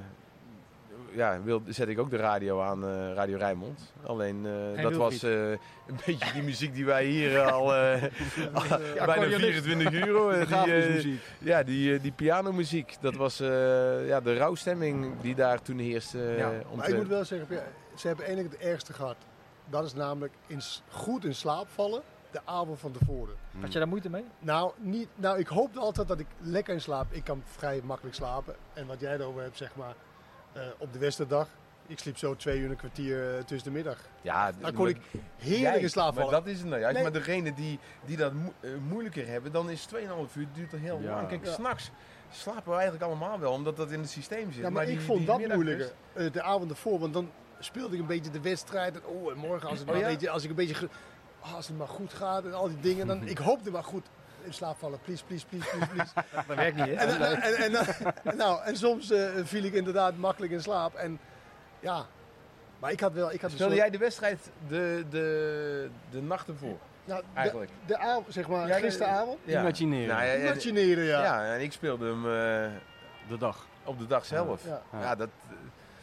ja, 1.17 1.41
wil, 1.43 1.61
zet 1.67 1.87
ik 1.87 1.99
ook 1.99 2.09
de 2.09 2.17
radio 2.17 2.61
aan, 2.61 2.85
eh, 2.87 3.13
Radio 3.13 3.37
Rijnmond. 3.37 3.93
Alleen 4.05 4.45
eh, 4.75 4.81
dat 4.81 4.93
was 4.93 5.23
eh, 5.23 5.49
een 5.51 5.99
beetje 6.05 6.31
die 6.33 6.43
muziek 6.43 6.73
die 6.73 6.85
wij 6.85 7.05
hier 7.05 7.41
al 7.51 7.75
eh, 7.75 8.01
bijna 8.51 8.99
accordeonist. 8.99 9.63
24 9.63 9.93
euro. 10.05 10.29
eh, 10.29 10.63
die, 10.63 10.73
eh, 10.73 11.17
ja, 11.39 11.63
die, 11.63 11.99
die 12.01 12.11
pianomuziek, 12.11 12.95
dat 13.01 13.15
was 13.15 13.39
eh, 13.39 14.07
ja, 14.07 14.21
de 14.21 14.37
rouwstemming 14.37 15.21
die 15.21 15.35
daar 15.35 15.61
toen 15.61 15.77
heerste. 15.77 16.25
eh, 16.27 16.37
Ja, 16.37 16.51
maar 16.75 16.89
ik 16.89 16.95
moet 16.95 17.07
wel 17.07 17.25
zeggen, 17.25 17.47
ze 17.95 18.07
hebben 18.07 18.25
eigenlijk 18.25 18.55
het 18.55 18.65
ergste 18.67 18.93
gehad. 18.93 19.15
Dat 19.69 19.85
is 19.85 19.93
namelijk 19.93 20.33
in, 20.47 20.61
goed 20.91 21.25
in 21.25 21.35
slaap 21.35 21.67
vallen 21.73 22.01
de 22.35 22.41
avond 22.51 22.79
van 22.79 22.91
tevoren. 22.91 23.35
Had 23.61 23.73
je 23.73 23.79
daar 23.79 23.87
moeite 23.87 24.09
mee? 24.09 24.23
Nou, 24.39 24.71
niet, 24.77 25.07
nou, 25.15 25.39
ik 25.39 25.47
hoopte 25.47 25.79
altijd 25.79 26.07
dat 26.07 26.19
ik 26.19 26.27
lekker 26.39 26.73
in 26.73 26.81
slaap. 26.81 27.05
Ik 27.13 27.23
kan 27.23 27.41
vrij 27.45 27.81
makkelijk 27.83 28.15
slapen. 28.15 28.55
En 28.73 28.85
wat 28.87 28.99
jij 28.99 29.13
erover 29.13 29.41
hebt, 29.41 29.57
zeg 29.57 29.75
maar, 29.75 29.93
eh, 30.53 30.61
op 30.77 30.93
de 30.93 30.99
Westerdag. 30.99 31.47
Ik 31.87 31.99
sliep 31.99 32.17
zo 32.17 32.35
twee 32.35 32.57
uur 32.57 32.65
en 32.65 32.71
een 32.71 32.77
kwartier 32.77 33.35
eh, 33.37 33.43
tussen 33.43 33.69
de 33.69 33.75
middag. 33.75 33.99
Ja, 34.21 34.51
Dan 34.51 34.73
kon 34.73 34.81
maar 34.83 34.89
ik 34.91 35.01
heerlijk 35.37 35.81
in 35.81 35.89
slaap 35.89 36.13
Maar 36.15 36.23
vallen. 36.23 36.43
dat 36.43 36.53
is 36.53 36.57
het 36.59 36.67
nou 36.67 36.79
juist. 36.79 36.93
Nee. 36.95 37.03
Maar 37.03 37.13
degene 37.13 37.53
die, 37.53 37.79
die 38.05 38.17
dat 38.17 38.31
eh, 38.59 38.69
moeilijker 38.89 39.27
hebben, 39.27 39.51
dan 39.51 39.69
is 39.69 39.85
2,5 39.95 40.35
uur 40.35 40.47
duurt 40.53 40.71
er 40.73 40.79
heel 40.79 40.99
Ja. 41.01 41.09
lang. 41.15 41.27
Kijk, 41.27 41.45
Ja. 41.45 41.51
s'nachts 41.53 41.91
slapen 42.31 42.63
we 42.65 42.73
eigenlijk 42.73 43.03
allemaal 43.03 43.39
wel, 43.39 43.51
omdat 43.51 43.77
dat 43.77 43.91
in 43.91 43.99
het 43.99 44.09
systeem 44.09 44.51
zit. 44.51 44.63
Ja, 44.63 44.69
maar, 44.69 44.83
ik 44.83 44.89
die- 44.89 44.99
vond 45.01 45.17
die 45.17 45.27
dat 45.47 45.53
moeilijker. 45.55 45.91
de 46.31 46.41
avond 46.41 46.71
ervoor, 46.71 46.99
want 46.99 47.13
dan 47.13 47.29
speelde 47.59 47.93
ik 47.95 48.01
een 48.01 48.07
beetje 48.07 48.31
de 48.31 48.41
wedstrijd. 48.41 48.95
En, 48.95 49.05
oh, 49.05 49.31
en 49.31 49.37
morgen 49.37 49.69
als, 49.69 49.79
het 49.79 49.87
Oh, 49.87 49.93
maar 49.93 50.03
ja? 50.03 50.07
een 50.07 50.13
beetje, 50.13 50.29
als 50.29 50.43
ik 50.43 50.49
een 50.49 50.55
beetje... 50.55 50.89
ah, 51.45 51.55
als 51.55 51.67
het 51.67 51.77
maar 51.77 51.87
goed 51.87 52.13
gaat 52.13 52.43
en 52.45 52.53
al 52.53 52.67
die 52.67 52.79
dingen. 52.79 53.07
Dan, 53.07 53.27
ik 53.27 53.37
hoopte 53.37 53.71
maar 53.71 53.83
goed 53.83 54.05
in 54.43 54.53
slaap 54.53 54.77
vallen. 54.77 54.99
Please, 55.03 55.23
please, 55.25 55.45
please, 55.45 55.67
please, 55.69 55.87
please. 55.93 56.11
Dat 56.47 56.55
werkt 56.55 56.75
niet, 56.75 56.85
hè? 56.85 56.93
en, 56.93 57.21
en, 57.21 57.41
en, 57.41 57.73
en, 57.75 57.85
en- 58.23 58.37
nou, 58.37 58.63
en 58.63 58.75
soms 58.77 59.11
eh, 59.11 59.29
viel 59.43 59.63
ik 59.63 59.73
inderdaad 59.73 60.17
makkelijk 60.17 60.51
in 60.51 60.61
slaap. 60.61 60.93
En 60.95 61.19
ja, 61.79 62.05
maar 62.79 62.91
ik 62.91 62.99
had 62.99 63.13
wel... 63.13 63.31
Ik 63.31 63.41
had 63.41 63.51
Speelde 63.51 63.73
soort- 63.73 63.83
jij 63.85 63.89
de 63.91 63.97
wedstrijd 64.03 64.49
de, 64.67 65.05
de, 65.09 65.89
de 66.09 66.21
nacht 66.21 66.47
ervoor, 66.47 66.77
nou, 67.05 67.21
de, 67.21 67.39
eigenlijk? 67.39 67.71
de 67.85 67.97
avond, 67.97 68.25
zeg 68.33 68.47
maar, 68.47 68.67
Ja, 68.67 68.75
de- 68.75 68.81
gisteravond. 68.81 69.39
Imagineren. 69.45 70.15
Nou, 70.15 70.25
ja, 70.27 70.33
ja, 70.33 70.51
Imagineren, 70.51 71.03
ja. 71.03 71.23
ja, 71.23 71.53
en 71.53 71.61
ik 71.61 71.71
speelde 71.71 72.05
hem 72.05 72.25
eh, 72.25 72.79
De 73.29 73.37
dag. 73.37 73.65
op 73.83 73.99
de 73.99 74.07
dag 74.07 74.25
zelf. 74.25 74.65
Ja. 74.65 74.81
Ja, 74.99 75.15
dat... 75.15 75.29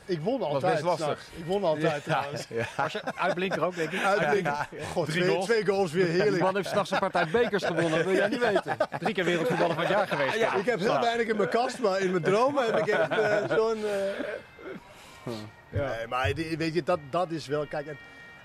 Ik 0.06 0.20
won 0.20 0.38
Was 0.38 0.48
altijd. 0.48 0.72
best 0.72 0.84
lastig. 0.84 1.04
s'nachts. 1.06 1.24
Ik 1.36 1.44
won 1.44 1.64
altijd 1.64 2.04
trouwens. 2.04 2.46
Was 2.76 2.92
je 2.92 3.02
uitblinker 3.14 3.64
ook, 3.64 3.74
denk 3.76 3.92
ik? 3.92 4.02
Uitblinken. 4.04 4.56
God, 4.92 5.06
Drie 5.06 5.20
twee, 5.22 5.30
goals. 5.34 5.44
twee 5.46 5.66
goals 5.66 5.92
weer 5.92 6.04
Die 6.04 6.20
heerlijk. 6.20 6.42
man 6.42 6.56
heeft 6.56 6.68
s'nachts 6.68 6.90
een 6.90 6.98
partij 6.98 7.26
bekers 7.26 7.64
gewonnen, 7.64 7.90
dat 7.90 8.04
wil 8.04 8.14
jij 8.14 8.28
niet 8.28 8.38
weten. 8.38 8.76
Drie 8.98 9.14
keer 9.14 9.24
wereldvoetballer 9.24 9.74
van 9.74 9.84
het 9.84 9.92
jaar 9.92 10.06
geweest. 10.08 10.36
Ja, 10.36 10.54
ik 10.54 10.66
heb 10.66 10.78
heel 10.80 11.00
weinig 11.00 11.26
in 11.26 11.36
mijn 11.36 11.48
kast, 11.48 11.78
maar 11.78 12.00
in 12.00 12.10
mijn 12.10 12.22
dromen 12.22 12.64
heb 12.64 12.78
ik 12.78 12.86
echt 12.86 13.10
eh, 13.10 13.56
zo'n... 13.56 13.76
eh, 13.84 15.32
Nee, 15.70 16.06
maar 16.08 16.32
weet 16.58 16.74
je, 16.74 16.82
dat, 16.82 16.98
dat 17.10 17.30
is 17.30 17.46
wel... 17.46 17.66
Kijk, 17.66 17.86
en, 17.86 17.96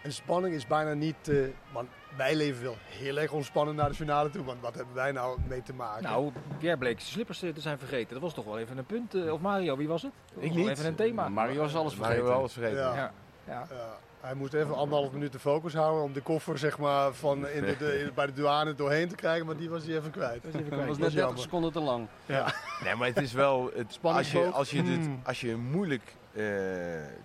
en 0.04 0.12
spanning 0.14 0.56
is 0.56 0.68
bijna 0.68 0.94
niet... 0.94 1.16
eh, 1.30 1.36
want 1.72 1.90
wij 2.18 2.36
leven 2.36 2.64
wel 2.64 2.76
heel 2.88 3.18
erg 3.18 3.32
ontspannen 3.32 3.76
naar 3.76 3.90
de 3.90 3.96
finale 3.96 4.30
toe. 4.30 4.44
Want 4.46 4.62
wat 4.62 4.76
hebben 4.76 4.94
wij 4.96 5.12
nou 5.12 5.40
mee 5.48 5.62
te 5.64 5.74
maken? 5.74 6.04
Nou, 6.04 6.32
Pierre 6.58 6.78
bleek 6.78 7.00
zijn 7.00 7.12
slippers 7.12 7.42
eh, 7.44 7.54
te 7.54 7.62
zijn 7.62 7.78
vergeten. 7.78 8.14
Dat 8.14 8.22
was 8.22 8.34
toch 8.34 8.46
wel 8.46 8.60
even 8.60 8.78
een 8.78 8.86
punt. 8.86 9.16
eh, 9.16 9.34
Of 9.34 9.40
Mario, 9.40 9.78
wie 9.78 9.88
was 9.88 10.02
het? 10.02 10.12
Dat 10.26 10.36
was 10.36 10.44
Ik 10.46 10.56
niet. 10.56 10.68
Even 10.68 10.86
een 10.86 10.96
thema. 10.96 11.30
Mario 11.30 11.64
is 11.66 11.76
alles 11.76 11.94
vergeten. 11.94 12.24
we 12.26 12.32
alles 12.32 12.54
vergeten. 12.54 12.78
Ja. 12.80 12.96
Ja. 12.96 13.12
ja. 13.48 13.68
Ja, 13.70 13.98
hij 14.22 14.34
moest 14.36 14.54
even 14.54 14.76
anderhalf 14.76 15.12
minuut 15.12 15.32
de 15.32 15.40
focus 15.40 15.74
houden 15.74 16.04
om 16.04 16.14
de 16.14 16.22
koffer 16.22 16.58
zeg 16.58 16.78
maar, 16.78 17.14
van 17.14 17.48
in 17.48 17.62
de, 17.66 17.78
de- 17.78 18.12
bij 18.16 18.26
de 18.26 18.34
douane 18.34 18.76
doorheen 18.76 19.08
te 19.08 19.16
krijgen. 19.16 19.46
Maar 19.46 19.58
die 19.58 19.70
was 19.70 19.86
hij 19.86 19.96
even 19.98 20.12
kwijt. 20.12 20.44
Dat 20.44 20.54
is 20.54 20.60
even 20.60 20.70
Dat 20.70 20.74
kwijt. 20.74 20.88
was 20.88 20.98
net 20.98 21.08
is 21.08 21.14
30 21.14 21.20
jammer. 21.24 21.40
seconden 21.44 21.72
te 21.72 21.80
lang. 21.80 22.08
Ja. 22.26 22.54
Nee, 22.84 22.96
maar 22.96 23.08
het 23.08 23.18
is 23.22 23.34
wel... 23.34 23.72
Het, 23.76 24.00
als, 24.02 24.32
je, 24.32 24.46
als, 24.46 24.70
je 24.72 24.84
dit, 24.84 25.06
Hmm. 25.06 25.20
als 25.24 25.42
je 25.42 25.56
moeilijk 25.56 26.16
eh, 26.34 26.44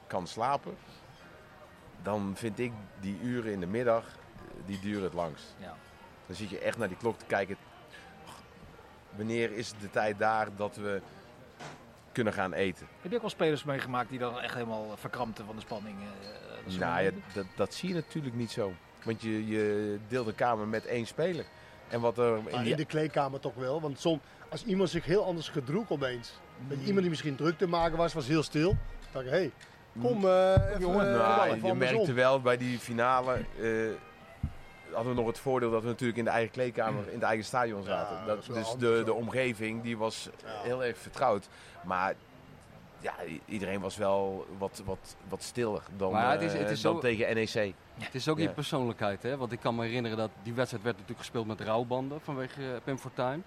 kan 0.07 0.27
slapen, 0.27 0.75
dan 2.03 2.33
vind 2.37 2.59
ik 2.59 2.73
die 3.01 3.19
uren 3.23 3.53
in 3.53 3.61
de 3.61 3.67
middag, 3.67 4.05
eh, 4.05 4.11
die 4.67 4.81
duren 4.81 5.03
het 5.03 5.13
langst. 5.13 5.55
Ja. 5.59 5.77
Dan 6.27 6.37
zit 6.37 6.51
je 6.51 6.59
echt 6.59 6.79
naar 6.79 6.89
die 6.89 6.97
klok 6.97 7.19
te 7.19 7.25
kijken. 7.25 7.57
Wanneer 9.17 9.53
is 9.53 9.73
de 9.81 9.91
tijd 9.91 10.19
daar 10.19 10.49
dat 10.57 10.77
we 10.77 11.01
kunnen 12.13 12.33
gaan 12.33 12.53
eten? 12.53 12.87
Heb 13.01 13.11
je 13.11 13.17
ook 13.17 13.23
wel 13.23 13.31
spelers 13.31 13.65
meegemaakt 13.65 14.11
die 14.11 14.19
dan 14.19 14.41
echt 14.41 14.55
helemaal 14.55 14.97
verkrampten 14.97 15.47
van 15.47 15.55
de 15.55 15.61
spanning? 15.61 15.97
eh, 15.99 16.65
dat 16.65 16.73
ze 16.73 16.79
Nou 16.79 17.03
ja, 17.03 17.11
dat, 17.33 17.47
dat 17.57 17.75
zie 17.75 17.89
je 17.89 17.95
natuurlijk 17.95 18.35
niet 18.35 18.51
zo. 18.51 18.73
Want 19.03 19.23
je, 19.23 19.47
je 19.47 19.99
deelt 20.09 20.27
een 20.27 20.35
kamer 20.35 20.69
met 20.69 20.87
één 20.87 21.07
speler. 21.07 21.45
En 21.89 22.01
wat 22.01 22.19
er 22.19 22.37
in 22.37 22.43
Maar 22.43 22.63
die 22.63 22.71
in 22.71 22.77
de 22.77 22.85
kleedkamer 22.85 23.41
toch 23.41 23.55
wel. 23.55 23.81
Want 23.81 24.01
som, 24.01 24.21
als 24.49 24.65
iemand 24.65 24.91
zich 24.91 25.05
heel 25.05 25.25
anders 25.25 25.49
gedroeg 25.49 25.91
opeens. 25.91 26.33
Je, 26.69 26.77
iemand 26.77 27.01
die 27.01 27.09
misschien 27.09 27.37
druk 27.37 27.59
te 27.59 27.67
maken 27.67 27.97
was, 27.97 28.13
was 28.13 28.27
heel 28.27 28.43
stil. 28.43 28.69
Dan 28.69 28.77
dacht 29.13 29.25
ik, 29.25 29.31
hé, 29.31 29.39
hey, 29.39 29.53
kom 30.01 30.27
eh 30.29 30.69
even, 30.69 30.81
jongen, 30.81 31.07
eh, 31.07 31.37
nou, 31.37 31.51
even 31.51 31.69
je 31.69 31.75
merkte 31.75 32.13
wel 32.13 32.41
bij 32.41 32.57
die 32.57 32.79
finale. 32.79 33.45
eh, 33.61 33.69
hadden 34.95 35.13
we 35.15 35.19
nog 35.19 35.27
het 35.29 35.39
voordeel 35.39 35.71
dat 35.71 35.83
we 35.83 35.89
natuurlijk 35.89 36.19
in 36.19 36.25
de 36.25 36.31
eigen 36.31 36.51
kleedkamer, 36.53 37.07
in 37.09 37.15
het 37.15 37.23
eigen 37.23 37.45
stadion 37.45 37.83
zaten. 37.83 38.27
dat 38.27 38.45
dus 38.47 38.75
de, 38.79 39.03
de 39.05 39.13
omgeving 39.13 39.83
die 39.83 39.97
was 39.99 40.29
Ja. 40.45 40.63
heel 40.63 40.85
erg 40.85 40.99
vertrouwd. 40.99 41.49
Maar 41.85 42.15
ja, 43.01 43.15
iedereen 43.45 43.81
was 43.81 43.97
wel 43.97 44.47
wat, 44.59 44.83
wat, 44.85 45.17
wat 45.29 45.43
stiller 45.43 45.83
dan, 45.97 46.13
Maar 46.13 46.33
het 46.33 46.43
is- 46.43 46.53
eh, 46.53 46.59
het 46.59 46.71
is 46.71 46.81
dan 46.81 46.95
zo- 46.95 47.01
tegen 47.01 47.35
NEC. 47.35 47.75
Het 47.99 48.15
is 48.15 48.29
ook 48.29 48.37
Ja. 48.39 48.43
je 48.43 48.51
persoonlijkheid, 48.51 49.23
hè? 49.23 49.37
Want 49.37 49.53
ik 49.53 49.61
kan 49.61 49.75
me 49.75 49.85
herinneren 49.85 50.17
dat 50.17 50.31
die 50.43 50.53
wedstrijd 50.53 50.85
werd 50.85 50.97
natuurlijk 50.97 51.25
gespeeld 51.25 51.47
met 51.47 51.61
rouwbanden 51.61 52.21
vanwege 52.21 52.61
uh, 52.63 52.69
Pim 52.85 52.99
Fortuyn. 52.99 53.45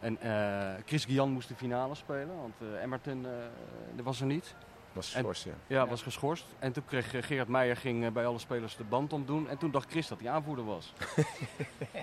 En 0.00 0.20
eh, 0.20 0.74
Chris 0.86 1.04
Guian 1.04 1.30
moest 1.30 1.48
de 1.48 1.54
finale 1.54 1.94
spelen, 1.94 2.36
want 2.40 2.54
eh 2.60 2.82
Emmerton 2.82 3.26
eh, 3.26 4.02
was 4.04 4.20
er 4.20 4.26
niet. 4.26 4.54
Was 4.98 5.14
En- 5.14 5.20
schorst, 5.22 5.44
ja. 5.44 5.52
Ja, 5.66 5.86
was 5.86 6.02
geschorst. 6.02 6.44
En 6.58 6.72
toen 6.72 6.84
kreeg 6.84 7.14
eh, 7.14 7.22
Gerard 7.22 7.48
Meijer 7.48 7.76
ging, 7.76 8.04
eh, 8.04 8.10
bij 8.10 8.26
alle 8.26 8.38
spelers 8.38 8.76
de 8.76 8.84
band 8.84 9.12
omdoen. 9.12 9.48
En 9.48 9.58
toen 9.58 9.70
dacht 9.70 9.90
Chris 9.90 10.08
dat 10.08 10.20
hij 10.20 10.30
aanvoerder 10.30 10.64
was. 10.64 10.92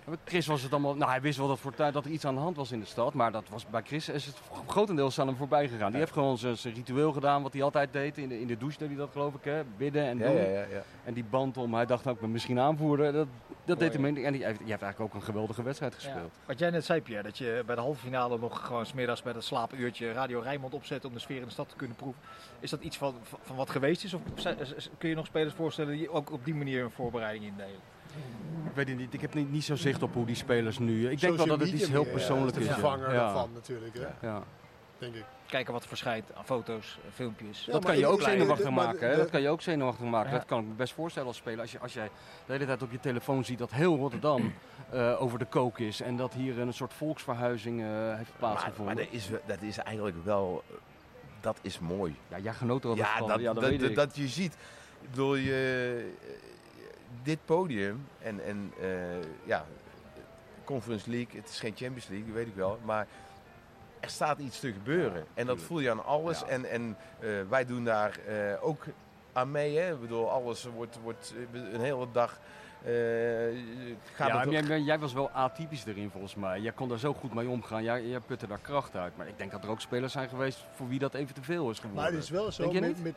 Maar 0.06 0.18
Chris 0.26 0.48
was 0.48 0.62
het 0.62 0.72
allemaal... 0.72 0.96
Nou, 0.96 1.12
hij 1.12 1.22
wist 1.22 1.38
wel 1.38 1.48
dat, 1.48 1.60
Fortuyn, 1.60 1.92
dat 1.94 2.06
er 2.06 2.12
iets 2.12 2.26
aan 2.26 2.36
de 2.36 2.42
hand 2.42 2.56
was 2.56 2.72
in 2.72 2.80
de 2.80 2.86
stad. 2.86 3.14
Maar 3.14 3.32
dat 3.32 3.44
was, 3.50 3.66
bij 3.70 3.82
Chris 3.84 4.10
is 4.10 4.26
het 4.26 4.42
grotendeels 4.68 5.20
aan 5.20 5.28
hem 5.28 5.36
voorbij 5.36 5.68
gegaan. 5.68 5.90
Die 5.92 6.00
heeft 6.00 6.12
gewoon 6.12 6.38
zijn 6.38 6.58
ritueel 6.64 7.12
gedaan 7.12 7.42
wat 7.44 7.54
hij 7.54 7.64
altijd 7.64 7.94
deed. 7.94 8.18
In 8.18 8.30
de, 8.30 8.40
in 8.42 8.48
de 8.48 8.58
douche 8.58 8.78
deed 8.78 8.88
hij 8.88 8.98
dat 8.98 9.10
geloof 9.12 9.34
ik, 9.34 9.44
hè. 9.44 9.64
Bidden 9.78 10.06
en 10.06 10.18
Ja, 10.18 10.26
doen. 10.28 10.36
ja, 10.36 10.42
ja, 10.44 10.66
ja. 10.72 10.84
En 11.04 11.14
die 11.14 11.24
band 11.24 11.58
om, 11.58 11.74
hij 11.74 11.86
dacht 11.86 12.04
nou, 12.04 12.16
ik 12.16 12.22
ben 12.22 12.32
misschien 12.32 12.60
aanvoerder. 12.60 13.12
Dat, 13.14 13.28
dat 13.66 13.80
deed 13.80 13.94
hem 13.94 14.06
in. 14.06 14.26
En 14.26 14.34
die 14.34 14.46
heeft, 14.46 14.60
die 14.60 14.70
heeft 14.70 14.82
eigenlijk 14.82 15.14
ook 15.14 15.20
een 15.22 15.26
geweldige 15.28 15.64
wedstrijd 15.64 15.96
gespeeld. 15.96 16.32
Ja. 16.34 16.46
Wat 16.46 16.60
jij 16.60 16.70
net 16.70 16.86
zei, 16.86 17.02
Pierre, 17.02 17.24
dat 17.24 17.38
je 17.38 17.64
bij 17.66 17.76
de 17.76 17.82
halve 17.82 18.00
finale 18.00 18.38
nog 18.38 18.66
gewoon 18.66 18.86
smiddags 18.86 19.24
met 19.24 19.36
een 19.36 19.44
slaapuurtje 19.44 20.12
Radio 20.12 20.40
Rijnmond 20.40 20.74
opzet 20.74 21.06
om 21.06 21.14
de 21.14 21.20
sfeer 21.20 21.40
in 21.40 21.46
de 21.46 21.52
stad 21.52 21.70
te 21.70 21.76
kunnen 21.76 21.96
proeven. 21.96 22.22
Is 22.60 22.70
dat 22.70 22.82
iets 22.86 22.98
van, 22.98 23.16
van, 23.44 23.56
wat 23.56 23.70
geweest 23.70 24.04
is? 24.04 24.14
Of 24.14 24.22
kun 24.98 25.10
je 25.10 25.16
nog 25.16 25.26
spelers 25.26 25.54
voorstellen 25.54 25.94
die 25.98 26.10
ook 26.10 26.32
op 26.32 26.46
die 26.46 26.56
manier 26.56 26.84
een 26.84 26.92
voorbereiding 26.92 27.46
indelen? 27.46 27.80
Ik 28.66 28.72
weet 28.76 28.88
het 28.88 28.98
niet, 28.98 29.14
ik 29.14 29.22
heb 29.22 29.34
niet, 29.34 29.52
niet 29.52 29.64
zo 29.64 29.76
zicht 29.76 30.04
op 30.04 30.14
hoe 30.14 30.26
die 30.26 30.36
spelers 30.36 30.80
nu... 30.80 31.10
Ik 31.10 31.20
denk 31.20 31.38
wel 31.38 31.46
dat 31.46 31.60
het 31.60 31.70
iets 31.72 31.88
heel 31.90 32.04
meer, 32.04 32.12
persoonlijk 32.12 32.56
eh, 32.56 32.62
is. 32.62 32.68
De 32.68 32.74
vervanger 32.74 33.14
Ja. 33.14 33.16
daarvan 33.24 33.50
natuurlijk, 33.54 33.94
hè, 33.98 34.28
Ja. 34.28 34.44
denk 34.98 35.16
ik. 35.16 35.26
Kijken 35.48 35.74
wat 35.74 35.82
er 35.82 35.88
verschijnt 35.88 36.26
aan 36.36 36.46
foto's, 36.46 37.00
eh, 37.06 37.12
filmpjes. 37.14 37.66
Ja, 37.66 37.72
dat 37.72 37.84
maar 37.84 37.92
kan 37.92 38.00
je 38.00 38.08
ook 38.08 38.22
zenuwachtig 38.22 38.70
maar 38.70 38.86
maken. 38.86 39.10
Hè? 39.10 39.16
Dat 39.16 39.30
kan 39.30 39.42
je 39.42 39.50
ook 39.50 39.62
zenuwachtig 39.62 40.06
maken. 40.06 40.32
Ja. 40.32 40.38
Dat 40.38 40.46
kan 40.46 40.60
ik 40.60 40.68
me 40.68 40.74
best 40.74 40.94
voorstellen 40.94 41.28
als 41.28 41.38
speler. 41.38 41.60
Als, 41.60 41.72
je, 41.72 41.80
als 41.80 41.94
jij 41.94 42.10
de 42.46 42.52
hele 42.54 42.66
tijd 42.66 42.82
op 42.82 42.92
je 42.92 43.00
telefoon 43.00 43.46
ziet 43.46 43.58
dat 43.58 43.72
heel 43.72 43.96
Rotterdam 43.98 44.54
eh, 44.90 45.22
over 45.22 45.40
de 45.40 45.46
kook 45.46 45.80
is. 45.80 46.02
En 46.02 46.16
dat 46.18 46.34
hier 46.34 46.60
een 46.60 46.74
soort 46.74 46.94
volksverhuizing 46.94 47.82
eh, 47.82 47.88
heeft 47.88 48.30
Maar, 48.30 48.38
plaatsgevonden. 48.40 48.96
maar 48.96 49.04
dat, 49.04 49.14
is, 49.14 49.30
dat 49.46 49.62
is 49.62 49.78
eigenlijk 49.78 50.18
wel... 50.24 50.64
eh, 51.46 51.54
Dat 51.54 51.60
is 51.62 51.80
mooi. 51.80 52.16
Ja, 52.28 52.40
jij 52.40 52.54
genoot 52.54 52.84
er 52.84 52.88
wel 52.88 52.98
Ja, 52.98 53.18
van. 53.18 53.28
dat, 53.28 53.40
ja, 53.40 53.54
dat, 53.54 53.80
dat, 53.80 53.96
dat, 53.96 54.16
je 54.16 54.28
ziet. 54.28 54.54
Ik 55.02 55.10
bedoel, 55.10 55.36
je, 55.36 56.14
dit 57.24 57.40
podium 57.46 58.08
en, 58.20 58.46
en 58.46 58.74
eh, 58.82 58.88
ja, 59.44 59.66
Conference 60.64 61.10
League, 61.10 61.40
het 61.42 61.50
is 61.50 61.60
geen 61.60 61.74
Champions 61.76 62.08
League, 62.08 62.28
dat 62.28 62.36
weet 62.36 62.48
ik 62.48 62.56
wel. 62.56 62.80
Maar 62.84 63.08
er 64.06 64.12
staat 64.12 64.40
iets 64.40 64.60
te 64.60 64.72
gebeuren. 64.72 65.26
en 65.34 65.46
dat 65.46 65.62
voel 65.62 65.80
je 65.80 65.90
aan 65.92 66.06
alles. 66.06 66.40
Ja. 66.40 66.46
En, 66.46 66.66
en 66.70 66.98
eh, 67.20 67.30
wij 67.50 67.66
doen 67.66 67.84
daar 67.84 68.20
eh, 68.28 68.66
ook 68.66 68.86
aan 69.34 69.52
mee. 69.52 69.78
Hè? 69.78 69.94
Ik 69.94 70.02
bedoel, 70.02 70.32
alles 70.32 70.64
wordt, 70.64 71.00
wordt 71.04 71.34
eh, 71.54 71.74
een 71.74 71.82
hele 71.82 72.08
dag... 72.12 72.40
eh 72.86 72.94
gaat 74.14 74.28
Ja, 74.28 74.36
maar 74.36 74.50
jij, 74.50 74.80
jij 74.82 75.00
was 75.00 75.14
wel 75.14 75.30
atypisch 75.30 75.86
erin 75.86 76.10
volgens 76.10 76.36
mij. 76.36 76.60
Jij 76.60 76.72
kon 76.72 76.90
daar 76.90 77.00
zo 77.00 77.14
goed 77.14 77.34
mee 77.34 77.48
omgaan. 77.50 77.84
Jij, 77.84 78.06
jij 78.08 78.20
putte 78.20 78.48
daar 78.48 78.60
kracht 78.62 78.96
uit. 78.96 79.18
Maar 79.18 79.28
ik 79.28 79.38
denk 79.38 79.52
dat 79.52 79.64
er 79.64 79.70
ook 79.70 79.82
spelers 79.82 80.14
zijn 80.14 80.30
geweest 80.30 80.66
voor 80.76 80.88
wie 80.88 81.00
dat 81.00 81.14
even 81.14 81.36
te 81.36 81.44
veel 81.44 81.70
is 81.70 81.80
geworden. 81.80 82.04
Maar 82.04 82.12
het 82.12 82.24
is 82.24 82.30
wel 82.30 82.52
zo 82.52 82.62
Denk 82.62 82.74
je 82.74 82.80
met, 82.82 82.90
niet? 82.96 83.04
met 83.04 83.16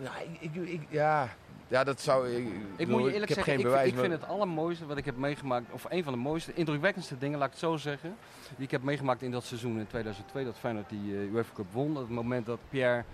Ja, 0.00 0.10
ik, 0.40 0.54
ik, 0.54 0.68
ik- 0.68 0.86
ja, 0.90 1.28
ja, 1.68 1.84
dat 1.84 2.00
zou... 2.00 2.28
Ik, 2.76 2.88
moet 2.88 3.02
je 3.04 3.12
eerlijk 3.12 3.14
ik 3.14 3.18
heb 3.20 3.28
zeggen, 3.28 3.44
geen 3.44 3.58
ik, 3.58 3.62
bewijs. 3.64 3.88
ik 3.88 3.94
vind 3.98 4.08
maar- 4.08 4.18
het 4.20 4.28
allermooiste 4.28 4.86
wat 4.86 4.96
ik 4.96 5.04
heb 5.04 5.16
meegemaakt, 5.16 5.72
of 5.72 5.86
een 5.88 6.04
van 6.04 6.12
de 6.12 6.18
mooiste, 6.18 6.52
indrukwekkendste 6.54 7.18
dingen, 7.18 7.38
laat 7.38 7.46
ik 7.46 7.52
het 7.52 7.62
zo 7.62 7.76
zeggen, 7.76 8.16
die 8.56 8.64
ik 8.64 8.70
heb 8.70 8.82
meegemaakt 8.82 9.22
in 9.22 9.30
dat 9.30 9.44
seizoen 9.44 9.78
in 9.78 9.86
2002, 9.86 10.44
dat 10.44 10.58
Feyenoord 10.58 10.88
die 10.88 11.14
eh, 11.14 11.32
UEFA 11.32 11.54
Cup 11.54 11.72
won. 11.72 11.94
Dat 11.94 12.02
het 12.02 12.10
moment 12.12 12.46
dat 12.46 12.58
Pierre 12.70 13.04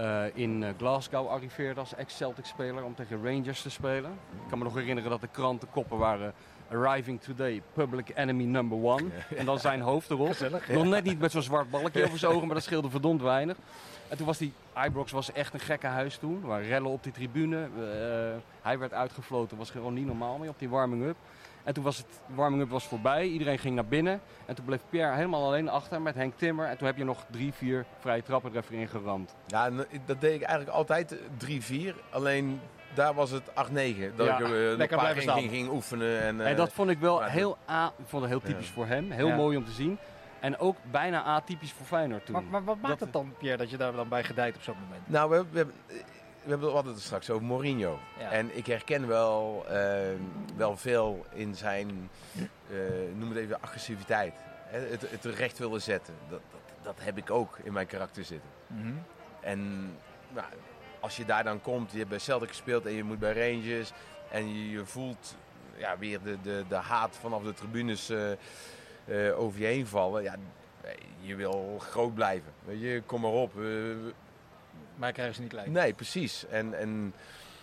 eh, 0.00 0.24
in 0.34 0.62
eh, 0.62 0.70
Glasgow 0.78 1.28
arriveerde 1.28 1.80
als 1.80 1.94
ex-Celtic-speler 1.94 2.84
om 2.84 2.94
tegen 2.94 3.24
Rangers 3.24 3.62
te 3.62 3.70
spelen. 3.70 4.10
Ik 4.10 4.48
kan 4.48 4.58
me 4.58 4.64
nog 4.64 4.74
herinneren 4.74 5.10
dat 5.10 5.20
de 5.20 5.28
krantenkoppen 5.32 5.98
waren 5.98 6.32
Arriving 6.72 7.20
today, 7.20 7.62
public 7.72 8.12
enemy 8.14 8.44
number 8.44 8.78
one. 8.82 9.04
En 9.36 9.44
dan 9.44 9.58
zijn 9.58 9.80
hoofd 9.80 10.10
erop. 10.10 10.36
Nog 10.68 10.84
net 10.84 11.04
niet 11.04 11.18
met 11.18 11.30
zo'n 11.30 11.42
zwart 11.42 11.70
balkje 11.70 12.04
over 12.04 12.18
zijn 12.18 12.32
ogen, 12.32 12.46
maar 12.46 12.54
dat 12.54 12.64
scheelde 12.64 12.90
verdomd 12.90 13.22
weinig. 13.22 13.56
En 14.08 14.16
toen 14.16 14.26
was 14.26 14.38
die, 14.38 14.52
Ibrox 14.86 15.12
was 15.12 15.32
echt 15.32 15.54
een 15.54 15.60
gekke 15.60 15.86
huis 15.86 16.16
toen. 16.16 16.42
Er 16.42 16.48
waren 16.48 16.66
rellen 16.66 16.90
op 16.90 17.02
die 17.02 17.12
tribune. 17.12 17.56
Eh, 17.56 18.36
hij 18.62 18.78
werd 18.78 18.92
uitgefloten, 18.92 19.56
was 19.56 19.70
gewoon 19.70 19.94
niet 19.94 20.06
normaal 20.06 20.38
meer 20.38 20.48
op 20.48 20.58
die 20.58 20.68
warming-up. 20.68 21.16
En 21.64 21.74
toen 21.74 21.84
was 21.84 21.96
het, 21.96 22.06
de 22.26 22.34
warming-up 22.34 22.70
was 22.70 22.84
voorbij, 22.86 23.26
iedereen 23.26 23.58
ging 23.58 23.74
naar 23.74 23.86
binnen. 23.86 24.20
En 24.46 24.54
toen 24.54 24.64
bleef 24.64 24.80
Pierre 24.88 25.14
helemaal 25.14 25.44
alleen 25.46 25.68
achter 25.68 26.02
met 26.02 26.14
Henk 26.14 26.34
Timmer. 26.36 26.66
En 26.66 26.76
toen 26.78 26.86
heb 26.86 26.96
je 26.96 27.04
nog 27.04 27.24
drie, 27.30 27.52
vier 27.52 27.84
vrije 27.98 28.22
trappen 28.22 28.50
er 28.54 28.56
even 28.62 28.74
in 28.74 28.88
geramd. 28.88 29.34
Ja, 29.46 29.66
eh, 29.68 29.74
dat 30.06 30.20
deed 30.20 30.34
ik 30.34 30.42
eigenlijk 30.42 30.76
altijd 30.76 31.16
3-4. 31.36 31.94
Alleen 32.10 32.60
daar 32.94 33.14
was 33.14 33.30
het 33.30 33.42
8-9. 33.54 34.16
Dat 34.16 34.26
Ja, 34.26 34.38
ik 34.38 34.40
er 34.46 34.64
eh, 34.64 34.70
een 34.70 34.76
lekker 34.76 34.98
paar 34.98 35.14
ging, 35.16 35.30
ging, 35.30 35.50
ging 35.50 35.68
oefenen. 35.70 36.20
En, 36.20 36.40
eh, 36.40 36.50
en 36.50 36.56
dat 36.56 36.72
vond 36.72 36.90
ik 36.90 36.98
wel 36.98 37.22
heel, 37.22 37.56
a, 37.70 37.86
ik 37.98 38.04
vond 38.06 38.22
het 38.22 38.30
heel 38.30 38.40
typisch 38.40 38.66
Ja. 38.66 38.72
voor 38.72 38.86
hem. 38.86 39.10
Heel 39.10 39.26
Ja. 39.28 39.36
mooi 39.36 39.56
om 39.56 39.64
te 39.64 39.70
zien. 39.72 39.98
En 40.40 40.58
ook 40.58 40.76
bijna 40.90 41.22
atypisch 41.22 41.72
voor 41.72 41.86
Feyenoord 41.86 42.24
toen. 42.26 42.34
Maar, 42.34 42.44
maar 42.44 42.64
wat 42.64 42.76
maakt 42.76 42.88
Dat- 42.88 43.00
het 43.00 43.12
dan, 43.12 43.34
Pierre, 43.38 43.58
dat 43.58 43.70
je 43.70 43.76
daar 43.76 43.92
dan 43.92 44.08
bij 44.08 44.24
gedijt 44.24 44.56
op 44.56 44.62
zo'n 44.62 44.76
moment? 44.82 45.08
Nou, 45.08 45.30
we, 45.30 45.44
we, 45.50 45.56
hebben- 45.56 45.74
we 46.50 46.56
hebben 46.56 46.76
het 46.76 46.86
altijd 46.86 47.04
straks 47.04 47.30
over 47.30 47.46
Mourinho. 47.46 47.98
Ja. 48.18 48.30
En 48.30 48.56
ik 48.56 48.66
herken 48.66 49.06
wel, 49.06 49.64
eh, 49.68 49.98
wel 50.56 50.76
veel 50.76 51.26
in 51.32 51.54
zijn, 51.54 52.10
eh, 52.70 52.76
noem 53.14 53.28
het 53.28 53.38
even, 53.38 53.62
agressiviteit. 53.62 54.34
Het, 54.64 55.10
het 55.10 55.24
recht 55.24 55.58
willen 55.58 55.82
zetten. 55.82 56.14
Dat, 56.28 56.40
dat, 56.50 56.60
dat 56.82 56.94
heb 56.98 57.18
ik 57.18 57.30
ook 57.30 57.58
in 57.62 57.72
mijn 57.72 57.86
karakter 57.86 58.24
zitten. 58.24 58.48
Mhm. 58.66 58.92
En 59.40 59.90
nou, 60.32 60.46
als 61.00 61.16
je 61.16 61.24
daar 61.24 61.44
dan 61.44 61.60
komt, 61.60 61.90
je 61.90 61.98
hebt 61.98 62.10
bij 62.10 62.18
Celtic 62.18 62.48
gespeeld 62.48 62.86
en 62.86 62.92
je 62.92 63.04
moet 63.04 63.18
bij 63.18 63.32
Rangers. 63.32 63.92
En 64.30 64.54
je, 64.54 64.70
je 64.70 64.86
voelt 64.86 65.36
ja, 65.76 65.98
weer 65.98 66.22
de, 66.22 66.36
de, 66.42 66.64
de 66.68 66.74
haat 66.74 67.16
vanaf 67.16 67.42
de 67.42 67.54
tribunes 67.54 68.08
eh, 68.08 68.32
eh, 69.04 69.40
over 69.40 69.60
je 69.60 69.66
heen 69.66 69.86
vallen. 69.86 70.22
Ja, 70.22 70.36
je 71.20 71.34
wil 71.34 71.78
groot 71.78 72.14
blijven. 72.14 72.52
Weet 72.64 72.80
je, 72.80 73.02
kom 73.06 73.20
maar 73.20 73.30
op. 73.30 73.52
Maar 75.00 75.12
krijgen 75.12 75.34
ze 75.34 75.40
niet 75.40 75.50
klein. 75.50 75.72
nee, 75.72 75.92
precies. 75.92 76.46
En, 76.46 76.78
en 76.78 77.14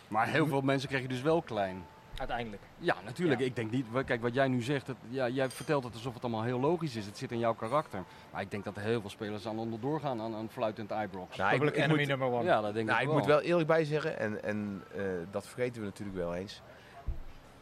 Maar 0.08 0.28
heel 0.28 0.48
veel 0.48 0.62
mensen 0.62 0.90
kreeg 0.90 1.02
je 1.02 1.08
dus 1.08 1.22
wel 1.22 1.42
klein. 1.42 1.86
Uiteindelijk. 2.18 2.62
Ja, 2.78 2.96
natuurlijk. 3.06 3.40
Ja. 3.40 3.46
Ik 3.46 3.56
denk 3.56 3.72
niet. 3.72 3.86
Kijk, 4.06 4.22
wat 4.22 4.34
jij 4.34 4.48
nu 4.48 4.62
zegt, 4.62 4.86
dat, 4.86 4.96
ja, 5.10 5.30
jij 5.30 5.50
vertelt 5.50 5.84
het 5.84 5.94
alsof 5.94 6.14
het 6.14 6.24
allemaal 6.24 6.44
heel 6.44 6.60
logisch 6.60 6.96
is. 6.96 7.06
Het 7.06 7.18
zit 7.18 7.32
in 7.32 7.40
jouw 7.40 7.54
karakter. 7.54 8.04
Maar 8.32 8.42
ik 8.42 8.52
denk 8.52 8.64
dat 8.64 8.76
er 8.76 8.82
heel 8.82 9.02
veel 9.02 9.10
spelers 9.10 9.48
aan 9.48 9.60
onderdoor 9.60 10.00
gaan 10.00 10.22
aan, 10.22 10.36
aan 10.36 10.50
fluitend 10.52 10.92
Ibrox. 10.92 11.38
nou, 11.38 11.50
ik, 11.54 11.58
Public 11.60 11.76
ik 11.76 11.84
enemy 11.84 12.00
moet, 12.00 12.08
number 12.08 12.28
one. 12.28 12.44
ja, 12.44 12.62
dat 12.62 12.74
denk 12.74 12.86
nou, 12.88 12.98
ik 12.98 13.04
ik 13.04 13.10
wel. 13.10 13.18
moet 13.18 13.28
wel 13.28 13.42
eerlijk 13.42 13.68
bij 13.68 13.84
zeggen, 13.86 14.20
en, 14.20 14.44
en 14.44 14.84
eh, 14.96 15.02
dat 15.32 15.48
vergeten 15.48 15.82
we 15.82 15.88
natuurlijk 15.88 16.18
wel 16.18 16.36
eens. 16.36 16.62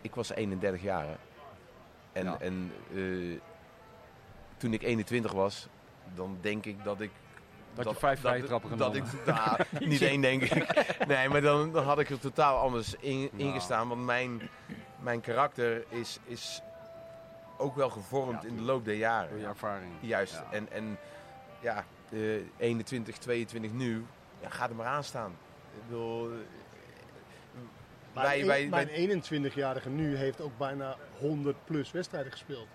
Ik 0.01 0.15
was 0.15 0.29
31 0.33 0.81
jaar. 0.81 1.05
hè. 1.05 1.15
En, 2.11 2.23
Ja. 2.25 2.37
en 2.39 2.71
eh, 2.93 3.39
toen 4.57 4.73
ik 4.73 4.81
21 4.83 5.31
was, 5.31 5.67
dan 6.13 6.37
denk 6.41 6.65
ik 6.65 6.83
dat 6.83 7.01
ik 7.01 7.11
Dat 7.75 7.89
je 7.89 7.95
vijf 7.99 8.19
vrije 8.19 8.43
trappen 8.43 8.77
Dat 8.77 8.93
genomen. 8.95 9.13
ik, 9.19 9.25
nou, 9.35 9.57
niet 9.89 10.01
één 10.01 10.21
denk 10.21 10.41
ik. 10.41 11.07
Nee, 11.07 11.29
maar 11.29 11.41
dan, 11.41 11.71
dan 11.71 11.83
had 11.83 11.99
ik 11.99 12.09
er 12.09 12.19
totaal 12.19 12.57
anders 12.59 12.95
in, 12.95 13.19
Nou. 13.19 13.29
ingestaan. 13.43 13.87
Want 13.87 14.05
mijn, 14.05 14.49
mijn 14.99 15.21
karakter 15.21 15.83
is, 15.89 16.19
is 16.25 16.61
ook 17.57 17.75
wel 17.75 17.89
gevormd 17.89 18.41
Ja, 18.43 18.47
in 18.47 18.55
de 18.55 18.61
loop 18.61 18.85
der 18.85 18.95
jaren. 18.95 19.29
Door 19.29 19.39
je 19.39 19.45
ervaring. 19.45 19.91
Juist. 19.99 20.33
Ja. 20.33 20.45
En, 20.51 20.71
en 20.71 20.97
ja, 21.59 21.85
eh, 22.11 22.19
21, 22.57 23.17
22 23.17 23.71
nu, 23.71 24.05
ja, 24.41 24.49
gaat 24.49 24.69
er 24.69 24.75
maar 24.75 24.85
aan 24.87 25.03
staan. 25.03 25.31
Ik 25.75 25.81
bedoel, 25.87 26.29
wij, 28.13 28.45
wij, 28.45 28.67
mijn 28.67 28.87
wij, 28.87 29.21
21-jarige 29.51 29.89
nu 29.89 30.15
heeft 30.15 30.41
ook 30.41 30.57
bijna 30.57 30.95
100 31.19 31.57
plus 31.65 31.91
wedstrijden 31.91 32.31
gespeeld. 32.31 32.67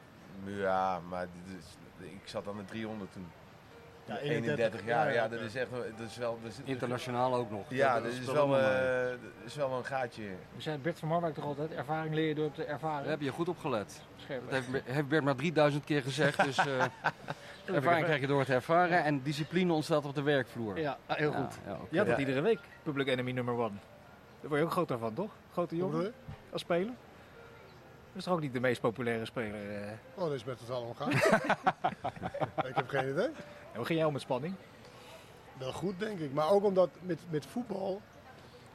ja, 0.45 1.01
maar 1.09 1.27
dit 1.47 1.59
is- 1.59 1.77
ik 2.07 2.21
zat 2.29 2.49
aan 2.49 2.57
de 2.57 2.65
300 2.65 3.13
toen. 3.13 3.27
Ja, 4.11 4.19
31 4.19 4.85
jaar, 4.85 5.13
ja, 5.13 5.29
dat 5.29 5.41
is 5.41 5.55
echt 5.55 5.71
dat 5.71 6.07
is 6.09 6.17
wel... 6.17 6.39
Dat 6.43 6.51
is, 6.51 6.57
Internationaal 6.65 7.35
ook 7.35 7.51
nog. 7.51 7.65
Ja, 7.69 7.95
dat, 7.95 8.03
dat 8.03 8.13
is, 8.13 8.25
wel, 8.27 8.59
eh, 8.59 9.09
dat 9.11 9.19
is 9.45 9.55
wel 9.55 9.73
een 9.73 9.85
gaatje. 9.85 10.23
We 10.57 10.63
zijn 10.63 10.83
Bert 10.83 10.99
van 10.99 11.09
Marwijk 11.09 11.35
toch 11.35 11.45
altijd, 11.45 11.73
ervaring 11.73 12.15
leer 12.15 12.29
je 12.29 12.35
door 12.35 12.53
te 12.53 12.65
ervaren. 12.65 13.03
Daar 13.03 13.11
heb 13.11 13.21
je 13.21 13.31
goed 13.31 13.49
op 13.49 13.59
gelet. 13.59 14.01
Scherp. 14.17 14.51
Dat 14.51 14.63
heeft, 14.65 14.85
heeft 14.87 15.09
Bert 15.09 15.25
maar 15.25 15.35
3000 15.37 15.85
keer 15.85 16.03
gezegd. 16.03 16.45
Dus 16.45 16.59
eh, 16.59 16.85
ervaring 17.75 18.05
krijg 18.05 18.21
je 18.21 18.27
door 18.27 18.41
het 18.41 18.51
ervaren. 18.51 19.05
En 19.05 19.23
discipline 19.23 19.73
ontstaat 19.73 20.05
op 20.05 20.15
de 20.15 20.23
werkvloer. 20.23 20.79
Ja, 20.79 20.99
ah, 21.07 21.17
heel 21.17 21.33
goed. 21.33 21.59
Ja. 21.67 21.79
Je 21.91 21.97
had 21.99 22.07
dat 22.07 22.17
Ja. 22.17 22.21
iedere 22.21 22.41
week, 22.41 22.61
Public 22.83 23.07
Enemy 23.07 23.33
number 23.33 23.55
one. 23.55 23.75
Daar 24.41 24.49
word 24.49 24.61
je 24.61 24.67
ook 24.67 24.73
groter 24.73 24.99
van, 24.99 25.15
toch? 25.15 25.31
Grote 25.53 25.77
jongen 25.77 26.13
als 26.53 26.61
speler. 26.61 26.93
Dat 28.13 28.19
is 28.19 28.25
toch 28.25 28.35
ook 28.35 28.41
niet 28.41 28.53
de 28.53 28.61
meest 28.61 28.81
populaire 28.81 29.25
speler? 29.25 29.83
eh? 29.83 29.91
Oh, 30.15 30.25
dat 30.25 30.33
is 30.33 30.45
met 30.45 30.59
totaal 30.59 30.83
omgaan. 30.83 31.11
ik 32.71 32.75
heb 32.75 32.89
geen 32.89 33.09
idee. 33.11 33.25
En 33.27 33.77
hoe 33.77 33.85
ging 33.85 33.99
jij 33.99 34.07
om 34.09 34.13
met 34.13 34.23
spanning? 34.23 34.55
Wel 35.59 35.73
goed, 35.73 35.99
denk 35.99 36.19
ik. 36.19 36.33
Maar 36.33 36.51
ook 36.51 36.65
omdat 36.65 36.91
met, 37.03 37.19
met 37.31 37.47
voetbal... 37.47 38.01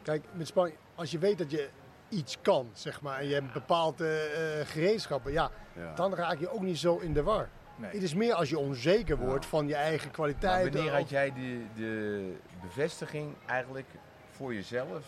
Kijk, 0.01 0.23
met 0.31 0.47
spanning... 0.47 0.77
Als 0.95 1.11
je 1.11 1.17
weet 1.19 1.37
dat 1.37 1.51
je 1.51 1.69
iets 2.09 2.37
kan, 2.41 2.69
zeg 2.73 3.01
maar... 3.01 3.19
En 3.19 3.27
je 3.27 3.33
hebt 3.33 3.53
bepaalde 3.53 4.17
eh, 4.19 4.67
gereedschappen... 4.67 5.31
Ja, 5.31 5.51
Ja. 5.73 5.93
dan 5.93 6.13
raak 6.15 6.39
je 6.39 6.49
ook 6.49 6.61
niet 6.61 6.77
zo 6.77 6.97
in 6.97 7.13
de 7.13 7.23
war. 7.23 7.49
Nee. 7.75 7.91
Het 7.91 8.03
is 8.03 8.13
meer 8.13 8.33
als 8.33 8.49
je 8.49 8.57
onzeker 8.59 9.17
wordt 9.17 9.45
van 9.45 9.67
je 9.67 9.75
eigen 9.75 10.05
Maar 10.05 10.13
kwaliteiten. 10.15 10.73
wanneer 10.73 10.91
of- 10.91 10.97
had 10.99 11.09
jij 11.09 11.33
de, 11.33 11.61
de 11.75 12.33
bevestiging 12.61 13.33
eigenlijk 13.45 13.87
voor 14.31 14.53
jezelf? 14.53 15.03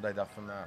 Dat 0.00 0.10
je 0.10 0.16
dacht 0.16 0.30
van, 0.34 0.44
nou, 0.44 0.66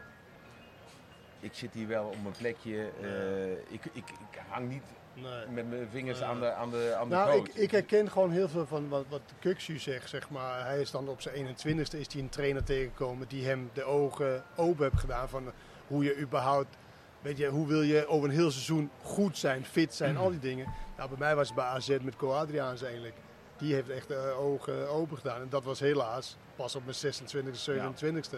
ik 1.45 1.53
zit 1.53 1.73
hier 1.73 1.87
wel 1.87 2.05
op 2.05 2.15
mijn 2.21 2.35
plekje. 2.37 2.89
eh, 3.01 3.51
ik, 3.51 3.85
ik, 3.91 4.03
ik 4.09 4.41
hang 4.47 4.69
niet 4.69 4.83
Nee. 5.13 5.47
met 5.53 5.69
mijn 5.69 5.87
vingers 5.91 6.21
aan 6.21 6.39
de, 6.39 6.51
aan 6.51 6.69
de, 6.71 6.95
aan 6.99 7.09
de 7.09 7.15
Nou, 7.15 7.31
coach. 7.31 7.47
ik, 7.47 7.53
ik 7.55 7.71
herken 7.71 8.11
gewoon 8.11 8.31
heel 8.31 8.49
veel 8.49 8.65
van 8.65 8.89
wat, 8.89 9.05
wat 9.09 9.21
Kuxu 9.39 9.77
zegt, 9.79 10.09
zeg 10.09 10.29
maar. 10.29 10.65
Hij 10.65 10.81
is 10.81 10.91
dan 10.91 11.07
op 11.09 11.21
zijn 11.21 11.47
21ste 11.47 11.97
is 11.99 12.11
hij 12.13 12.21
een 12.21 12.29
trainer 12.29 12.63
tegengekomen 12.63 13.27
die 13.27 13.45
hem 13.45 13.69
de 13.73 13.83
ogen 13.83 14.43
open 14.55 14.83
heeft 14.83 14.99
gedaan 14.99 15.29
van 15.29 15.51
hoe 15.87 16.03
je 16.03 16.17
überhaupt, 16.17 16.75
weet 17.21 17.37
je, 17.37 17.47
hoe 17.47 17.67
wil 17.67 17.81
je 17.81 18.07
over 18.07 18.29
een 18.29 18.35
heel 18.35 18.51
seizoen 18.51 18.89
goed 19.01 19.37
zijn, 19.37 19.65
fit 19.65 19.93
zijn, 19.93 20.17
al 20.17 20.29
die 20.29 20.39
dingen. 20.39 20.67
Nou, 20.97 21.09
bij 21.09 21.17
mij 21.17 21.35
was 21.35 21.47
het 21.47 21.55
bij 21.55 21.65
AZ 21.65 21.97
met 22.01 22.15
Co 22.15 22.31
Adriaans 22.31 22.81
eigenlijk. 22.83 23.15
Die 23.57 23.73
heeft 23.73 23.89
echt 23.89 24.07
de 24.07 24.17
ogen 24.39 24.89
open 24.89 25.17
gedaan. 25.17 25.41
En 25.41 25.49
dat 25.49 25.63
was 25.63 25.79
helaas 25.79 26.37
pas 26.55 26.75
op 26.75 26.81
mijn 26.85 26.97
26e, 26.97 27.69
27e. 27.69 28.37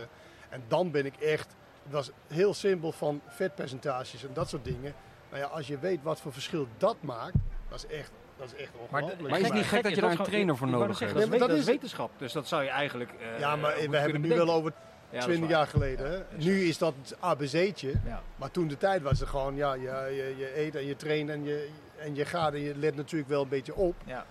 En 0.50 0.64
dan 0.68 0.92
ben 0.92 1.06
ik 1.06 1.16
echt, 1.16 1.56
het 1.88 1.96
was 1.96 2.12
heel 2.28 2.54
simpel 2.54 2.92
van 2.92 3.22
vetpercentages 3.28 4.24
en 4.24 4.30
dat 4.34 4.50
soort 4.50 4.64
dingen. 4.66 4.94
Nou 5.30 5.42
ja, 5.44 5.48
als 5.48 5.68
je 5.68 5.80
weet 5.80 6.00
wat 6.04 6.20
voor 6.22 6.34
verschil 6.34 6.68
dat 6.78 6.96
maakt, 7.00 7.36
dat 7.70 7.86
is 7.90 7.98
echt, 7.98 8.12
dat 8.38 8.48
is 8.48 8.62
echt 8.64 8.72
ongelooflijk. 8.90 9.30
Maar 9.30 9.40
is 9.40 9.46
het 9.46 9.54
niet 9.54 9.64
gek 9.66 9.84
dat 9.84 9.96
je 9.96 10.02
daar 10.02 10.12
een 10.12 10.24
trainer 10.24 10.58
voor 10.58 10.68
nodig 10.68 11.00
hebt? 11.00 11.14
Dat, 11.14 11.24
Nee, 11.24 11.34
is, 11.34 11.40
maar 11.40 11.48
dat 11.48 11.58
is 11.58 11.66
wetenschap, 11.66 12.12
dus 12.18 12.32
dat 12.34 12.48
zou 12.48 12.64
je 12.64 12.70
eigenlijk. 12.70 13.12
eh, 13.12 13.40
Ja, 13.40 13.56
maar 13.56 13.74
we 13.76 13.80
hebben 13.98 14.12
kunnen 14.22 14.30
nu 14.30 14.36
wel 14.46 14.52
over 14.52 14.72
Ja, 15.10 15.20
dat 15.20 15.30
is 15.30 15.36
20 15.36 15.50
waar. 15.50 15.58
jaar 15.58 15.68
geleden. 15.68 16.26
Is 16.38 16.46
Nu 16.46 16.62
is 16.62 16.78
dat 16.78 16.94
het 17.02 17.18
ABC'tje. 17.20 17.92
Ja. 18.06 18.22
Maar 18.36 18.52
toen 18.52 18.68
de 18.68 18.78
tijd 18.78 19.02
was 19.02 19.20
het 19.20 19.30
gewoon, 19.30 19.56
ja, 19.56 19.74
je, 19.74 19.82
je, 20.16 20.34
je 20.38 20.60
eet 20.60 20.76
en 20.76 20.86
je 20.86 20.96
traint 20.96 21.30
en 21.30 21.44
je, 21.44 21.70
en 21.98 22.16
je 22.16 22.26
gaat 22.26 22.54
en 22.54 22.62
je 22.62 22.76
let 22.76 22.96
natuurlijk 22.96 23.30
wel 23.30 23.42
een 23.42 23.50
beetje 23.50 23.76
op. 23.76 23.96
Ja. 24.06 24.26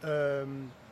Ehm, 0.00 0.48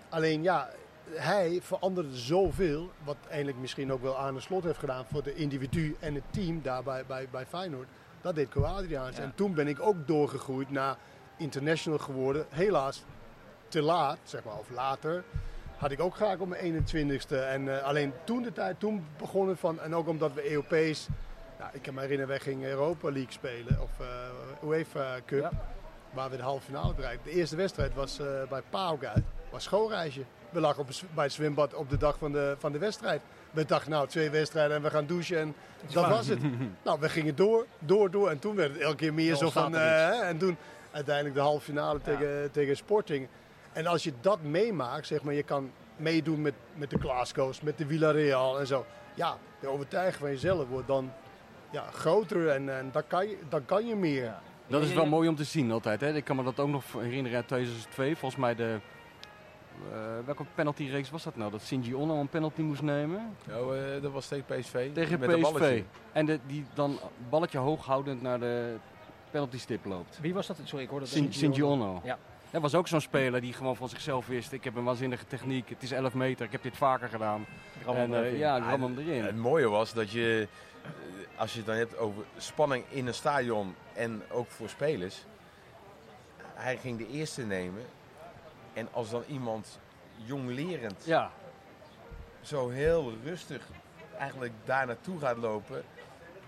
alleen 0.08 0.42
ja, 0.42 0.68
hij 1.10 1.58
veranderde 1.62 2.16
zoveel, 2.16 2.90
wat 3.04 3.16
eigenlijk 3.28 3.58
misschien 3.58 3.92
ook 3.92 4.02
wel 4.02 4.18
aan 4.18 4.34
de 4.34 4.40
slot 4.40 4.64
heeft 4.64 4.78
gedaan 4.78 5.04
voor 5.04 5.22
de 5.22 5.34
individu 5.34 5.96
en 6.00 6.14
het 6.14 6.24
team 6.30 6.62
daar 6.62 6.82
bij, 6.82 7.06
bij, 7.06 7.28
bij 7.30 7.46
Feyenoord. 7.46 7.88
Dat 8.20 8.34
deed 8.34 8.48
Co 8.48 8.62
Adriaans. 8.62 9.16
Ja. 9.16 9.22
En 9.22 9.34
toen 9.34 9.54
ben 9.54 9.68
ik 9.68 9.80
ook 9.80 10.06
doorgegroeid 10.06 10.70
naar 10.70 10.96
international 11.36 11.98
geworden. 11.98 12.46
Helaas 12.48 13.04
te 13.68 13.82
laat, 13.82 14.18
zeg 14.22 14.44
maar, 14.44 14.58
of 14.58 14.70
later. 14.70 15.24
Had 15.76 15.90
ik 15.90 16.00
ook 16.00 16.14
graag 16.14 16.38
op 16.38 16.48
mijn 16.48 16.84
21ste. 16.86 17.36
En 17.36 17.76
eh, 17.76 17.84
alleen 17.84 18.12
toen 18.24 18.42
de 18.42 18.52
tijd, 18.52 18.80
toen 18.80 19.06
begon 19.18 19.48
het 19.48 19.58
van. 19.58 19.80
En 19.80 19.94
ook 19.94 20.08
omdat 20.08 20.32
we 20.32 20.50
Europees. 20.50 21.08
Nou, 21.58 21.70
ik 21.74 21.82
kan 21.82 21.94
me 21.94 22.00
herinneren, 22.00 22.28
wij 22.28 22.40
gingen 22.40 22.68
Europa 22.68 23.10
League 23.10 23.32
spelen. 23.32 23.80
Of 23.82 23.90
eh 24.00 24.68
UEFA 24.68 25.20
Cup. 25.26 25.40
Ja. 25.40 25.50
Waar 26.12 26.30
we 26.30 26.36
de 26.36 26.42
halve 26.42 26.64
finale 26.64 26.94
bereikten. 26.94 27.30
De 27.30 27.38
eerste 27.38 27.56
wedstrijd 27.56 27.94
was 27.94 28.18
eh, 28.18 28.26
bij 28.48 28.62
Pauk 28.70 29.04
uit. 29.04 29.24
Was 29.50 29.64
schoolreisje. 29.64 30.24
We 30.56 30.62
lagen 30.62 30.80
op, 30.82 30.88
bij 31.14 31.24
het 31.24 31.32
zwembad 31.32 31.74
op 31.74 31.90
de 31.90 31.96
dag 31.96 32.18
van 32.18 32.32
de, 32.32 32.56
van 32.58 32.72
de 32.72 32.78
wedstrijd. 32.78 33.20
We 33.50 33.64
dachten, 33.64 33.90
nou, 33.90 34.08
twee 34.08 34.30
wedstrijden 34.30 34.76
en 34.76 34.82
we 34.82 34.90
gaan 34.90 35.06
douchen. 35.06 35.38
En 35.38 35.54
dat 35.92 36.08
was 36.08 36.26
het. 36.26 36.38
nou, 36.84 37.00
we 37.00 37.08
gingen 37.08 37.36
door, 37.36 37.66
door, 37.78 38.10
door. 38.10 38.30
En 38.30 38.38
toen 38.38 38.56
werd 38.56 38.72
het 38.72 38.82
elke 38.82 38.96
keer 38.96 39.14
meer 39.14 39.28
Dan 39.30 39.38
zo 39.38 39.50
van... 39.50 39.76
eh, 39.76 40.28
en 40.28 40.38
toen 40.38 40.56
uiteindelijk 40.90 41.34
de 41.34 41.40
halve 41.40 41.64
finale 41.64 41.98
Ja. 41.98 42.04
tegen, 42.04 42.50
tegen 42.50 42.76
Sporting. 42.76 43.28
En 43.72 43.86
als 43.86 44.04
je 44.04 44.12
dat 44.20 44.42
meemaakt, 44.42 45.06
zeg 45.06 45.22
maar, 45.22 45.34
je 45.34 45.42
kan 45.42 45.70
meedoen 45.96 46.42
met, 46.42 46.54
met 46.74 46.90
de 46.90 46.98
Glasgow's, 46.98 47.60
met 47.60 47.78
de 47.78 47.86
Villarreal 47.86 48.58
en 48.60 48.66
zo. 48.66 48.86
Ja, 49.14 49.36
de 49.60 49.68
overtuiging 49.68 50.16
van 50.16 50.30
jezelf 50.30 50.68
wordt 50.68 50.86
dan 50.86 51.12
ja, 51.70 51.84
groter 51.92 52.48
en, 52.48 52.76
en 52.78 52.88
dan, 52.92 53.02
kan 53.06 53.28
je, 53.28 53.38
dan 53.48 53.64
kan 53.64 53.86
je 53.86 53.96
meer. 53.96 54.34
Dat 54.66 54.82
is 54.82 54.92
wel 54.92 55.06
mooi 55.06 55.28
om 55.28 55.36
te 55.36 55.44
zien 55.44 55.70
altijd. 55.70 56.00
Hè? 56.00 56.14
Ik 56.14 56.24
kan 56.24 56.36
me 56.36 56.42
dat 56.42 56.60
ook 56.60 56.68
nog 56.68 56.84
herinneren 56.92 57.36
uit 57.36 57.48
2002. 57.48 58.16
Volgens 58.16 58.40
mij 58.40 58.54
de... 58.54 58.78
eh, 59.92 59.98
welke 60.24 60.44
penaltyreeks 60.54 61.10
was 61.10 61.22
dat 61.22 61.36
nou? 61.36 61.50
Dat 61.50 61.62
Shinji 61.62 61.94
Ono 61.94 62.20
een 62.20 62.28
penalty 62.28 62.60
moest 62.62 62.82
nemen 62.82 63.36
Oh, 63.50 63.76
eh, 63.76 64.02
dat 64.02 64.12
was 64.12 64.26
tegen 64.28 64.44
PSV. 64.44 64.92
tegen 64.92 65.18
met 65.20 65.28
een 65.28 65.40
PSV. 65.40 65.52
balletje. 65.52 65.84
En 66.12 66.26
de, 66.26 66.38
die 66.46 66.64
dan 66.74 66.98
balletje 67.28 67.58
hoog 67.58 67.84
houdend 67.86 68.22
naar 68.22 68.40
de 68.40 68.76
penalty 69.30 69.58
stip 69.58 69.84
loopt. 69.84 70.18
Wie 70.20 70.34
was 70.34 70.46
dat? 70.46 70.56
Sorry, 70.64 70.84
ik 70.84 70.90
hoorde 70.90 71.06
dat. 71.10 71.32
Shinji 71.32 71.64
Ono. 71.64 72.00
Ja. 72.04 72.18
Dat 72.50 72.62
was 72.62 72.74
ook 72.74 72.88
zo'n 72.88 73.00
speler 73.00 73.40
die 73.40 73.52
gewoon 73.52 73.76
van 73.76 73.88
zichzelf 73.88 74.26
wist. 74.26 74.52
Ik 74.52 74.64
heb 74.64 74.76
een 74.76 74.84
waanzinnige 74.84 75.26
techniek. 75.26 75.68
Het 75.68 75.82
is 75.82 75.90
11 75.90 76.14
meter. 76.14 76.46
Ik 76.46 76.52
heb 76.52 76.62
dit 76.62 76.76
vaker 76.76 77.08
gedaan. 77.08 77.46
En 77.86 78.14
eh, 78.24 78.38
ja, 78.38 78.58
ram 78.58 78.82
hem 78.82 78.98
erin. 78.98 79.24
Het 79.24 79.36
mooie 79.36 79.68
was 79.68 79.92
dat 79.92 80.10
je, 80.10 80.48
als 81.36 81.52
je 81.52 81.58
het 81.58 81.66
dan 81.66 81.76
hebt 81.76 81.98
over 81.98 82.24
spanning 82.36 82.84
in 82.88 83.06
een 83.06 83.14
stadion 83.14 83.74
en 83.94 84.22
ook 84.30 84.50
voor 84.50 84.68
spelers. 84.68 85.24
Hij 86.54 86.76
ging 86.76 86.98
de 86.98 87.08
eerste 87.08 87.42
nemen. 87.42 87.82
En 88.76 88.88
als 88.92 89.10
dan 89.10 89.22
iemand 89.26 89.78
jonglerend 90.16 91.02
Ja, 91.04 91.30
zo 92.40 92.68
heel 92.68 93.12
rustig 93.24 93.62
eigenlijk 94.18 94.52
daar 94.64 94.86
naartoe 94.86 95.20
gaat 95.20 95.36
lopen. 95.36 95.82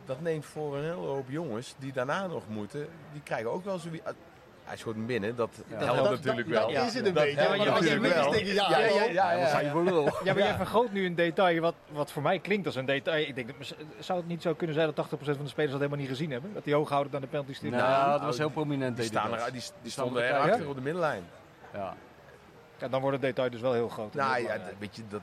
Dat 0.05 0.20
neemt 0.20 0.45
voor 0.45 0.76
een 0.76 0.83
hele 0.83 0.95
hoop 1.07 1.29
jongens 1.29 1.74
die 1.79 1.93
daarna 1.93 2.26
nog 2.26 2.43
moeten. 2.49 2.89
Die 3.12 3.22
krijgen 3.22 3.51
ook 3.51 3.64
wel 3.64 3.79
zoiets. 3.79 4.05
Hij 4.64 4.76
schoot 4.76 4.95
hem 4.95 5.07
binnen, 5.07 5.37
dat 5.37 5.51
helpt 5.68 5.97
Dat- 6.03 6.11
natuurlijk 6.11 6.49
dat, 6.49 6.59
wel. 6.64 6.72
Dat 6.72 6.87
is 6.87 6.95
het 6.95 7.07
een 7.07 7.14
Dat 7.14 7.24
beetje. 7.24 7.41
helpt 7.41 7.59
maar 7.59 7.70
als 7.70 7.87
je 7.87 8.01
wel. 8.01 8.35
ja, 8.35 8.79
Ja, 8.79 8.79
ja, 8.79 9.05
ja, 9.33 9.39
wat 9.39 9.49
sta 9.49 9.59
je 9.61 9.70
voor 9.70 9.85
lul? 9.85 10.05
Ja, 10.24 10.33
maar 10.35 10.43
jij 10.43 10.55
vergroot 10.55 10.93
nu 10.93 11.07
een 11.07 11.14
detail 11.14 11.61
wat, 11.61 11.74
wat 11.91 12.11
voor 12.12 12.22
mij 12.22 12.39
klinkt 12.39 12.66
als 12.66 12.74
een 12.74 12.85
detail. 12.85 13.26
Ik 13.29 13.35
denk, 13.35 13.51
zou 13.99 14.18
het 14.18 14.29
niet 14.29 14.43
zo 14.43 14.55
kunnen 14.55 14.74
zijn 14.76 14.87
dat 14.87 14.95
80% 15.07 15.37
van 15.37 15.45
de 15.45 15.51
spelers 15.51 15.70
dat 15.72 15.81
helemaal 15.81 16.01
niet 16.01 16.09
gezien 16.09 16.31
hebben? 16.31 16.55
Dat 16.55 16.64
die 16.64 16.74
hoog 16.74 16.89
houden 16.89 17.12
dan 17.12 17.20
de 17.20 17.26
penalty 17.26 17.53
stip? 17.53 17.70
Nou, 17.70 18.11
dat 18.12 18.20
was 18.20 18.39
heel 18.39 18.51
prominent. 18.51 18.97
Die, 18.97 19.05
staan 19.05 19.33
er, 19.35 19.53
die, 19.53 19.62
die 19.83 19.91
stonden 19.91 20.22
er 20.22 20.29
erachter 20.35 20.62
ja? 20.62 20.68
op 20.68 20.74
de 20.74 20.81
middenlijn. 20.81 21.22
Ja. 21.72 21.97
Ja, 22.79 22.89
dan 22.89 23.01
wordt 23.01 23.16
het 23.16 23.26
detail 23.26 23.51
dus 23.51 23.61
wel 23.61 23.72
heel 23.72 23.89
groot. 23.89 24.14
Nou 24.14 24.43
ja, 24.43 24.61
weet 24.79 24.97
je, 24.97 25.03
dat 25.09 25.22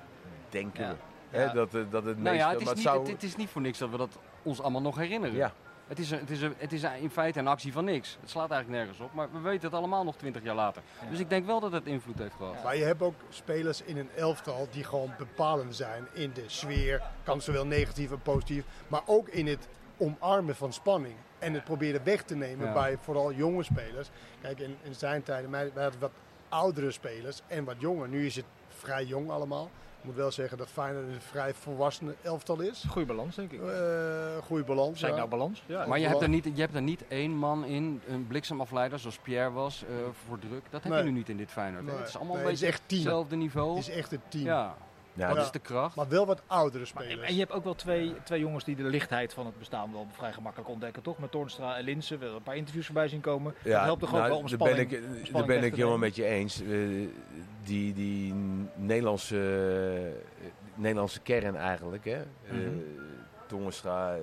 denken 0.49 0.89
we. 1.32 1.51
Dat, 1.53 1.72
dat 1.91 2.03
het 2.06 2.18
Nou 2.18 2.36
ja, 2.36 2.49
het 2.51 2.62
is, 2.62 2.68
niet, 2.74 2.80
zou- 2.80 2.99
het, 2.99 3.08
het 3.12 3.24
is 3.24 3.36
niet 3.36 3.49
voor 3.49 3.62
niks 3.62 3.78
dat 3.78 3.89
we 3.89 3.97
dat 3.97 4.18
ons 4.43 4.62
allemaal 4.62 4.82
nog 4.82 4.97
herinneren. 4.97 5.36
Ja. 5.36 5.53
Het 5.88 5.99
is, 5.99 6.12
een, 6.12 6.20
het, 6.20 6.30
is 6.30 6.41
een, 6.41 6.53
het 6.58 6.74
is 6.74 6.84
een- 6.84 6.99
in 6.99 7.10
feite 7.10 7.39
een 7.39 7.47
actie 7.47 7.72
van 7.74 7.86
niks. 7.86 8.18
Het 8.22 8.30
slaat 8.30 8.51
eigenlijk 8.51 8.82
nergens 8.82 8.99
op, 9.08 9.14
maar 9.14 9.28
we 9.32 9.39
weten 9.39 9.62
het 9.70 9.74
allemaal 9.78 10.03
nog 10.03 10.16
20 10.16 10.43
jaar 10.43 10.56
later. 10.56 10.82
Ja. 11.03 11.10
Dus 11.10 11.20
ik 11.20 11.30
denk 11.30 11.45
wel 11.45 11.60
dat 11.60 11.72
het 11.72 11.86
invloed 11.86 12.20
heeft 12.20 12.34
gehad. 12.36 12.64
Maar 12.64 12.78
je 12.78 12.84
hebt 12.84 13.01
ook 13.01 13.14
spelers 13.30 13.82
in 13.82 13.97
een 13.97 14.10
elftal 14.16 14.68
die 14.72 14.84
gewoon 14.84 15.14
bepalend 15.18 15.76
zijn 15.76 16.08
in 16.14 16.32
de 16.34 16.43
sfeer. 16.47 17.01
Kan 17.24 17.41
zowel 17.41 17.66
negatief 17.66 18.12
en 18.12 18.22
positief. 18.22 18.64
Maar 18.88 19.01
ook 19.06 19.28
in 19.28 19.47
het 19.47 19.68
omarmen 19.97 20.56
van 20.56 20.74
spanning. 20.74 21.16
En 21.39 21.53
het 21.53 21.64
proberen 21.64 22.03
weg 22.03 22.24
te 22.24 22.36
nemen 22.36 22.66
Ja. 22.68 22.74
bij 22.74 22.97
vooral 23.01 23.32
jonge 23.34 23.64
spelers. 23.64 24.10
Kijk, 24.41 24.60
in, 24.60 24.78
in 24.84 24.95
zijn 24.95 25.24
tijden, 25.24 25.51
wij 25.51 25.72
wij 25.74 25.84
hadden 25.84 26.01
wat 26.01 26.12
oudere 26.56 26.91
spelers 26.91 27.41
en 27.47 27.64
wat 27.64 27.76
jonger. 27.80 28.08
Nu 28.10 28.26
is 28.26 28.36
het 28.36 28.45
vrij 28.68 29.06
jong 29.06 29.30
allemaal. 29.30 29.70
Ik 29.99 30.12
moet 30.12 30.16
wel 30.16 30.32
zeggen 30.32 30.58
dat 30.58 30.68
Feyenoord 30.70 31.06
een 31.08 31.22
vrij 31.22 31.53
volwassen 31.53 32.16
elftal 32.22 32.60
is. 32.60 32.84
Goede 32.89 33.08
balans, 33.08 33.36
denk 33.36 33.51
ik. 33.51 33.62
Eh 33.62 34.38
goede 34.43 34.64
balans. 34.64 34.99
Zijn 34.99 35.12
ja. 35.12 35.18
nou 35.18 35.30
balans? 35.30 35.64
Ja. 35.66 35.86
Maar 35.86 35.99
je 35.99 36.08
hebt, 36.08 36.22
er 36.22 36.30
niet, 36.30 36.43
je 36.53 36.62
hebt 36.62 36.76
er 36.76 36.82
niet 36.82 37.08
één 37.08 37.32
man 37.32 37.66
in, 37.66 38.01
een 38.08 38.28
bliksemafleider 38.28 38.99
zoals 38.99 39.18
Pierre 39.18 39.51
was, 39.51 39.84
eh, 39.84 39.95
voor 40.28 40.39
druk. 40.39 40.64
Dat 40.70 40.84
heb 40.84 40.91
Nee. 40.91 41.03
je 41.03 41.10
nu 41.10 41.16
niet 41.18 41.30
in 41.30 41.38
dit 41.38 41.51
Feyenoord. 41.51 41.86
Nee, 41.86 41.95
Het 41.95 42.08
is 42.08 42.16
allemaal 42.16 42.36
nee, 42.36 42.43
een 42.43 42.49
het 42.51 42.62
is 42.62 42.68
beetje 42.68 42.78
echt 42.80 42.89
team. 42.89 43.01
hetzelfde 43.01 43.36
niveau. 43.36 43.70
Het 43.78 43.88
is 43.88 43.95
echt 43.95 44.12
het 44.12 44.22
team. 44.30 44.43
Ja, 44.45 44.76
Ja, 45.16 45.28
dat 45.28 45.38
Ja. 45.38 45.41
is 45.43 45.51
de 45.51 45.59
kracht. 45.59 45.95
Maar 45.95 46.07
wel 46.09 46.26
wat 46.26 46.41
oudere 46.47 46.78
Maar- 46.93 47.03
spelers. 47.03 47.28
en 47.28 47.34
je 47.34 47.39
hebt 47.39 47.51
ook 47.51 47.63
wel 47.63 47.76
twee, 47.76 48.13
twee 48.24 48.39
jongens 48.39 48.63
die 48.63 48.76
de 48.76 48.84
lichtheid 48.84 49.34
van 49.34 49.45
het 49.45 49.57
bestaan 49.59 49.91
wel 49.91 50.07
vrij 50.11 50.34
gemakkelijk 50.34 50.70
ontdekken, 50.70 51.01
toch? 51.01 51.18
Met 51.18 51.32
Toornstra 51.32 51.78
en 51.78 51.84
Linsen. 51.84 52.16
We 52.18 52.22
hebben 52.24 52.38
een 52.39 52.45
paar 52.45 52.55
interviews 52.55 52.86
voorbij 52.86 53.07
zien 53.07 53.22
komen. 53.22 53.53
dat 53.63 53.82
helpt 53.82 53.99
toch 53.99 54.09
ook 54.09 54.16
nou, 54.16 54.28
wel 54.30 54.38
om 54.38 54.41
daar 54.47 54.51
spanning, 54.51 54.89
ben 54.89 54.99
ik, 54.99 55.03
spanning 55.05 55.34
daar 55.34 55.45
ben 55.45 55.63
ik 55.63 55.76
helemaal 55.76 55.97
met 55.97 56.16
je 56.16 56.26
eens. 56.26 56.61
Eh, 56.61 56.70
die, 57.63 57.93
die 57.93 58.34
Nederlandse, 58.76 59.38
eh, 60.39 60.45
Nederlandse 60.74 61.22
kern 61.22 61.55
eigenlijk. 61.55 62.05
Hè? 62.05 62.22
Eh, 62.49 62.57
Tongenstra, 63.47 64.16
eh 64.16 64.22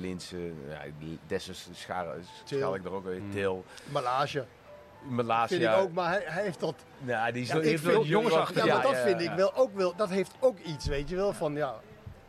Linsen, 0.00 0.54
ja, 0.68 0.80
Dessers 1.26 1.68
schaal, 1.72 2.74
ik 2.74 2.84
er 2.84 2.92
ook 2.92 3.04
weer. 3.04 3.20
Mhm. 3.20 3.30
Til. 3.30 3.64
Malage. 3.92 4.44
Vind 5.46 5.62
ik 5.62 5.76
ook, 5.76 5.92
maar 5.92 6.08
hij, 6.08 6.22
hij 6.24 6.42
heeft 6.42 6.60
dat... 6.60 6.74
Ja, 7.04 7.30
die 7.30 7.42
is 7.42 7.48
Ja, 7.48 7.60
heeft 7.60 7.82
wel 7.82 8.04
jongensachtig, 8.04 8.64
Ja, 8.64 8.74
maar 8.74 8.82
dat 8.82 8.96
vind 8.96 9.20
ik 9.20 9.30
wel 9.30 9.54
ook 9.54 9.74
wel... 9.74 9.96
Dat 9.96 10.08
heeft 10.08 10.34
ook 10.40 10.58
iets, 10.58 10.86
weet 10.86 11.08
je 11.08 11.16
wel, 11.16 11.32
van 11.32 11.54
ja... 11.54 11.74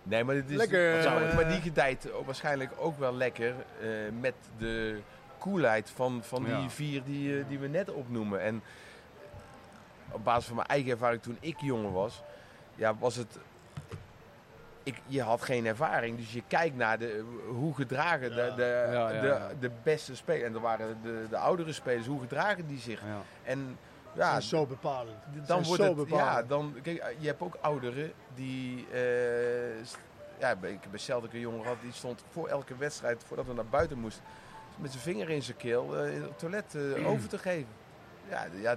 Nee, 0.03 0.23
maar, 0.23 0.35
het 0.35 0.49
is, 0.49 0.57
Lekker, 0.57 1.09
maar, 1.09 1.29
eh, 1.29 1.35
maar 1.35 1.47
die 1.49 1.61
gedijt 1.61 2.07
waarschijnlijk 2.25 2.71
ook 2.77 2.97
wel 2.99 3.15
lekker 3.15 3.53
eh, 3.81 3.87
met 4.19 4.33
de 4.57 4.99
koelheid 5.37 5.89
van, 5.89 6.21
van 6.23 6.43
die 6.43 6.69
vier 6.69 7.03
die, 7.03 7.39
eh, 7.39 7.45
die 7.47 7.59
we 7.59 7.67
net 7.67 7.91
opnoemen. 7.91 8.41
En 8.41 8.63
op 10.11 10.23
basis 10.23 10.45
van 10.45 10.55
mijn 10.55 10.67
eigen 10.67 10.91
ervaring 10.91 11.21
toen 11.21 11.37
ik 11.39 11.59
jonger 11.59 11.91
was, 11.91 12.23
ja, 12.75 12.95
was 12.99 13.15
het... 13.15 13.37
Ik, 14.83 15.01
je 15.07 15.21
had 15.21 15.41
geen 15.41 15.65
ervaring, 15.65 16.17
dus 16.17 16.33
je 16.33 16.43
kijkt 16.47 16.75
naar 16.75 16.99
de, 16.99 17.23
hoe 17.47 17.75
gedragen 17.75 18.29
de, 18.29 18.35
Ja. 18.41 18.55
de, 18.55 18.89
Ja, 18.91 19.09
ja, 19.09 19.21
de, 19.21 19.27
ja. 19.27 19.49
de 19.59 19.71
beste 19.83 20.15
spelers, 20.15 20.43
en 20.43 20.53
dat 20.53 20.61
waren 20.61 20.97
de, 21.03 21.25
de 21.29 21.37
oudere 21.37 21.73
spelers, 21.73 22.05
hoe 22.07 22.19
gedragen 22.21 22.67
die 22.67 22.79
zich? 22.79 23.01
Ja. 23.01 23.21
En 23.43 23.77
Ja, 24.15 24.29
zijn 24.29 24.41
zo 24.41 24.65
bepalend. 24.65 25.17
dan 25.33 25.45
Zijn 25.45 25.63
wordt 25.63 25.81
zo 25.81 25.87
het, 25.87 25.95
bepalend. 26.09 26.27
ja, 26.27 26.43
dan, 26.43 26.75
kijk, 26.81 27.15
je 27.19 27.27
hebt 27.27 27.41
ook 27.41 27.57
ouderen 27.61 28.11
die, 28.35 28.87
eh, 28.91 29.83
ja, 30.39 30.49
ik 30.61 30.79
heb 30.89 30.99
Celtic 30.99 31.33
een 31.33 31.39
jongen 31.39 31.61
gehad, 31.61 31.77
die 31.81 31.91
stond 31.93 32.23
voor 32.31 32.47
elke 32.47 32.77
wedstrijd, 32.77 33.23
voordat 33.23 33.45
we 33.45 33.53
naar 33.53 33.65
buiten 33.65 33.97
moesten, 33.99 34.23
met 34.75 34.91
zijn 34.91 35.03
vinger 35.03 35.29
in 35.29 35.43
zijn 35.43 35.57
keel 35.57 35.97
eh, 35.97 36.13
in 36.15 36.21
het 36.21 36.39
toilet 36.39 36.75
eh, 36.95 37.07
over 37.09 37.29
te 37.29 37.37
geven. 37.37 37.71
Ja, 38.29 38.45
ja, 38.61 38.75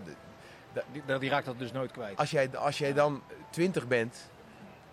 Die, 0.92 1.18
die 1.18 1.30
raakt 1.30 1.46
dat 1.46 1.58
dus 1.58 1.72
nooit 1.72 1.90
kwijt. 1.90 2.16
als, 2.18 2.30
jij, 2.30 2.56
als 2.56 2.78
jij 2.78 2.92
dan 2.92 3.22
twintig 3.50 3.86
bent 3.86 4.30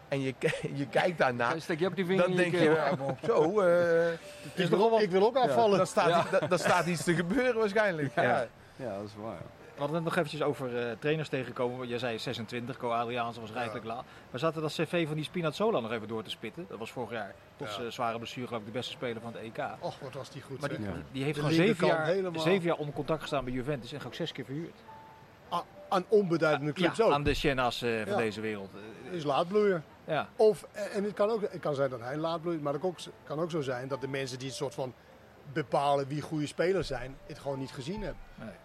en 0.08 0.22
je, 0.22 0.34
je 0.82 0.88
kijkt 0.88 1.18
daarna, 1.18 1.54
je 1.78 1.88
ook 1.88 1.96
die 1.96 2.06
vinger 2.06 2.28
dan 2.28 2.36
denk 2.36 2.52
je, 2.52 2.60
ja, 2.64 2.96
zo, 3.26 3.60
eh, 3.62 4.12
ik, 4.54 4.68
wil, 4.70 5.00
ik 5.00 5.10
wil 5.12 5.26
ook 5.26 5.38
afvallen. 5.38 5.78
dan, 5.78 5.88
staat, 5.88 6.32
dan, 6.40 6.50
dan 6.50 6.60
staat 6.60 6.86
iets 6.86 7.04
te 7.04 7.14
gebeuren 7.16 7.56
waarschijnlijk. 7.56 8.16
Ja. 8.16 8.22
Ja. 8.24 8.48
Ja, 8.76 8.98
dat 8.98 9.06
is 9.06 9.16
waar. 9.22 9.42
We 9.74 9.80
hadden 9.80 9.96
het 9.96 10.06
nog 10.06 10.16
eventjes 10.16 10.42
over 10.42 10.78
eh, 10.78 10.92
trainers 11.00 11.30
tegenkomen. 11.30 11.88
Jij 11.88 11.98
zei 12.00 12.20
26, 12.20 12.78
Co 12.78 12.90
Adriaanse 12.90 13.40
was 13.42 13.52
rijkelijk 13.52 13.86
laat. 13.86 14.04
We 14.32 14.38
zaten 14.38 14.62
dat 14.62 14.72
cv 14.72 15.08
van 15.08 15.16
die 15.16 15.26
Spinazzola 15.26 15.80
nog 15.80 15.92
even 15.92 16.08
door 16.08 16.24
te 16.24 16.30
spitten. 16.30 16.66
Dat 16.70 16.78
was 16.80 16.92
vorig 16.92 17.12
jaar, 17.12 17.34
tot 17.58 17.80
Ja. 17.82 17.90
zware 17.90 18.18
blessure, 18.18 18.48
geloof 18.48 18.62
ik, 18.62 18.68
de 18.68 18.74
beste 18.74 18.92
speler 18.92 19.22
van 19.22 19.34
het 19.34 19.42
EK. 19.42 19.64
Och, 19.80 20.00
wat 20.00 20.14
was 20.14 20.30
die 20.30 20.42
goed. 20.42 20.60
Maar 20.60 20.70
die. 20.70 20.80
Ja. 20.80 20.92
heeft 21.24 21.36
De 21.36 21.42
gewoon 21.42 21.56
zeven 21.56 21.88
jaar, 21.88 22.06
helemaal. 22.06 22.42
zeven 22.42 22.66
jaar 22.68 22.78
onder 22.78 22.94
contract 22.96 23.22
gestaan 23.22 23.44
bij 23.44 23.54
Juventus 23.54 23.94
en 23.94 24.00
ook 24.06 24.14
zes 24.14 24.32
keer 24.32 24.46
verhuurd. 24.46 24.76
Aan 25.90 26.06
onbeduidende 26.08 26.74
clubs 26.74 26.98
ja, 26.98 27.04
ook. 27.06 27.12
aan 27.12 27.24
de 27.24 27.34
Shenna's 27.34 27.82
eh, 27.82 27.90
van 28.02 28.12
Ja. 28.12 28.18
deze 28.18 28.42
wereld. 28.42 28.70
Is 29.12 29.24
laatbloeier. 29.24 29.84
Ja. 30.06 30.30
Of, 30.36 30.68
en 30.94 31.04
het 31.04 31.14
kan 31.14 31.30
ook, 31.30 31.42
het 31.42 31.62
kan 31.62 31.76
zijn 31.76 31.90
dat 31.90 32.00
hij 32.00 32.18
laat 32.18 32.42
bloeit, 32.42 32.62
maar 32.62 32.74
het 32.74 32.84
ook, 32.84 32.98
kan 33.24 33.40
ook 33.40 33.52
zo 33.52 33.62
zijn 33.62 33.88
dat 33.88 34.02
de 34.02 34.08
mensen 34.08 34.40
die 34.40 34.48
het 34.48 34.58
soort 34.58 34.74
van 34.74 34.94
bepalen 35.54 36.08
wie 36.08 36.22
goede 36.22 36.48
spelers 36.48 36.88
zijn, 36.88 37.18
het 37.26 37.40
gewoon 37.40 37.60
niet 37.60 37.72
gezien 37.72 38.02
hebben. 38.02 38.22
Nee. 38.36 38.56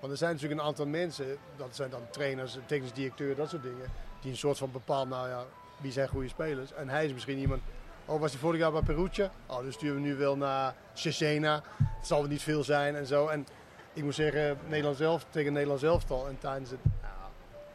Want 0.00 0.12
er 0.12 0.18
zijn 0.18 0.32
natuurlijk 0.32 0.60
een 0.60 0.66
aantal 0.66 0.86
mensen, 0.86 1.36
dat 1.56 1.76
zijn 1.76 1.90
dan 1.90 2.02
trainers, 2.10 2.58
technisch 2.66 2.92
directeur, 2.92 3.36
dat 3.36 3.48
soort 3.48 3.62
dingen, 3.62 3.92
die 4.20 4.30
een 4.30 4.36
soort 4.36 4.58
van 4.58 4.72
bepaalt, 4.72 5.08
nou 5.08 5.28
ja, 5.28 5.44
wie 5.80 5.92
zijn 5.92 6.08
goede 6.08 6.28
spelers. 6.28 6.72
En 6.72 6.88
hij 6.88 7.04
is 7.04 7.12
misschien 7.12 7.38
iemand, 7.38 7.62
oh 8.04 8.20
was 8.20 8.30
hij 8.30 8.40
vorig 8.40 8.60
jaar 8.60 8.72
bij 8.72 8.82
Perugia? 8.82 9.30
Oh, 9.46 9.60
dus 9.60 9.74
sturen 9.74 9.94
we 9.94 10.08
nu 10.08 10.14
wel 10.14 10.36
naar 10.36 10.74
Cesena. 10.92 11.62
Het 11.76 12.06
zal 12.06 12.22
niet 12.22 12.42
veel 12.42 12.64
zijn 12.64 12.96
en 12.96 13.06
zo. 13.06 13.26
En 13.26 13.46
ik 13.92 14.02
moet 14.02 14.14
zeggen, 14.14 14.58
Nederland 14.66 14.96
zelf 14.96 15.26
tegen 15.30 15.52
Nederland 15.52 15.80
zelftal 15.80 16.28
en 16.28 16.38
tijdens 16.38 16.70
het, 16.70 16.80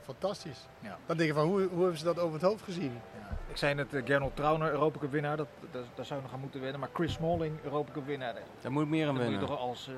fantastisch. 0.06 0.68
Ja. 0.80 0.98
Dan 1.06 1.18
denk 1.18 1.30
je 1.30 1.36
van, 1.36 1.46
hoe, 1.48 1.62
hoe 1.68 1.80
hebben 1.82 1.98
ze 1.98 2.04
dat 2.04 2.20
over 2.20 2.34
het 2.34 2.42
hoofd 2.50 2.64
gezien? 2.64 2.92
Ja. 3.20 3.38
Ik 3.50 3.58
zei 3.58 3.74
net, 3.74 3.94
uh, 3.94 4.06
Gernot 4.06 4.36
Trauner, 4.36 4.72
Europa 4.72 5.00
Cup 5.00 5.12
winnaar, 5.12 5.38
dat, 5.38 5.48
dat, 5.72 5.84
daar 5.96 6.06
zou 6.06 6.20
je 6.20 6.26
nog 6.26 6.34
aan 6.36 6.40
moeten 6.42 6.62
winnen. 6.62 6.80
Maar 6.80 6.90
Chris 6.94 7.14
Smalling, 7.14 7.58
Europa 7.64 7.92
Cup 7.92 8.06
winnaar, 8.06 8.34
daar 8.62 8.72
moet 8.72 8.84
ik 8.84 8.90
meer 8.90 9.08
aan 9.08 9.14
moet 9.14 9.24
je 9.24 9.30
winnen. 9.30 9.48
toch 9.48 9.60
als... 9.60 9.88
eh, 9.88 9.94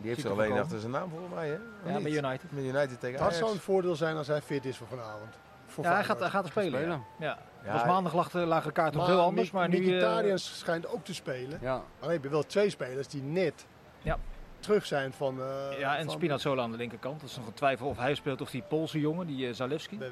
Die 0.00 0.08
heeft 0.10 0.24
er 0.24 0.30
alleen 0.30 0.58
achter 0.58 0.78
zijn 0.80 0.92
naam 0.92 1.10
volgens 1.10 1.34
mij, 1.34 1.48
hè? 1.48 1.54
Of 1.54 1.60
ja, 1.90 1.94
niet? 1.94 2.02
bij 2.02 2.12
United. 2.12 2.52
Met 2.52 2.64
United 2.64 3.00
tegen 3.00 3.12
Dat 3.18 3.20
Ajax. 3.20 3.38
zou 3.38 3.50
een 3.52 3.58
voordeel 3.60 3.96
zijn 3.96 4.16
als 4.16 4.26
hij 4.26 4.42
fit 4.42 4.64
is 4.64 4.76
voor 4.76 4.86
vanavond. 4.86 5.34
Voor 5.66 5.84
Ja, 5.84 5.94
hij 5.94 6.04
gaat, 6.04 6.18
hij 6.20 6.28
gaat 6.30 6.44
er 6.44 6.50
spelen. 6.50 6.72
spelen. 6.80 7.04
Ja. 7.18 7.26
Ja. 7.26 7.38
Ja, 7.64 7.72
was 7.72 7.84
maandag 7.84 8.14
lag 8.14 8.30
de, 8.30 8.38
lagen 8.38 8.66
de 8.66 8.72
kaarten 8.72 8.98
nog 8.98 9.06
heel 9.08 9.20
anders, 9.20 9.50
maar 9.50 9.68
nu... 9.68 9.74
eh, 9.76 9.80
Mkhitaryan 9.82 10.38
schijnt 10.38 10.86
ook 10.88 11.04
te 11.04 11.14
spelen. 11.14 11.58
Ja, 11.60 11.72
Maar 11.74 11.82
dan 12.00 12.10
heb 12.10 12.22
je 12.22 12.28
wel 12.28 12.42
twee 12.46 12.70
spelers 12.70 13.08
die 13.08 13.22
net 13.22 13.66
Ja. 14.02 14.18
Terug 14.64 14.86
zijn 14.86 15.12
van... 15.12 15.40
eh, 15.40 15.78
ja, 15.78 15.96
en 15.96 16.04
van- 16.04 16.14
Spinazzola 16.14 16.62
aan 16.62 16.70
de 16.70 16.76
linkerkant. 16.76 17.20
Dat 17.20 17.30
is 17.30 17.36
nog 17.36 17.46
een 17.46 17.54
twijfel 17.54 17.88
of 17.88 17.98
hij 17.98 18.14
speelt 18.14 18.40
of 18.40 18.50
die 18.50 18.62
Poolse 18.62 19.00
jongen, 19.00 19.26
die 19.26 19.46
uh, 19.48 19.54
Zalewski, 19.54 19.98
Ja. 19.98 20.08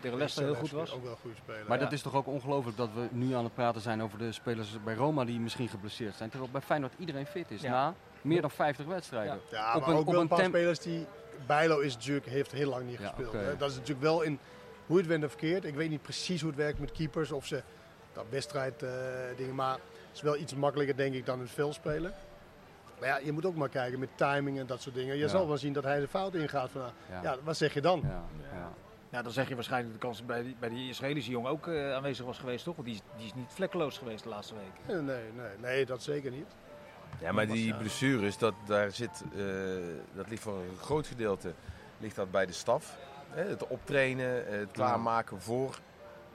tegen 0.00 0.16
Leicester 0.16 0.44
heel 0.44 0.54
goed 0.54 0.70
was. 0.70 0.92
Ook 0.92 1.02
wel 1.02 1.10
een 1.12 1.16
goede 1.20 1.36
speler. 1.36 1.64
maar 1.68 1.78
Ja. 1.78 1.84
dat 1.84 1.92
is 1.92 2.02
toch 2.02 2.14
ook 2.14 2.26
ongelooflijk 2.26 2.76
dat 2.76 2.88
we 2.94 3.06
nu 3.10 3.34
aan 3.34 3.44
het 3.44 3.54
praten 3.54 3.80
zijn 3.80 4.02
over 4.02 4.18
de 4.18 4.32
spelers 4.32 4.78
bij 4.84 4.94
Roma 4.94 5.24
die 5.24 5.40
misschien 5.40 5.68
geblesseerd 5.68 6.14
zijn. 6.16 6.30
Terwijl 6.30 6.50
bij 6.52 6.60
Feyenoord 6.60 6.92
iedereen 6.98 7.26
fit 7.26 7.50
is. 7.50 7.60
Ja. 7.60 7.70
Na 7.70 7.94
meer 8.22 8.40
dan 8.40 8.50
50 8.50 8.86
wedstrijden. 8.86 9.40
ja, 9.50 9.78
maar 9.78 9.88
een- 9.88 9.94
ook 9.94 10.06
op 10.06 10.12
wel 10.12 10.20
een 10.20 10.28
paar 10.28 10.38
temp- 10.38 10.54
spelers 10.54 10.78
die... 10.78 11.06
Bijlo 11.46 11.78
is 11.78 11.94
natuurlijk, 11.94 12.26
heeft 12.26 12.52
heel 12.52 12.68
lang 12.70 12.86
niet 12.86 12.98
Ja, 12.98 13.06
gespeeld. 13.08 13.32
hè. 13.32 13.56
Dat 13.56 13.70
is 13.70 13.74
natuurlijk 13.76 14.02
wel 14.02 14.22
in... 14.22 14.38
Hoe 14.86 14.96
het 14.98 15.06
went 15.06 15.24
of 15.24 15.30
verkeerd. 15.30 15.64
Ik 15.64 15.74
weet 15.74 15.90
niet 15.90 16.02
precies 16.02 16.40
hoe 16.40 16.50
het 16.50 16.58
werkt 16.58 16.78
met 16.78 16.92
keepers. 16.92 17.32
Of 17.32 17.46
ze 17.46 17.62
dat 18.12 18.24
wedstrijd 18.30 18.82
eh, 18.82 18.90
dingen... 19.36 19.54
Maar 19.54 19.72
het 19.72 20.14
is 20.14 20.20
wel 20.22 20.36
iets 20.36 20.54
makkelijker 20.54 20.96
denk 20.96 21.14
ik 21.14 21.26
dan 21.26 21.40
het 21.40 21.50
veel 21.50 21.72
spelen. 21.72 22.14
Maar 23.00 23.08
ja, 23.08 23.16
je 23.18 23.32
moet 23.32 23.46
ook 23.46 23.54
maar 23.54 23.68
kijken 23.68 23.98
met 23.98 24.08
timing 24.14 24.58
en 24.58 24.66
dat 24.66 24.80
soort 24.82 24.94
dingen. 24.94 25.14
Je 25.16 25.22
Ja. 25.22 25.28
zal 25.28 25.48
wel 25.48 25.58
zien 25.58 25.72
dat 25.72 25.84
hij 25.84 26.00
de 26.00 26.08
fout 26.08 26.34
ingaat. 26.34 26.70
Van, 26.70 26.82
Ja. 27.10 27.22
ja, 27.22 27.36
wat 27.44 27.56
zeg 27.56 27.74
je 27.74 27.80
dan? 27.80 28.00
Ja, 28.04 28.22
ja. 28.52 28.68
Ja, 29.10 29.22
dan 29.22 29.32
zeg 29.32 29.48
je 29.48 29.54
waarschijnlijk 29.54 29.92
de 29.92 29.98
kans 30.00 30.24
bij 30.24 30.42
die, 30.42 30.56
bij 30.58 30.68
die 30.68 30.88
Israëlische 30.88 31.30
jongen 31.30 31.50
ook 31.50 31.66
eh, 31.66 31.94
aanwezig 31.94 32.24
was 32.26 32.38
geweest, 32.38 32.64
toch? 32.64 32.74
Want 32.76 32.86
die, 32.88 32.96
is- 32.96 33.02
die 33.16 33.26
is 33.26 33.34
niet 33.34 33.50
vlekkeloos 33.52 33.98
geweest 33.98 34.22
de 34.22 34.28
laatste 34.28 34.54
week. 34.54 34.86
Nee, 34.94 35.02
nee, 35.02 35.32
nee, 35.36 35.58
nee, 35.60 35.86
dat 35.86 36.02
zeker 36.02 36.30
niet. 36.30 36.46
Ja, 37.20 37.32
maar 37.32 37.46
die 37.46 37.74
blessures, 37.74 38.38
dat, 38.38 38.54
daar 38.66 38.90
zit, 38.90 39.22
eh, 39.36 39.42
dat 40.14 40.28
ligt 40.28 40.42
voor 40.42 40.54
een 40.58 40.76
groot 40.80 41.06
gedeelte 41.06 41.52
ligt 41.98 42.16
dat 42.16 42.30
bij 42.30 42.46
de 42.46 42.52
staf. 42.52 42.96
Hè, 43.30 43.42
het 43.48 43.66
optrainen, 43.66 44.46
het 44.58 44.70
klaarmaken 44.70 45.40
voor 45.40 45.78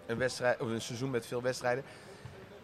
een, 0.06 0.18
wedstrijd, 0.18 0.60
of 0.60 0.68
een 0.70 0.82
seizoen 0.82 1.10
met 1.10 1.26
veel 1.26 1.42
wedstrijden. 1.42 1.84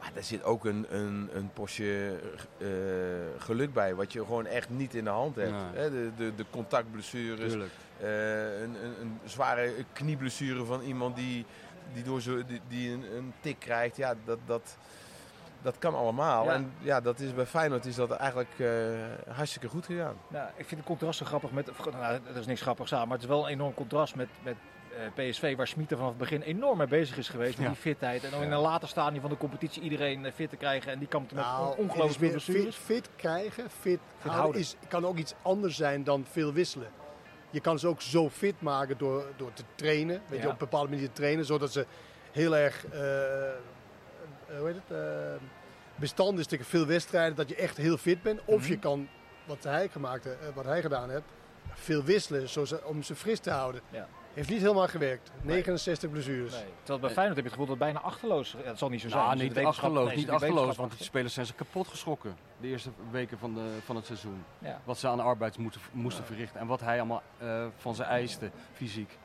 Maar 0.06 0.14
daar 0.14 0.24
zit 0.24 0.44
ook 0.44 0.66
een, 0.66 0.86
een, 0.90 1.30
een 1.34 1.50
postje 1.54 2.20
eh, 2.58 2.68
geluk 3.38 3.74
bij, 3.74 3.96
wat 3.96 4.14
je 4.14 4.20
gewoon 4.20 4.46
echt 4.46 4.70
niet 4.70 4.94
in 4.94 5.04
de 5.04 5.10
hand 5.10 5.36
hebt. 5.36 5.56
Hè, 5.74 5.92
de, 5.92 6.12
de, 6.18 6.36
de 6.36 6.46
contactblessures, 6.50 7.54
eh, 7.54 8.62
een, 8.62 8.76
een, 8.84 9.02
een 9.02 9.20
zware 9.24 9.74
knieblessure 9.94 10.66
van 10.66 10.82
iemand 10.82 11.16
die, 11.16 11.46
die, 11.94 12.04
door 12.04 12.22
zo, 12.22 12.46
die, 12.46 12.62
die 12.68 12.92
een, 12.92 13.16
een 13.16 13.34
tik 13.40 13.60
krijgt. 13.60 13.98
Ja, 13.98 14.16
dat, 14.26 14.40
dat, 14.46 14.78
dat 15.62 15.78
kan 15.78 15.96
allemaal. 15.96 16.46
Ja. 16.46 16.54
En 16.54 16.72
ja, 16.80 17.02
dat 17.02 17.20
is 17.20 17.34
bij 17.34 17.46
Feyenoord 17.46 17.86
is 17.86 17.96
dat 17.96 18.12
eigenlijk 18.12 18.60
eh, 18.60 18.68
hartstikke 19.36 19.68
goed 19.68 19.86
gegaan. 19.86 20.16
Nou, 20.28 20.48
ik 20.56 20.66
vind 20.66 20.80
het 20.80 20.90
contrast 20.90 21.18
zo 21.18 21.26
grappig 21.26 21.52
met... 21.52 21.72
Nou, 21.92 22.20
er 22.34 22.38
is 22.38 22.46
niks 22.46 22.62
grappigs 22.62 22.94
aan, 22.94 23.08
maar 23.08 23.18
het 23.18 23.26
is 23.26 23.30
wel 23.30 23.44
een 23.44 23.52
enorm 23.52 23.74
contrast 23.74 24.16
met, 24.16 24.30
met 24.44 24.56
PSV... 25.16 25.56
waar 25.56 25.72
er 25.80 25.88
vanaf 25.88 26.08
het 26.10 26.18
begin 26.18 26.42
enorm 26.42 26.78
mee 26.78 26.88
bezig 26.88 27.18
is 27.18 27.30
geweest 27.30 27.58
met 27.58 27.66
Ja. 27.68 27.72
die 27.72 27.82
fitheid. 27.82 28.24
En 28.24 28.32
dan 28.32 28.42
in 28.44 28.52
een 28.52 28.60
later 28.60 28.88
stadium 28.88 29.22
van 29.22 29.30
de 29.30 29.38
competitie 29.38 29.82
iedereen 29.82 30.26
eh, 30.26 30.32
fit 30.32 30.50
te 30.50 30.56
krijgen. 30.56 30.92
En 30.92 31.00
die 31.00 31.08
kampt 31.08 31.32
met 31.34 31.44
Nou, 31.44 31.70
het 31.70 31.78
ongelooflijk 31.78 32.20
veel 32.20 32.30
fit, 32.30 32.46
blessures. 32.46 32.76
fit 32.76 33.10
krijgen, 33.16 33.70
fit, 33.70 34.00
houden, 34.18 34.40
houden. 34.42 34.62
is, 34.62 34.76
kan 34.88 35.06
ook 35.06 35.18
iets 35.18 35.34
anders 35.42 35.76
zijn 35.76 36.04
dan 36.04 36.26
veel 36.32 36.54
wisselen. 36.54 36.88
Je 37.50 37.60
kan 37.62 37.80
ze 37.80 37.88
ook 37.88 38.02
zo 38.02 38.30
fit 38.30 38.62
maken 38.62 38.98
door, 38.98 39.26
door 39.38 39.54
te 39.54 39.64
trainen. 39.76 40.22
Weet 40.28 40.40
je, 40.40 40.46
op 40.46 40.52
een 40.52 40.58
bepaalde 40.58 40.90
manier 40.90 41.08
te 41.08 41.14
trainen, 41.14 41.46
zodat 41.46 41.72
ze 41.72 41.86
heel 42.32 42.56
erg 42.58 42.86
eh, 42.88 43.48
eh, 43.50 43.54
hoe 44.58 44.68
heet 44.68 44.76
het, 44.88 44.98
eh, 44.98 45.34
bestand 45.96 46.40
is 46.40 46.46
tegen 46.48 46.66
veel 46.66 46.86
wedstrijden, 46.86 47.36
dat 47.36 47.50
je 47.50 47.56
echt 47.56 47.78
heel 47.78 47.98
fit 47.98 48.22
bent. 48.22 48.42
Of 48.46 48.62
Mhm. 48.62 48.72
je 48.72 48.80
kan, 48.80 49.08
wat 49.46 49.64
hij, 49.64 49.88
gemaakt, 49.90 50.26
eh, 50.26 50.32
wat 50.54 50.66
hij 50.66 50.82
gedaan 50.82 51.10
heeft, 51.10 51.24
veel 51.74 52.04
wisselen 52.04 52.50
zo 52.50 52.66
om 52.84 53.04
ze 53.04 53.16
fris 53.16 53.40
te 53.40 53.52
houden. 53.52 53.82
Ja. 53.90 54.08
Heeft 54.36 54.50
niet 54.50 54.62
helemaal 54.62 54.88
gewerkt. 54.88 55.32
69 55.42 56.10
blessures. 56.10 56.52
Nee. 56.54 56.64
Terwijl 56.78 57.00
bij 57.00 57.10
Feyenoord 57.10 57.36
heb 57.36 57.46
je 57.46 57.52
het 57.52 57.60
gevoel 57.60 57.66
dat 57.66 57.76
het 57.76 57.94
bijna 57.94 58.00
achterloos... 58.00 58.56
Dat 58.66 58.78
zal 58.78 58.90
niet 58.90 59.02
zo 59.02 59.10
zijn. 59.10 59.22
Nou, 59.22 59.34
zit 59.38 59.44
niet 59.44 59.54
wetenschap- 59.54 59.84
achterloos, 59.84 60.06
nee, 60.08 60.14
er 60.14 60.20
niet 60.20 60.30
achterloos, 60.30 60.76
want 60.76 60.98
die 60.98 61.04
spelers 61.06 61.34
zijn 61.34 61.46
ze 61.46 61.54
kapot 61.54 61.88
geschrokken. 61.88 62.36
De 62.62 62.68
eerste 62.68 62.90
weken 63.12 63.38
van, 63.38 63.54
de, 63.54 63.78
van 63.86 63.96
het 63.96 64.06
seizoen. 64.06 64.44
Ja. 64.60 64.82
Wat 64.84 64.98
ze 64.98 65.08
aan 65.08 65.18
de 65.18 65.24
arbeid 65.24 65.58
moesten, 65.58 65.82
moesten 65.92 66.26
verrichten 66.26 66.60
en 66.60 66.68
wat 66.68 66.82
hij 66.82 66.98
allemaal 66.98 67.24
eh, 67.38 67.66
van 67.78 67.96
ze 67.96 68.04
eiste, 68.04 68.52
fysiek. 68.74 69.18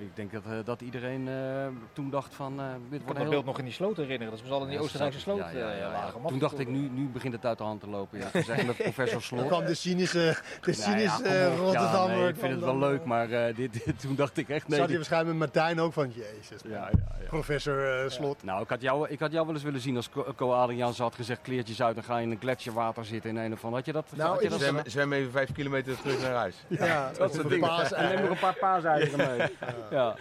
Ik 0.00 0.16
denk 0.16 0.32
dat, 0.32 0.42
eh, 0.44 0.52
dat 0.64 0.80
iedereen 0.80 1.28
eh, 1.28 1.66
toen 1.92 2.10
dacht 2.10 2.34
van, 2.34 2.60
eh, 2.60 2.66
dit 2.66 2.74
Ik 2.74 2.78
kan 2.90 3.00
een 3.00 3.06
dat 3.06 3.16
heel... 3.16 3.30
beeld 3.30 3.44
nog 3.44 3.58
in 3.58 3.64
die 3.64 3.72
sloot 3.72 3.96
herinneren. 3.96 4.30
Dat 4.36 4.42
ze 4.46 4.52
al 4.52 4.60
in 4.62 4.66
die 4.68 4.76
Ja, 4.76 4.82
Oostenrijkse 4.82 5.20
sloot 5.20 5.38
ja, 5.38 5.48
ja, 5.50 5.58
ja, 5.58 5.76
ja. 5.76 5.90
lagen. 5.92 6.20
Toen 6.26 6.38
dacht 6.38 6.58
ik, 6.58 6.68
nu, 6.68 6.88
nu 6.92 7.06
begint 7.08 7.32
het 7.32 7.44
uit 7.46 7.58
de 7.58 7.64
hand 7.64 7.80
te 7.80 7.88
lopen. 7.88 8.18
Ja. 8.18 8.26
Ik 8.54 8.66
met 8.66 8.76
professor 8.92 9.12
Dan 9.12 9.22
Slot. 9.22 9.46
kwam 9.46 9.64
de 9.64 9.74
cynische, 9.74 10.18
de 10.60 10.74
Nou 10.76 10.76
ja, 10.76 10.82
cynische. 11.10 11.54
Rotterdammer. 11.56 12.16
Ja, 12.16 12.20
nee, 12.20 12.28
ik 12.28 12.36
vind 12.36 12.50
het 12.52 12.60
wel 12.60 12.78
dan, 12.78 12.88
leuk, 12.90 13.04
maar 13.04 13.30
eh, 13.30 13.56
dit, 13.56 13.84
dit- 13.84 14.00
toen 14.00 14.14
dacht 14.14 14.36
ik 14.36 14.48
echt 14.48 14.68
nee. 14.68 14.78
Zat 14.78 14.88
je 14.88 14.96
waarschijnlijk 14.96 15.38
met 15.38 15.54
Martijn 15.54 15.80
ook 15.80 15.92
van, 15.92 16.12
jezus. 16.12 16.60
ja, 16.64 16.70
ja, 16.70 16.90
ja. 17.20 17.26
Professor 17.28 18.10
Slot. 18.10 18.42
Nou, 18.42 18.62
ik 18.62 18.68
had, 18.68 18.80
jou, 18.82 19.08
ik 19.08 19.20
had 19.20 19.32
jou 19.32 19.46
wel 19.46 19.54
eens 19.54 19.64
willen 19.64 19.80
zien 19.80 19.96
als 19.96 20.08
Co- 20.36 20.52
Adriaans 20.52 20.98
had 20.98 21.14
gezegd 21.14 21.40
kleertjes 21.42 21.82
uit 21.82 21.96
en 21.96 22.04
ga 22.04 22.18
in 22.18 22.30
een 22.30 22.38
gletsjerwater 22.40 23.04
zitten 23.04 23.30
in 23.30 23.36
een 23.36 23.52
of 23.52 23.64
andere. 23.64 23.76
Had 23.76 23.86
je 23.86 23.92
dat? 23.92 24.06
Nou, 24.14 24.30
had 24.32 24.42
je 24.42 24.48
dat 24.48 24.60
Zwem, 24.60 24.80
zwem 24.86 25.12
even 25.12 25.30
vijf 25.32 25.52
kilometer 25.52 26.00
terug 26.00 26.22
naar 26.22 26.34
huis. 26.34 26.64
Ja, 26.68 27.10
dat 27.18 27.34
soort 27.34 27.42
de 27.42 27.54
dingen. 27.54 27.96
en 27.96 28.08
neem 28.08 28.20
nog 28.20 28.30
een 28.30 28.38
paar 28.38 28.56
paaseieren 28.60 29.16
mee. 29.36 29.48
Ja. 29.90 30.14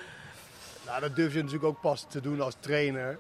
Nou, 0.86 1.02
dat 1.02 1.16
durf 1.16 1.32
je 1.34 1.38
natuurlijk 1.40 1.66
ook 1.66 1.82
pas 1.82 2.06
te 2.10 2.22
doen 2.22 2.42
als 2.42 2.56
trainer. 2.60 3.18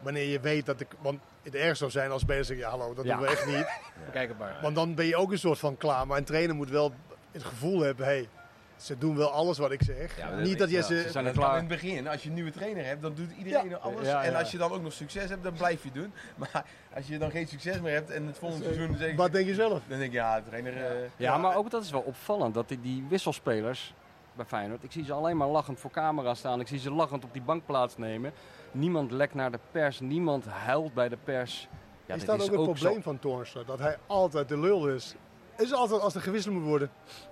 Wanneer 0.00 0.28
je 0.28 0.40
weet 0.40 0.66
dat 0.66 0.80
ik. 0.80 0.88
Want 1.00 1.20
het 1.42 1.54
erg 1.54 1.76
zou 1.76 1.90
zijn 1.90 2.10
als 2.10 2.24
bezig. 2.24 2.58
Ja, 2.58 2.68
hallo, 2.70 2.94
dat 2.94 3.04
Ja. 3.04 3.16
doen 3.16 3.24
we 3.26 3.30
echt 3.30 3.46
niet. 3.46 3.66
Kijk 4.12 4.28
het 4.28 4.38
maar. 4.38 4.58
Want 4.62 4.74
dan 4.74 4.94
ben 4.94 5.06
je 5.06 5.16
ook 5.16 5.32
een 5.32 5.38
soort 5.38 5.58
van 5.58 5.76
klaar. 5.76 6.06
Maar 6.06 6.18
een 6.18 6.24
trainer 6.24 6.54
moet 6.56 6.70
wel 6.70 6.92
het 7.32 7.44
gevoel 7.44 7.80
hebt, 7.80 7.98
hey, 7.98 8.28
ze 8.76 8.98
doen 8.98 9.16
wel 9.16 9.30
alles 9.30 9.58
wat 9.58 9.70
ik 9.70 9.82
zeg. 9.82 10.16
Ja, 10.18 10.34
Niet 10.34 10.58
dat 10.58 10.70
je 10.70 10.76
ja, 10.76 10.82
ze... 10.82 11.00
ze 11.02 11.10
zijn 11.10 11.26
er 11.26 11.32
klaar. 11.32 11.50
in 11.52 11.58
het 11.58 11.68
begin, 11.68 12.08
als 12.08 12.22
je 12.22 12.28
een 12.28 12.34
nieuwe 12.34 12.50
trainer 12.50 12.84
hebt, 12.84 13.02
dan 13.02 13.14
doet 13.14 13.30
iedereen 13.38 13.68
Ja. 13.68 13.76
alles. 13.76 14.06
Ja, 14.06 14.22
En 14.24 14.30
ja. 14.32 14.38
als 14.38 14.50
je 14.50 14.58
dan 14.58 14.72
ook 14.72 14.82
nog 14.82 14.92
succes 14.92 15.28
hebt, 15.28 15.42
dan 15.42 15.52
blijf 15.52 15.82
je 15.82 15.90
doen. 15.92 16.12
Maar 16.36 16.64
als 16.94 17.06
je 17.06 17.18
dan 17.18 17.30
geen 17.30 17.48
succes 17.48 17.80
meer 17.80 17.92
hebt 17.92 18.10
en 18.10 18.26
het 18.26 18.38
volgende 18.38 18.64
seizoen 18.64 18.96
zeg, 18.96 19.16
Wat 19.16 19.32
denk 19.32 19.46
je 19.46 19.54
zelf? 19.54 19.70
dan 19.88 19.98
denk 19.98 20.02
ik, 20.02 20.12
ja, 20.12 20.42
trainer... 20.48 20.76
eh, 20.76 20.96
Ja, 21.16 21.36
maar 21.38 21.56
ook 21.56 21.70
dat 21.70 21.82
is 21.82 21.90
wel 21.90 22.00
opvallend. 22.00 22.54
Dat 22.54 22.68
die, 22.68 22.80
die 22.80 23.04
wisselspelers 23.08 23.94
bij 24.36 24.44
Feyenoord, 24.46 24.82
ik 24.84 24.92
zie 24.92 25.04
ze 25.04 25.12
alleen 25.12 25.36
maar 25.36 25.48
lachend 25.48 25.80
voor 25.80 25.90
camera 25.90 26.34
staan. 26.34 26.60
Ik 26.60 26.68
zie 26.68 26.78
ze 26.78 26.90
lachend 26.90 27.24
op 27.24 27.32
die 27.32 27.42
bank 27.42 27.66
plaatsnemen. 27.66 28.32
Niemand 28.72 29.10
lekt 29.10 29.34
naar 29.34 29.50
de 29.50 29.58
pers, 29.70 30.00
niemand 30.00 30.46
huilt 30.46 30.94
bij 30.94 31.08
de 31.08 31.18
pers. 31.24 31.68
Ja, 32.06 32.14
is 32.14 32.24
dat 32.24 32.34
ook 32.42 32.50
het 32.50 32.62
probleem 32.62 33.02
van 33.02 33.18
Toornstra? 33.18 33.62
Dat 33.62 33.78
hij 33.78 33.96
altijd 34.06 34.48
de 34.48 34.58
lul 34.58 34.88
is. 34.88 35.14
Is 35.56 35.72
altijd 35.72 36.00
als 36.00 36.14
er 36.14 36.20
gewisseld 36.20 36.54
moet 36.54 36.64
worden. 36.64 36.90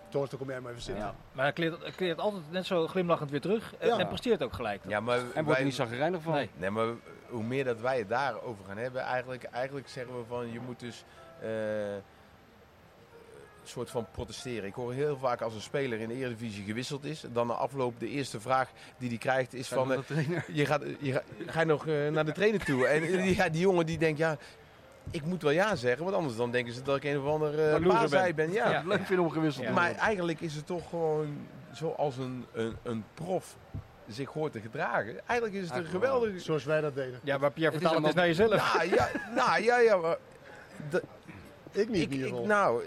Toornstra, 0.08 0.38
kom 0.38 0.48
jij 0.48 0.60
maar 0.60 0.70
even 0.70 0.82
zitten. 0.82 1.04
Ja. 1.04 1.14
Maar 1.32 1.44
hij 1.44 1.52
kleert, 1.52 1.94
kleert 1.94 2.18
altijd 2.18 2.42
net 2.50 2.66
zo 2.66 2.86
glimlachend 2.86 3.30
weer 3.30 3.40
terug. 3.40 3.74
En, 3.78 3.88
Ja. 3.88 3.98
en 3.98 4.08
presteert 4.08 4.42
ook 4.42 4.52
gelijk. 4.52 4.82
ja, 4.86 5.00
maar 5.00 5.18
En 5.18 5.24
wordt 5.32 5.46
wij- 5.46 5.56
er 5.58 5.64
niet 5.64 5.74
zagrijnig 5.74 6.22
van. 6.22 6.32
Nee. 6.32 6.50
Nee, 6.56 6.70
maar 6.70 6.86
hoe 7.28 7.42
meer 7.42 7.64
dat 7.64 7.80
wij 7.80 7.98
het 7.98 8.08
daarover 8.08 8.64
gaan 8.64 8.76
hebben, 8.76 9.02
eigenlijk, 9.02 9.42
eigenlijk 9.44 9.88
zeggen 9.88 10.16
we 10.18 10.24
van 10.28 10.52
je 10.52 10.60
moet 10.60 10.80
dus 10.80 11.04
eh, 11.40 11.48
soort 13.68 13.90
van 13.90 14.06
protesteren. 14.10 14.64
Ik 14.68 14.74
hoor 14.74 14.92
heel 14.92 15.16
vaak 15.16 15.40
als 15.40 15.54
een 15.54 15.60
speler 15.60 16.00
in 16.00 16.08
de 16.08 16.14
Eredivisie 16.14 16.64
gewisseld 16.64 17.04
is, 17.04 17.24
dan 17.32 17.46
na 17.46 17.52
afloop 17.52 18.00
de 18.00 18.08
eerste 18.08 18.40
vraag 18.40 18.70
die 18.98 19.08
hij 19.08 19.18
krijgt 19.18 19.54
is 19.54 19.68
van 19.68 19.92
eh, 19.92 19.98
de 19.98 20.04
trainer. 20.04 20.44
je 20.52 20.66
gaat, 20.66 20.82
je 21.00 21.12
gaat, 21.12 21.24
ga 21.46 21.60
je 21.60 21.66
nog 21.66 21.86
eh, 21.86 22.08
naar 22.08 22.24
de 22.24 22.32
trainer 22.32 22.64
toe? 22.64 22.86
En 22.86 23.24
ja, 23.34 23.48
die 23.48 23.60
jongen 23.60 23.86
die 23.86 23.98
denkt 23.98 24.18
ja, 24.18 24.36
ik 25.10 25.24
moet 25.24 25.42
wel 25.42 25.50
ja 25.50 25.76
zeggen, 25.76 26.04
want 26.04 26.16
anders 26.16 26.36
dan 26.36 26.50
denken 26.50 26.72
ze 26.72 26.82
dat 26.82 26.96
ik 26.96 27.04
een 27.04 27.18
of 27.18 27.26
ander 27.26 27.58
Een 27.58 27.80
uh, 27.80 27.86
loser 27.86 28.00
paasei 28.00 28.34
ben. 28.34 28.52
Ja. 28.52 28.70
Ja. 28.70 28.82
Leuk 28.86 29.06
vinden 29.06 29.24
om 29.24 29.30
gewisseld 29.30 29.66
te 29.66 29.72
Maar 29.72 29.94
eigenlijk 29.94 30.40
is 30.40 30.54
het 30.54 30.66
toch 30.66 30.88
gewoon 30.88 31.46
zoals 31.72 32.16
een, 32.16 32.44
een, 32.52 32.76
een 32.82 33.04
prof 33.14 33.56
zich 34.08 34.28
hoort 34.30 34.52
te 34.52 34.60
gedragen. 34.60 35.20
Eigenlijk 35.26 35.62
is 35.62 35.68
het 35.68 35.78
een 35.78 35.84
geweldige... 35.84 36.38
Zoals 36.38 36.64
wij 36.64 36.80
dat 36.80 36.94
deden. 36.94 37.20
Ja, 37.22 37.38
maar 37.38 37.50
Pierre, 37.52 37.74
Het 37.74 37.82
is 37.82 37.88
vertaal 37.88 38.08
het 38.08 38.16
eens 38.16 38.36
naar 38.38 38.48
jezelf. 38.48 38.74
Nou 38.74 38.94
ja, 38.94 39.10
nou, 39.34 39.62
ja, 39.62 39.78
ja 39.78 39.96
maar 39.96 40.16
dat- 40.90 41.02
Ik 41.72 41.88
niet 41.88 42.02
ik, 42.02 42.08
in 42.08 42.12
ieder 42.12 42.26
ik, 42.26 42.32
geval. 42.32 42.46
nou, 42.46 42.82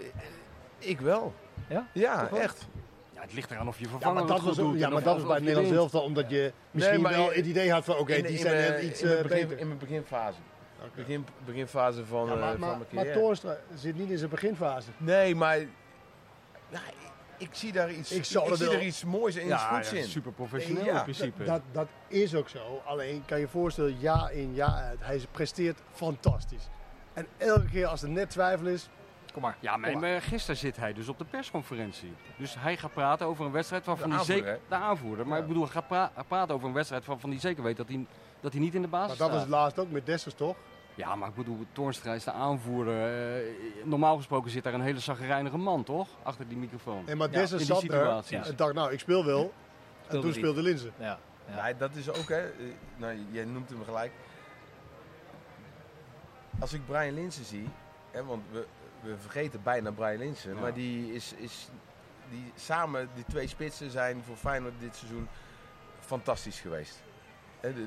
ik 0.78 1.00
wel. 1.00 1.34
Ja? 1.68 1.86
Ja, 1.92 2.28
echt. 2.30 2.66
Ja, 3.14 3.20
het 3.20 3.32
ligt 3.32 3.50
eraan 3.50 3.68
of 3.68 3.78
je 3.78 3.84
ja, 3.84 3.90
vervanger 3.90 4.14
maar 4.18 4.26
dat 4.26 4.40
was, 4.40 4.56
doet. 4.56 4.78
ja, 4.78 4.88
maar 4.88 5.02
dat 5.02 5.14
was 5.16 5.24
bij 5.24 5.34
het 5.34 5.44
Nederlands 5.44 5.76
elftal. 5.76 6.02
Omdat 6.02 6.30
je 6.30 6.52
misschien 6.70 7.00
maar 7.00 7.12
wel 7.12 7.32
het 7.32 7.46
idee 7.46 7.72
had 7.72 7.84
van 7.84 7.96
oké, 7.96 8.22
die 8.22 8.38
zijn 8.38 8.70
net 8.70 8.82
iets 8.82 9.00
in 9.00 9.06
mijn 9.08 9.18
eh, 9.18 9.26
begin- 9.28 9.46
beter. 9.46 9.58
In 9.58 9.66
mijn 9.66 9.78
beginfase. 9.78 10.38
Oké. 10.78 10.90
Begin, 10.94 11.26
beginfase 11.44 12.04
van, 12.06 12.26
Ja, 12.26 12.32
eh, 12.32 12.38
maar, 12.40 12.50
van 12.50 12.58
maar, 12.60 12.68
mijn 12.68 12.78
maar 12.78 12.88
carrière. 12.94 13.20
Toornstra 13.20 13.56
zit 13.74 13.96
niet 13.96 14.10
in 14.10 14.18
zijn 14.18 14.30
beginfase. 14.30 14.88
Nee, 14.96 15.34
maar... 15.34 15.58
Ja, 16.68 16.80
ik, 17.38 17.48
zie 17.52 17.72
daar 17.72 17.92
iets, 17.92 18.10
Ik 18.12 18.18
er 18.18 18.56
zie 18.56 18.70
er 18.70 18.82
iets 18.82 19.04
moois 19.04 19.34
en 19.34 19.40
iets 19.40 19.50
Ja, 19.50 19.74
goeds 19.74 19.90
ja, 19.90 19.96
in. 19.96 20.04
super 20.04 20.32
professioneel 20.32 20.84
Ja, 20.84 20.96
in 20.96 21.02
principe. 21.02 21.44
Dat, 21.44 21.60
dat 21.72 21.88
is 22.08 22.34
ook 22.34 22.48
zo. 22.48 22.82
Alleen 22.84 23.22
kan 23.26 23.40
je 23.40 23.48
voorstellen, 23.48 23.96
jaar 23.98 24.32
in 24.32 24.54
jaar 24.54 24.82
uit. 24.82 24.98
Hij 25.02 25.20
presteert 25.30 25.78
fantastisch. 25.92 26.68
En 27.12 27.26
elke 27.36 27.66
keer 27.66 27.86
als 27.86 28.02
er 28.02 28.08
net 28.08 28.30
twijfel 28.30 28.66
is, 28.66 28.88
Kom 29.32 29.42
maar. 29.42 29.56
Ja, 29.60 29.76
maar 29.76 29.90
Kom 29.90 30.00
maar 30.00 30.22
gisteren 30.22 30.56
zit 30.56 30.76
hij 30.76 30.92
dus 30.92 31.08
op 31.08 31.18
de 31.18 31.24
persconferentie. 31.24 32.12
Dus 32.36 32.54
hij 32.58 32.76
gaat 32.76 32.92
praten 32.92 33.26
over 33.26 33.44
een 33.46 33.52
wedstrijd 33.52 33.84
waarvan 33.84 34.10
hij 34.12 34.24
zeker... 34.24 34.42
aanvoerder, 34.50 34.68
De 34.78 34.84
aanvoerder. 34.84 35.26
Maar 35.26 35.36
Ja. 35.36 35.42
ik 35.42 35.48
bedoel, 35.48 35.62
hij 35.62 35.72
gaat 35.72 35.86
pra- 35.88 36.12
praten 36.28 36.54
over 36.54 36.68
een 36.68 36.74
wedstrijd 36.74 37.04
waarvan 37.06 37.30
hij 37.30 37.38
zeker 37.40 37.62
weet 37.62 37.76
dat 37.76 37.88
hij, 37.88 38.06
dat 38.40 38.52
hij 38.52 38.60
niet 38.60 38.74
in 38.74 38.82
de 38.82 38.88
maar 38.88 39.00
basis 39.00 39.18
dat 39.18 39.28
was 39.30 39.36
staat. 39.36 39.50
het 39.50 39.58
laatst 39.60 39.78
ook 39.78 39.90
met 39.90 40.06
Dessers 40.06 40.34
toch? 40.34 40.56
Ja, 40.94 41.14
maar 41.14 41.28
ik 41.28 41.34
bedoel, 41.34 41.64
Toornstra 41.72 42.12
is 42.14 42.24
de 42.24 42.32
aanvoerder. 42.32 42.94
Eh, 43.38 43.52
normaal 43.84 44.16
gesproken 44.16 44.50
zit 44.50 44.64
daar 44.64 44.74
een 44.74 44.80
hele 44.80 44.98
zagrijnige 45.00 45.56
man, 45.58 45.84
toch? 45.84 46.08
Achter 46.22 46.48
die 46.48 46.56
microfoon. 46.58 47.08
En 47.08 47.16
maar 47.16 47.30
Dessers 47.30 47.66
die 47.66 47.74
zat 47.74 47.82
er 47.82 47.90
situaties. 47.90 48.48
en 48.48 48.56
dacht 48.56 48.74
nou 48.74 48.92
ik 48.92 48.98
speel 49.00 49.24
wel. 49.24 49.52
En 50.06 50.20
toen 50.20 50.32
speelde 50.32 50.62
Linzen. 50.62 50.92
Ja. 50.98 51.18
Ja. 51.54 51.68
Ja, 51.68 51.74
dat 51.78 51.94
is 51.94 52.08
ook, 52.10 52.28
hè. 52.28 52.40
eh, 52.40 52.50
Nou, 52.96 53.18
jij 53.30 53.44
noemt 53.44 53.68
hem 53.70 53.84
gelijk. 53.84 54.12
Als 56.58 56.72
ik 56.72 56.86
Brian 56.86 57.14
Linsen 57.14 57.44
zie, 57.44 57.68
hè, 58.10 58.24
want 58.24 58.42
we, 58.52 58.66
we 59.02 59.16
vergeten 59.18 59.62
bijna 59.62 59.90
Brian 59.90 60.18
Linsen, 60.18 60.54
Ja. 60.54 60.60
maar 60.60 60.74
die 60.74 61.12
is, 61.14 61.32
is 61.36 61.68
die, 62.30 62.52
samen, 62.56 63.08
die 63.14 63.24
twee 63.28 63.46
spitsen 63.46 63.90
zijn 63.90 64.22
voor 64.26 64.36
Feyenoord 64.36 64.74
dit 64.80 64.96
seizoen 64.96 65.28
fantastisch 66.00 66.60
geweest. 66.60 67.02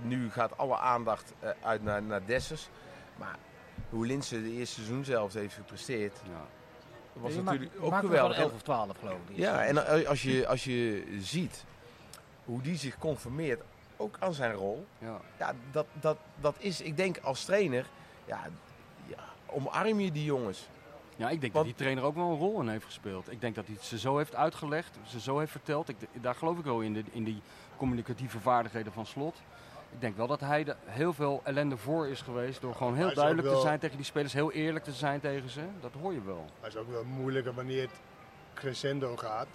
Nu 0.01 0.31
gaat 0.31 0.57
alle 0.57 0.77
aandacht 0.77 1.33
eh, 1.39 1.49
uit 1.61 1.83
naar, 1.83 2.03
naar 2.03 2.25
Dessers, 2.25 2.69
maar 3.17 3.35
hoe 3.89 4.05
Linsen 4.05 4.43
de 4.43 4.51
eerste 4.51 4.75
seizoen 4.75 5.03
zelfs 5.05 5.33
heeft 5.33 5.53
gepresteerd, 5.53 6.17
Ja. 6.23 6.45
was 7.21 7.33
Je 7.33 7.41
natuurlijk 7.41 7.71
maakt- 7.71 7.83
ook 7.85 7.91
maakt 7.91 8.05
geweldig. 8.05 8.35
gewoon 8.35 8.49
11 8.51 8.59
of 8.59 8.63
12 8.65 8.97
geloof 8.99 9.17
ik. 9.27 9.37
Ja, 9.37 9.63
en 9.65 10.05
als 10.07 10.21
je, 10.23 10.47
als 10.47 10.63
je 10.63 11.05
ziet 11.19 11.63
hoe 12.45 12.61
die 12.61 12.77
zich 12.77 12.97
conformeert, 12.97 13.61
ook 13.97 14.15
aan 14.19 14.33
zijn 14.33 14.53
rol. 14.53 14.85
Ja. 14.97 15.19
Ja, 15.39 15.53
dat, 15.71 15.85
dat, 15.99 16.17
dat 16.39 16.55
is, 16.59 16.81
ik 16.81 16.97
denk 16.97 17.17
als 17.17 17.45
trainer, 17.45 17.85
ja, 18.25 18.39
ja, 19.05 19.23
omarm 19.45 19.99
je 19.99 20.11
die 20.11 20.23
jongens. 20.23 20.69
Ja, 21.21 21.29
ik 21.29 21.41
denk 21.41 21.53
Want- 21.53 21.65
dat 21.65 21.75
die 21.75 21.85
trainer 21.85 22.03
ook 22.03 22.15
wel 22.15 22.29
een 22.29 22.37
rol 22.37 22.61
in 22.61 22.67
heeft 22.67 22.85
gespeeld. 22.85 23.31
Ik 23.31 23.41
denk 23.41 23.55
dat 23.55 23.65
hij 23.65 23.75
het 23.75 23.83
ze 23.83 23.99
zo 23.99 24.17
heeft 24.17 24.35
uitgelegd, 24.35 24.97
ze 25.03 25.19
zo 25.19 25.39
heeft 25.39 25.51
verteld. 25.51 25.89
Ik, 25.89 25.95
daar 26.13 26.35
geloof 26.35 26.57
ik 26.57 26.63
wel 26.65 26.79
in, 26.81 26.93
de, 26.93 27.03
in 27.11 27.23
die 27.23 27.41
communicatieve 27.77 28.39
vaardigheden 28.39 28.93
van 28.93 29.05
Slot. 29.05 29.41
Ik 29.93 30.01
denk 30.01 30.17
wel 30.17 30.27
dat 30.27 30.39
hij 30.39 30.65
er 30.65 30.75
heel 30.85 31.13
veel 31.13 31.41
ellende 31.43 31.77
voor 31.77 32.07
is 32.07 32.21
geweest 32.21 32.61
door 32.61 32.75
gewoon 32.75 32.95
heel 32.95 33.13
duidelijk 33.13 33.47
te 33.47 33.59
zijn 33.61 33.79
tegen 33.79 33.95
die 33.97 34.05
spelers, 34.05 34.33
heel 34.33 34.51
eerlijk 34.51 34.83
te 34.85 34.91
zijn 34.91 35.19
tegen 35.19 35.49
ze. 35.49 35.61
Dat 35.81 35.91
hoor 36.01 36.13
je 36.13 36.23
wel. 36.23 36.35
Maar 36.59 36.69
het 36.69 36.73
is 36.73 36.79
ook 36.79 36.89
wel 36.89 37.03
moeilijker 37.03 37.53
wanneer 37.53 37.81
het 37.81 37.99
crescendo 38.53 39.15
gaat. 39.17 39.47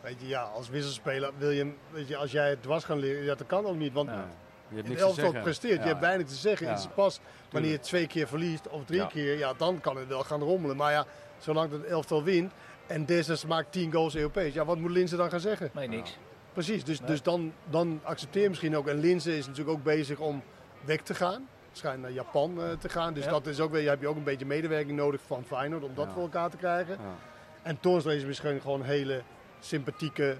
Weet 0.00 0.20
je, 0.20 0.26
ja, 0.26 0.42
als 0.42 0.68
wisselspeler 0.68 1.32
wil 1.38 1.50
je, 1.50 1.72
weet 1.90 2.08
je, 2.08 2.16
als 2.16 2.30
jij 2.32 2.48
het 2.50 2.62
dwars 2.62 2.84
gaan 2.84 2.98
leren, 2.98 3.24
ja, 3.24 3.34
dat 3.34 3.46
kan 3.46 3.66
ook 3.66 3.76
niet. 3.76 3.92
Want 3.92 4.08
Ja. 4.10 4.28
Je 4.68 4.76
hebt 4.76 4.88
in 4.88 4.96
elftal 4.96 5.24
zeggen. 5.24 5.42
presteert, 5.42 5.74
Ja. 5.76 5.82
je 5.82 5.88
hebt 5.88 6.00
weinig 6.00 6.26
te 6.26 6.34
zeggen. 6.34 6.66
Ja. 6.66 6.72
Het 6.72 6.80
is 6.80 6.88
pas 6.94 7.20
wanneer 7.50 7.70
je 7.70 7.80
twee 7.80 8.06
keer 8.06 8.28
verliest 8.28 8.68
of 8.68 8.84
drie 8.84 9.00
Ja. 9.00 9.06
keer, 9.06 9.38
ja, 9.38 9.52
dan 9.56 9.80
kan 9.80 9.96
het 9.96 10.08
wel 10.08 10.22
gaan 10.22 10.40
rommelen. 10.42 10.76
Maar 10.76 10.92
ja, 10.92 11.04
zolang 11.38 11.72
het 11.72 11.84
elftal 11.84 12.22
wint 12.22 12.52
en 12.86 13.04
Dessers 13.04 13.44
maakt 13.46 13.72
10 13.72 13.92
goals 13.92 14.16
Europees, 14.16 14.54
ja, 14.54 14.64
wat 14.64 14.78
moet 14.78 14.90
Linzen 14.90 15.18
dan 15.18 15.30
gaan 15.30 15.40
zeggen? 15.40 15.70
Nee, 15.72 15.88
niks. 15.88 16.18
Precies, 16.52 16.84
dus, 16.84 16.98
Nee. 17.00 17.08
dus 17.08 17.22
dan, 17.22 17.52
dan 17.70 18.00
accepteer 18.02 18.42
je 18.42 18.48
misschien 18.48 18.76
ook. 18.76 18.86
En 18.88 18.98
Linzen 19.00 19.32
is 19.32 19.46
natuurlijk 19.46 19.76
ook 19.78 19.84
bezig 19.84 20.18
om 20.18 20.42
weg 20.84 21.00
te 21.02 21.14
gaan. 21.14 21.48
Schijnt 21.72 22.02
naar 22.02 22.10
Japan 22.12 22.62
eh, 22.62 22.70
te 22.78 22.88
gaan. 22.88 23.14
Dus 23.14 23.24
Ja. 23.24 23.30
dat 23.30 23.46
is 23.46 23.60
ook 23.60 23.70
weer, 23.72 23.88
heb 23.88 24.00
je 24.00 24.08
ook 24.08 24.16
een 24.16 24.22
beetje 24.24 24.46
medewerking 24.46 24.96
nodig 24.96 25.20
van 25.26 25.44
Feyenoord 25.44 25.82
om 25.82 25.94
dat 25.94 26.06
Ja. 26.06 26.12
voor 26.12 26.22
elkaar 26.22 26.50
te 26.50 26.56
krijgen. 26.56 26.94
Ja. 27.00 27.14
En 27.62 27.80
Toornstra 27.80 28.12
is 28.12 28.24
misschien 28.24 28.60
gewoon 28.60 28.80
een 28.80 28.86
hele 28.86 29.22
sympathieke, 29.60 30.36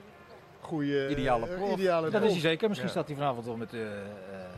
goede... 0.61 1.09
Ideale 1.11 1.47
eh, 1.49 1.55
prof. 1.57 1.73
ideale 1.73 2.03
Dat 2.11 2.13
is 2.15 2.19
prof. 2.21 2.33
hij 2.33 2.41
zeker. 2.41 2.69
Misschien 2.69 2.89
Ja. 2.89 2.95
staat 2.95 3.07
hij 3.09 3.17
vanavond 3.17 3.45
wel 3.47 3.57
met 3.57 3.71
de 3.71 4.03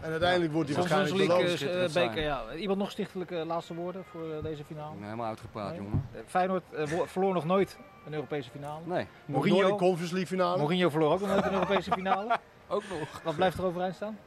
En 0.03 0.11
uiteindelijk 0.11 0.53
wordt 0.53 0.69
hij 0.69 0.79
waarschijnlijk 0.79 1.17
beloond. 1.17 1.49
eh, 1.63 1.89
zijn. 1.89 2.09
beker. 2.09 2.23
Ja. 2.23 2.53
Iemand 2.55 2.79
nog 2.79 2.91
stichtelijke 2.91 3.35
laatste 3.35 3.75
woorden 3.75 4.05
voor 4.05 4.33
eh, 4.33 4.43
deze 4.43 4.65
finale? 4.65 4.95
Helemaal 5.01 5.27
uitgepraat, 5.27 5.71
Nee. 5.71 5.81
jongen. 5.83 6.09
Eh, 6.13 6.21
Feyenoord 6.27 6.63
eh, 6.73 6.87
verloor 7.05 7.33
nog 7.35 7.45
nooit 7.45 7.79
een 8.07 8.15
Europese 8.15 8.51
finale. 8.51 8.81
Nee, 8.85 9.07
Mourinho, 9.25 9.77
Conference 9.77 10.15
League 10.15 10.27
finale. 10.37 10.59
Mourinho 10.59 10.89
verloor 10.89 11.13
ook 11.13 11.21
nog 11.21 11.29
nooit 11.29 11.45
een 11.45 11.53
Europese 11.53 11.91
finale. 11.93 12.37
ook 12.69 12.83
nog. 12.99 13.21
Wat 13.25 13.37
blijft 13.37 13.59
er 13.59 13.65
overeind 13.65 13.95
staan? 13.95 14.19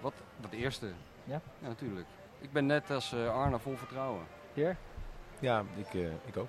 Wat? 0.00 0.12
Dat 0.40 0.52
eerste. 0.52 0.86
Ja? 1.24 1.40
Ja, 1.58 1.68
natuurlijk. 1.68 2.06
Ik 2.40 2.52
ben 2.52 2.66
net 2.66 2.90
als 2.90 3.12
eh, 3.12 3.34
Arne 3.34 3.58
vol 3.58 3.76
vertrouwen. 3.76 4.22
Hier? 4.54 4.76
Ja, 5.40 5.62
ik, 5.76 5.94
eh, 5.94 6.00
ik 6.26 6.36
ook. 6.36 6.48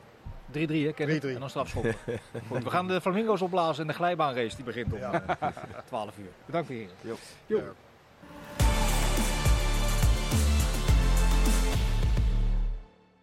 3-3 0.51 0.85
hè, 0.85 0.91
Kenneth? 0.93 1.23
3-3. 1.23 1.27
En 1.33 1.39
dan 1.39 1.49
strafschoppen. 1.49 1.95
Goed, 2.47 2.63
we 2.63 2.69
gaan 2.69 2.87
de 2.87 3.01
flamingo's 3.01 3.41
opblazen 3.41 3.81
en 3.81 3.87
de 3.87 3.93
glijbaanrace 3.93 4.55
die 4.55 4.65
begint 4.65 4.93
om 4.93 4.99
Ja. 4.99 5.23
eh, 5.39 5.47
12 5.87 6.17
uur. 6.17 6.29
Bedankt 6.45 6.69
heren. 6.69 6.89
Ja. 7.47 7.57